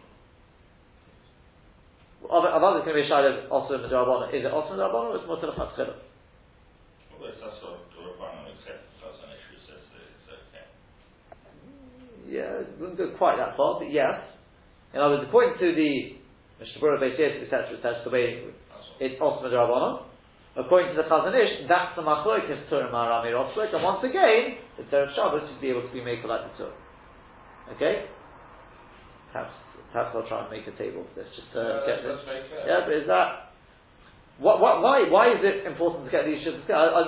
Of, 2.32 2.46
of 2.48 2.64
others 2.64 2.88
going 2.88 2.96
to 2.96 3.02
be 3.04 3.08
a 3.08 3.12
shayla 3.12 3.52
also 3.52 3.76
in 3.76 3.82
the 3.84 3.92
Darabana. 3.92 4.30
Is 4.32 4.40
it 4.40 4.44
the 4.48 4.50
Darabana 4.50 5.12
or 5.12 5.18
is 5.20 5.24
it 5.24 5.28
Mutter 5.28 5.52
Chatzchila? 5.52 6.00
Well, 7.20 7.28
that's 7.28 7.44
that's 7.44 7.60
what 7.60 7.84
the 7.92 8.00
Rabbanon 8.08 8.48
accepts 8.56 9.04
as 9.04 9.20
an 9.20 9.30
issue, 9.36 9.60
says 9.68 9.84
that 9.92 10.00
it's 10.08 10.28
okay. 10.32 10.64
Yeah, 12.32 12.49
it 12.49 12.49
wouldn't 12.80 12.98
go 12.98 13.14
quite 13.18 13.38
that 13.38 13.56
far, 13.56 13.80
but 13.80 13.92
yes. 13.92 14.20
In 14.94 15.00
other 15.02 15.18
words, 15.18 15.28
according 15.28 15.60
to 15.60 15.76
the 15.76 16.18
Mishnah 16.60 16.82
Berurah, 16.82 17.00
Beis 17.00 17.44
etc., 17.44 17.78
etc., 17.78 18.02
the 18.04 18.10
way 18.10 18.44
it's 19.00 19.16
in 19.16 19.20
the 19.20 20.00
According 20.58 20.92
to 20.92 20.98
the 20.98 21.08
Chazon 21.08 21.32
Ish, 21.32 21.70
that's 21.70 21.96
the 21.96 22.02
Machlokes 22.02 22.50
Torah 22.70 22.92
Marami 22.92 23.32
Rotzlik, 23.32 23.72
and 23.74 23.84
once 23.84 24.04
again, 24.04 24.58
the 24.76 24.84
Torah 24.92 25.08
Shabbos 25.16 25.48
should 25.48 25.62
be 25.62 25.70
able 25.70 25.86
to 25.88 25.94
be 25.94 26.04
made 26.04 26.26
like 26.26 26.42
the 26.52 26.54
Torah. 26.58 26.80
Okay? 27.78 28.10
Perhaps, 29.32 29.54
perhaps 29.94 30.12
I'll 30.18 30.28
try 30.28 30.42
and 30.42 30.52
make 30.52 30.66
a 30.68 30.76
table 30.76 31.06
for 31.14 31.22
this, 31.22 31.30
just 31.38 31.54
to 31.54 31.62
Uh, 31.62 31.86
get 31.86 32.02
this. 32.02 32.12
that's 32.18 32.26
very 32.26 32.44
fair. 32.50 32.66
Yeah, 32.66 32.82
but 32.84 32.94
is 32.98 33.08
that 33.08 33.50
what, 34.40 34.60
what, 34.60 34.82
why? 34.82 35.04
Why 35.08 35.36
is 35.36 35.44
it 35.44 35.68
important 35.68 36.06
to 36.08 36.12
get 36.12 36.26
these 36.26 36.40
shifts? 36.44 36.64
I, 36.72 36.74
I, 36.74 37.02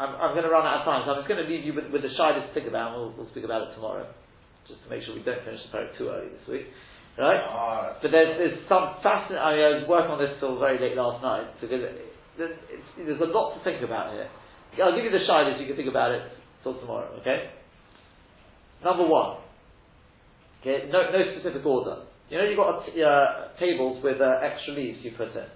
I'm, 0.00 0.12
I'm 0.16 0.32
going 0.32 0.48
to 0.48 0.50
run 0.50 0.64
out 0.66 0.80
of 0.80 0.84
time, 0.88 1.04
so 1.04 1.12
I'm 1.12 1.18
just 1.20 1.28
going 1.28 1.44
to 1.44 1.48
leave 1.48 1.64
you 1.64 1.76
with, 1.76 1.92
with 1.92 2.02
the 2.02 2.08
shyness 2.16 2.48
to 2.48 2.52
think 2.56 2.66
about. 2.66 2.92
And 2.92 2.96
we'll, 2.96 3.12
we'll 3.20 3.30
speak 3.30 3.44
about 3.44 3.68
it 3.68 3.74
tomorrow, 3.76 4.08
just 4.70 4.82
to 4.86 4.88
make 4.88 5.02
sure 5.02 5.18
we 5.18 5.26
don't 5.26 5.42
finish 5.42 5.58
the 5.66 5.70
parak 5.74 5.90
too 5.98 6.08
early 6.08 6.30
this 6.30 6.46
week, 6.46 6.66
right? 7.18 7.42
Ah, 7.42 7.98
But 7.98 8.14
there's, 8.14 8.38
there's 8.38 8.58
some 8.70 9.02
fascinating. 9.02 9.42
I, 9.42 9.50
mean, 9.58 9.64
I 9.66 9.70
was 9.82 9.86
working 9.90 10.14
on 10.14 10.20
this 10.22 10.38
till 10.38 10.56
very 10.62 10.78
late 10.78 10.94
last 10.94 11.18
night 11.20 11.50
because 11.58 11.82
it, 11.82 11.92
there's, 12.38 12.56
it's, 12.70 12.88
there's 12.96 13.20
a 13.20 13.30
lot 13.30 13.58
to 13.58 13.60
think 13.66 13.82
about 13.82 14.14
here. 14.14 14.30
I'll 14.78 14.94
give 14.94 15.04
you 15.04 15.10
the 15.10 15.26
shyness. 15.26 15.58
You 15.58 15.66
can 15.66 15.76
think 15.76 15.90
about 15.90 16.14
it 16.14 16.22
till 16.62 16.78
tomorrow. 16.78 17.10
Okay. 17.20 17.50
Number 18.84 19.04
one. 19.04 19.42
Okay. 20.62 20.88
No, 20.88 21.10
no 21.10 21.20
specific 21.34 21.66
order. 21.66 22.06
You 22.30 22.38
know, 22.38 22.44
you've 22.46 22.56
got 22.56 22.86
uh, 22.86 23.58
tables 23.58 24.02
with 24.04 24.20
uh, 24.20 24.38
extra 24.40 24.74
leaves 24.74 25.02
you 25.02 25.10
put 25.18 25.34
in. 25.34 25.50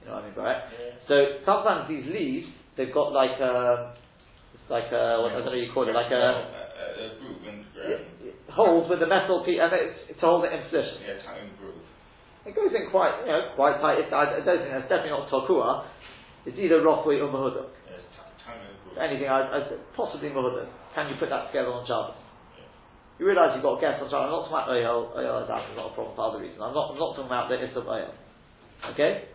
You 0.00 0.08
know 0.08 0.16
what 0.16 0.24
I 0.24 0.30
mean 0.30 0.32
it? 0.32 0.62
yeah. 0.72 1.08
So 1.08 1.14
sometimes 1.44 1.88
these 1.88 2.06
leaves, 2.08 2.46
they've 2.76 2.94
got 2.94 3.12
like 3.12 3.36
a, 3.38 3.92
it's 4.54 4.70
like 4.70 4.88
a, 4.92 5.20
what, 5.20 5.32
I 5.32 5.44
don't 5.44 5.44
know 5.44 5.52
what 5.52 5.60
you 5.60 5.72
call 5.74 5.88
it, 5.88 5.92
like 5.92 6.10
a, 6.10 6.16
a, 6.16 6.46
a, 6.88 7.92
a 7.92 7.95
groove 8.56 8.88
in 8.90 8.98
the 8.98 9.06
ground. 9.06 9.28
holes 9.28 9.36
with 9.36 9.44
the 9.44 9.44
metal 9.44 9.44
piece, 9.44 9.60
and 9.60 9.70
it's 9.76 10.18
to 10.18 10.24
hold 10.26 10.48
it 10.48 10.52
in 10.56 10.64
position. 10.64 11.04
Yeah, 11.04 11.20
tiny 11.22 11.52
groove. 11.60 11.84
It 12.48 12.54
goes 12.54 12.72
in 12.72 12.88
quite, 12.90 13.12
you 13.26 13.30
know, 13.30 13.52
quite 13.58 13.78
tight. 13.82 14.00
It's, 14.00 14.12
I, 14.14 14.38
I 14.38 14.40
don't 14.40 14.62
think 14.64 14.72
that's 14.72 14.88
definitely 14.88 15.12
not 15.12 15.28
Tokua. 15.28 15.92
It's 16.46 16.56
either 16.56 16.80
Rofui 16.80 17.18
or 17.18 17.28
Mahuduk. 17.28 17.74
Yeah, 17.90 17.98
it's 17.98 18.06
ti- 18.14 18.38
tiny 18.46 18.70
groove. 18.86 18.96
Anything, 19.02 19.26
I, 19.26 19.42
I, 19.50 19.58
possibly 19.98 20.30
Mahuduk. 20.30 20.70
Can 20.94 21.10
you 21.10 21.18
put 21.18 21.28
that 21.28 21.50
together 21.50 21.74
on 21.74 21.84
Shabbos? 21.84 22.16
You 23.18 23.26
realise 23.26 23.56
you've 23.56 23.66
got 23.66 23.76
a 23.76 23.80
guest 23.82 23.98
on 23.98 24.08
Shabbos. 24.08 24.30
I'm 24.30 24.34
not 24.34 24.46
talking 24.46 24.56
about 24.56 24.70
Oyel. 24.70 25.00
Oyel 25.18 25.36
is 25.42 25.50
not 25.76 25.90
a 25.90 25.94
problem 25.98 26.14
for 26.14 26.24
other 26.30 26.38
reasons. 26.38 26.62
I'm 26.62 26.72
not, 26.72 26.94
I'm 26.94 27.00
not 27.00 27.18
talking 27.18 27.32
about 27.32 27.50
the 27.50 27.58
Issa 27.58 27.82
of 27.82 27.90
Oyel. 27.90 28.12
Okay? 28.94 29.32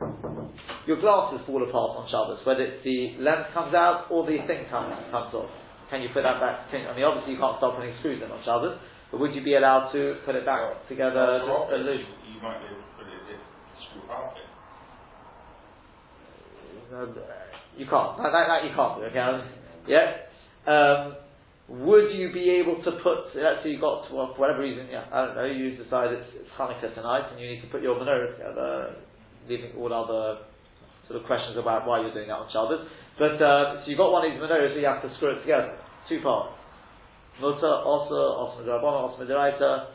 Your 0.88 1.02
glasses 1.02 1.42
fall 1.46 1.62
apart 1.62 1.98
on 1.98 2.08
Shabbos, 2.08 2.46
whether 2.46 2.64
it's 2.64 2.80
the 2.86 3.20
lens 3.20 3.50
comes 3.54 3.74
out 3.74 4.08
or 4.10 4.24
the 4.26 4.40
thing 4.48 4.70
comes, 4.70 4.96
comes 5.12 5.34
off. 5.34 5.50
Can 5.90 6.02
you 6.02 6.10
put 6.16 6.24
that 6.24 6.40
back? 6.40 6.72
I 6.72 6.96
mean, 6.96 7.04
obviously 7.04 7.36
you 7.36 7.42
can't 7.42 7.60
stop 7.60 7.76
putting 7.76 7.92
screws 8.00 8.24
in 8.24 8.32
on 8.32 8.40
Shabbos, 8.48 8.80
but 9.12 9.20
would 9.20 9.36
you 9.36 9.44
be 9.44 9.56
allowed 9.56 9.92
to 9.92 10.16
put 10.26 10.36
it 10.36 10.46
back 10.46 10.62
Well, 10.62 10.80
together 10.88 11.44
for 11.44 11.68
just 11.68 11.76
a 11.76 11.84
loose? 11.84 12.08
You, 12.32 12.42
might 12.42 12.60
be 12.64 12.72
able 12.72 12.80
to 12.80 12.92
put 12.96 13.08
it 13.12 13.20
in 13.28 13.40
screw 13.92 14.08
half 14.08 14.32
it. 14.40 14.52
You 17.78 17.86
can't. 17.88 18.18
That, 18.18 18.32
that, 18.32 18.48
that 18.48 18.64
you 18.64 18.72
can't 18.76 19.00
do. 19.00 19.04
Okay. 19.12 19.44
Yeah. 19.88 20.28
Um, 20.68 21.16
would 21.88 22.12
you 22.12 22.32
be 22.34 22.50
able 22.60 22.84
to 22.84 22.92
put? 23.04 23.32
Let's 23.36 23.64
say 23.64 23.72
you 23.72 23.80
got 23.80 24.12
well, 24.12 24.34
for 24.36 24.42
whatever 24.48 24.62
reason. 24.62 24.88
Yeah. 24.92 25.08
I 25.12 25.26
don't 25.26 25.36
know. 25.36 25.46
You 25.46 25.76
decide 25.76 26.12
it's, 26.12 26.28
it's 26.36 26.50
Hanukkah 26.58 26.94
tonight, 26.96 27.32
and 27.32 27.40
you 27.40 27.48
need 27.48 27.62
to 27.62 27.68
put 27.68 27.82
your 27.82 27.96
menorah 27.96 28.36
together, 28.36 28.96
leaving 29.48 29.72
all 29.78 29.92
other 29.94 30.44
sort 31.08 31.20
of 31.20 31.28
questions 31.28 31.58
about 31.58 31.88
why 31.88 32.02
you're 32.02 32.14
doing 32.14 32.28
that 32.28 32.44
on 32.44 32.52
Shabbos. 32.52 32.88
But 33.20 33.40
uh, 33.44 33.84
so 33.84 33.88
you've 33.88 34.00
got 34.00 34.12
one 34.12 34.26
of 34.26 34.32
these 34.32 34.40
menorahs, 34.42 34.76
so 34.76 34.80
you 34.80 34.88
have 34.88 35.02
to 35.04 35.12
screw 35.16 35.36
it 35.36 35.42
together. 35.42 35.76
Two 36.10 36.20
parts. 36.22 36.61
Mutter, 37.40 37.74
Osa, 37.86 38.14
Osa 38.14 38.64
Midrabana, 38.64 39.14
Osa 39.14 39.24
Midiraita. 39.24 39.88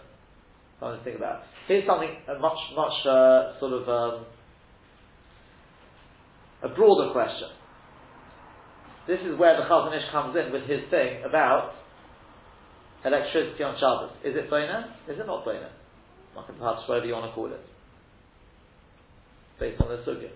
Something 0.81 0.99
to 0.99 1.05
think 1.05 1.17
about. 1.17 1.43
Here's 1.69 1.87
something 1.87 2.11
much, 2.41 2.59
much 2.77 2.97
uh, 3.09 3.59
sort 3.61 3.73
of 3.73 3.89
um, 3.89 4.27
a 6.63 6.69
broader 6.69 7.13
question. 7.13 7.49
This 9.07 9.21
is 9.21 9.39
where 9.39 9.57
the 9.57 9.65
Chazon 9.65 9.97
Ish 9.97 10.11
comes 10.13 10.37
in 10.37 10.53
with 10.53 10.69
his 10.69 10.81
thing 10.91 11.23
about 11.25 11.73
electricity 13.05 13.63
on 13.63 13.79
Shabbos. 13.79 14.11
Is 14.25 14.37
it 14.37 14.51
Boina? 14.51 14.91
Is 15.09 15.19
it 15.19 15.27
not 15.27 15.47
Boina? 15.47 15.71
Perhaps 16.35 16.89
whatever 16.89 17.07
you 17.07 17.15
want 17.15 17.31
to 17.31 17.35
call 17.35 17.47
it. 17.47 17.61
Based 19.59 19.81
on 19.81 19.89
the 19.89 20.03
Sugya. 20.05 20.29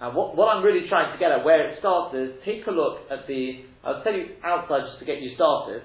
And 0.00 0.16
what, 0.16 0.34
what 0.34 0.48
I'm 0.48 0.64
really 0.64 0.88
trying 0.88 1.12
to 1.12 1.18
get 1.20 1.30
at, 1.30 1.44
where 1.44 1.60
it 1.68 1.78
starts 1.78 2.16
is, 2.16 2.32
take 2.44 2.66
a 2.66 2.72
look 2.72 3.04
at 3.12 3.28
the, 3.28 3.68
I'll 3.84 4.02
tell 4.02 4.14
you 4.14 4.32
outside 4.42 4.88
just 4.88 4.98
to 5.00 5.04
get 5.04 5.20
you 5.20 5.36
started, 5.36 5.82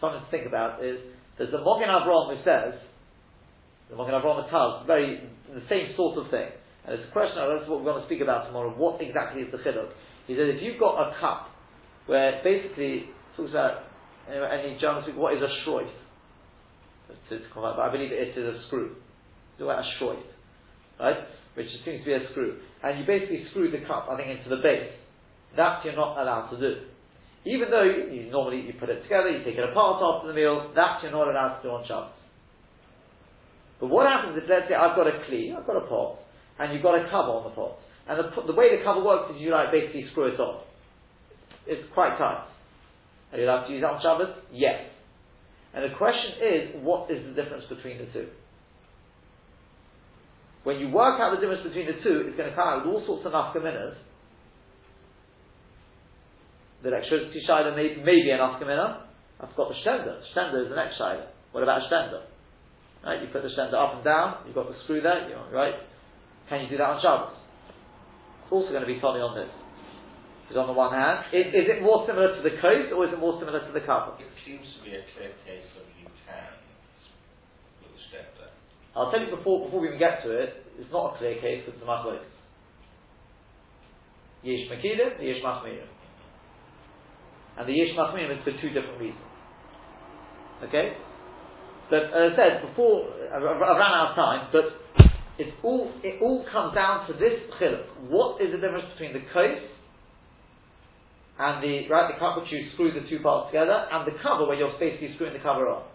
something 0.00 0.24
to 0.24 0.30
think 0.32 0.48
about 0.48 0.82
is, 0.82 0.96
there's 1.36 1.52
the 1.52 1.60
Mogen 1.60 1.92
Avram 1.92 2.32
who 2.32 2.40
says, 2.44 2.80
the 3.90 3.96
Mogen 3.96 4.16
Avram 4.16 4.48
tells 4.48 4.86
very, 4.86 5.20
the 5.52 5.60
same 5.68 5.92
sort 5.96 6.16
of 6.16 6.30
thing. 6.32 6.48
And 6.88 6.96
it's 6.96 7.08
a 7.08 7.12
question, 7.12 7.36
that's 7.36 7.68
what 7.68 7.84
we're 7.84 7.92
going 7.92 8.00
to 8.00 8.08
speak 8.08 8.24
about 8.24 8.48
tomorrow, 8.48 8.72
what 8.72 9.00
exactly 9.04 9.42
is 9.42 9.52
the 9.52 9.58
chiddush? 9.58 9.92
He 10.26 10.32
says, 10.32 10.48
if 10.56 10.62
you've 10.64 10.80
got 10.80 10.96
a 10.96 11.20
cup, 11.20 11.52
where 12.06 12.40
basically, 12.42 13.12
talks 13.36 13.50
about, 13.50 13.84
any 14.32 14.78
German 14.80 15.04
what 15.16 15.36
is 15.36 15.42
a 15.42 15.50
shroif? 15.68 15.92
To, 17.28 17.38
to 17.38 17.44
but 17.54 17.78
I 17.78 17.92
believe 17.92 18.12
it 18.12 18.32
is 18.32 18.36
a 18.38 18.64
screw. 18.66 18.96
About 19.60 19.84
a 19.84 20.02
shroif. 20.02 20.22
Right? 20.98 21.16
which 21.54 21.66
seems 21.84 22.00
to 22.00 22.04
be 22.06 22.12
a 22.12 22.30
screw, 22.30 22.58
and 22.82 22.98
you 22.98 23.06
basically 23.06 23.46
screw 23.50 23.70
the 23.70 23.86
cup, 23.86 24.08
I 24.10 24.16
think, 24.16 24.38
into 24.38 24.50
the 24.50 24.62
base. 24.62 24.90
That 25.56 25.84
you're 25.84 25.96
not 25.96 26.18
allowed 26.20 26.50
to 26.50 26.58
do. 26.58 26.88
Even 27.44 27.70
though 27.70 27.82
you, 27.82 28.30
normally 28.30 28.62
you 28.62 28.74
put 28.78 28.88
it 28.88 29.02
together, 29.02 29.30
you 29.30 29.44
take 29.44 29.58
it 29.58 29.68
apart 29.68 30.02
after 30.02 30.28
the 30.28 30.34
meal, 30.34 30.70
that 30.74 31.02
you're 31.02 31.12
not 31.12 31.28
allowed 31.28 31.58
to 31.58 31.62
do 31.62 31.68
on 31.70 31.84
Shabbos. 31.86 32.14
But 33.80 33.90
what 33.90 34.06
happens 34.06 34.38
if, 34.38 34.48
let's 34.48 34.70
say, 34.70 34.74
I've 34.74 34.94
got 34.94 35.06
a 35.10 35.26
kli, 35.26 35.50
I've 35.50 35.66
got 35.66 35.76
a 35.76 35.86
pot, 35.86 36.18
and 36.58 36.72
you've 36.72 36.82
got 36.82 36.94
a 36.94 37.10
cover 37.10 37.34
on 37.34 37.50
the 37.50 37.54
pot, 37.54 37.78
and 38.06 38.18
the, 38.18 38.30
the 38.46 38.54
way 38.54 38.70
the 38.76 38.84
cover 38.84 39.02
works 39.02 39.34
is 39.34 39.42
you 39.42 39.50
like 39.50 39.72
basically 39.72 40.06
screw 40.10 40.30
it 40.32 40.38
off. 40.38 40.62
It's 41.66 41.82
quite 41.94 42.18
tight. 42.18 42.46
Are 43.32 43.38
you 43.38 43.44
allowed 43.44 43.66
to 43.66 43.72
use 43.72 43.82
that 43.82 43.90
on 43.90 44.02
Shabbos? 44.02 44.34
Yes. 44.52 44.86
And 45.74 45.82
the 45.82 45.96
question 45.96 46.38
is, 46.42 46.62
what 46.82 47.10
is 47.10 47.24
the 47.26 47.34
difference 47.34 47.64
between 47.68 47.98
the 47.98 48.06
two? 48.12 48.28
When 50.64 50.78
you 50.78 50.88
work 50.88 51.18
out 51.20 51.34
the 51.34 51.40
difference 51.40 51.66
between 51.66 51.86
the 51.86 51.98
two, 52.02 52.30
it's 52.30 52.36
going 52.36 52.48
to 52.48 52.54
come 52.54 52.68
out 52.68 52.86
with 52.86 52.94
all 52.94 53.02
sorts 53.06 53.26
of 53.26 53.32
nafkaminas. 53.32 53.98
The 56.82 56.88
electricity 56.88 57.42
shider 57.48 57.74
may, 57.74 57.98
may 58.02 58.22
be 58.22 58.30
an 58.30 58.38
nafkamina. 58.38 59.06
I've 59.40 59.54
got 59.56 59.70
the 59.70 59.78
shtender. 59.82 60.22
Shtender 60.34 60.62
is 60.62 60.70
the 60.70 60.76
next 60.76 60.98
shider. 60.98 61.26
What 61.50 61.62
about 61.62 61.82
shtender? 61.90 62.22
Right, 63.02 63.20
you 63.20 63.28
put 63.32 63.42
the 63.42 63.50
shtender 63.50 63.74
up 63.74 63.98
and 63.98 64.04
down, 64.04 64.46
you've 64.46 64.54
got 64.54 64.68
the 64.70 64.78
screw 64.84 65.02
there, 65.02 65.28
you 65.28 65.34
know, 65.34 65.50
right? 65.50 65.74
Can 66.48 66.62
you 66.62 66.70
do 66.70 66.78
that 66.78 66.86
on 66.86 67.02
Shabbos? 67.02 67.34
It's 68.44 68.52
also 68.52 68.70
going 68.70 68.86
to 68.86 68.90
be 68.90 69.02
funny 69.02 69.18
on 69.18 69.34
this. 69.34 69.50
Because 70.46 70.62
on 70.62 70.68
the 70.70 70.76
one 70.76 70.94
hand, 70.94 71.32
is, 71.34 71.50
is, 71.50 71.66
it 71.66 71.82
more 71.82 72.06
similar 72.06 72.30
to 72.30 72.42
the 72.46 72.54
coat 72.62 72.94
or 72.94 73.08
is 73.08 73.12
it 73.14 73.18
more 73.18 73.40
similar 73.42 73.58
to 73.58 73.72
the 73.74 73.82
cover? 73.82 74.14
It 74.22 74.30
seems 74.46 74.62
to 74.78 74.80
be 74.86 74.94
a 74.94 75.02
clear 75.16 75.34
case 75.42 75.66
of 75.80 75.88
you 75.98 76.06
can 76.28 76.52
with 77.82 77.90
a 77.90 78.02
shtender. 78.12 78.52
I'll 78.96 79.10
tell 79.10 79.20
you 79.20 79.34
before 79.34 79.64
before 79.64 79.80
we 79.80 79.88
even 79.88 79.98
get 79.98 80.22
to 80.24 80.30
it, 80.30 80.52
it's 80.78 80.92
not 80.92 81.14
a 81.14 81.18
clear 81.18 81.40
case 81.40 81.64
because 81.64 81.80
it's 81.80 81.84
a 81.84 81.90
machlok. 81.90 82.20
Yesh 84.42 84.68
makidim, 84.68 85.18
the 85.18 85.24
yesh 85.24 85.42
machmirim. 85.44 85.86
And 87.58 87.68
the 87.68 87.72
yesh 87.72 87.96
machmirim 87.96 88.36
is 88.36 88.44
for 88.44 88.52
two 88.60 88.68
different 88.68 89.00
reasons. 89.00 89.22
Okay? 90.64 90.92
But 91.90 92.08
as 92.10 92.32
I 92.32 92.36
said 92.36 92.68
before, 92.68 93.08
I, 93.32 93.36
I 93.36 93.72
ran 93.76 93.92
out 93.92 94.10
of 94.10 94.16
time, 94.16 94.48
but 94.52 94.64
it's 95.38 95.52
all, 95.62 95.92
it 96.02 96.22
all 96.22 96.44
comes 96.50 96.74
down 96.74 97.06
to 97.08 97.12
this 97.14 97.36
chiluk. 97.60 98.08
What 98.08 98.40
is 98.40 98.52
the 98.52 98.58
difference 98.58 98.92
between 98.96 99.12
the 99.12 99.24
coat 99.32 99.58
and 101.38 101.62
the, 101.62 101.88
right, 101.88 102.12
the 102.12 102.18
cup 102.18 102.40
which 102.40 102.52
you 102.52 102.68
screw 102.74 102.92
the 102.92 103.08
two 103.08 103.22
parts 103.22 103.50
together, 103.50 103.88
and 103.90 104.06
the 104.06 104.16
cover 104.22 104.46
where 104.46 104.56
you're 104.56 104.72
basically 104.78 105.14
screwing 105.14 105.32
the 105.32 105.42
cover 105.42 105.68
on? 105.68 105.91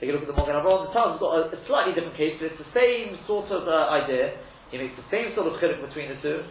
Take 0.00 0.10
a 0.10 0.12
look 0.12 0.28
at 0.28 0.30
the 0.30 0.36
Mogen 0.36 0.52
Avram. 0.52 0.88
The 0.88 0.92
Talmud's 0.92 1.20
got 1.20 1.32
a, 1.32 1.42
a, 1.56 1.58
slightly 1.66 1.96
different 1.96 2.16
case, 2.20 2.36
but 2.36 2.52
it's 2.52 2.60
the 2.60 2.72
same 2.76 3.16
sort 3.24 3.48
of 3.48 3.64
uh, 3.64 3.88
idea. 3.96 4.36
He 4.70 4.76
makes 4.76 4.92
the 4.96 5.08
same 5.08 5.32
sort 5.32 5.48
of 5.48 5.56
chiluk 5.56 5.80
between 5.80 6.12
the 6.12 6.18
two. 6.20 6.44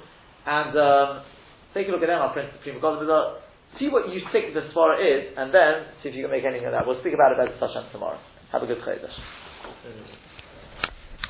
And 0.46 0.74
um, 0.74 1.10
take 1.74 1.88
a 1.88 1.92
look 1.92 2.02
at 2.02 2.10
them, 2.10 2.22
our 2.22 2.34
Prince 2.34 2.50
Supreme 2.58 2.82
See 3.78 3.90
what 3.90 4.10
you 4.10 4.22
think 4.32 4.54
the 4.54 4.66
Svara 4.74 4.98
is, 4.98 5.36
and 5.38 5.54
then 5.54 5.92
see 6.02 6.10
if 6.10 6.16
you 6.16 6.24
can 6.24 6.32
make 6.32 6.46
anything 6.46 6.66
of 6.66 6.74
that. 6.74 6.88
We'll 6.88 7.00
speak 7.02 7.14
about 7.14 7.34
it 7.34 7.38
better 7.38 7.54
Hashem 7.54 7.92
tomorrow. 7.92 8.18
Have 8.52 8.64
a 8.64 8.68
good 8.68 8.80
Chodesh. 8.82 10.25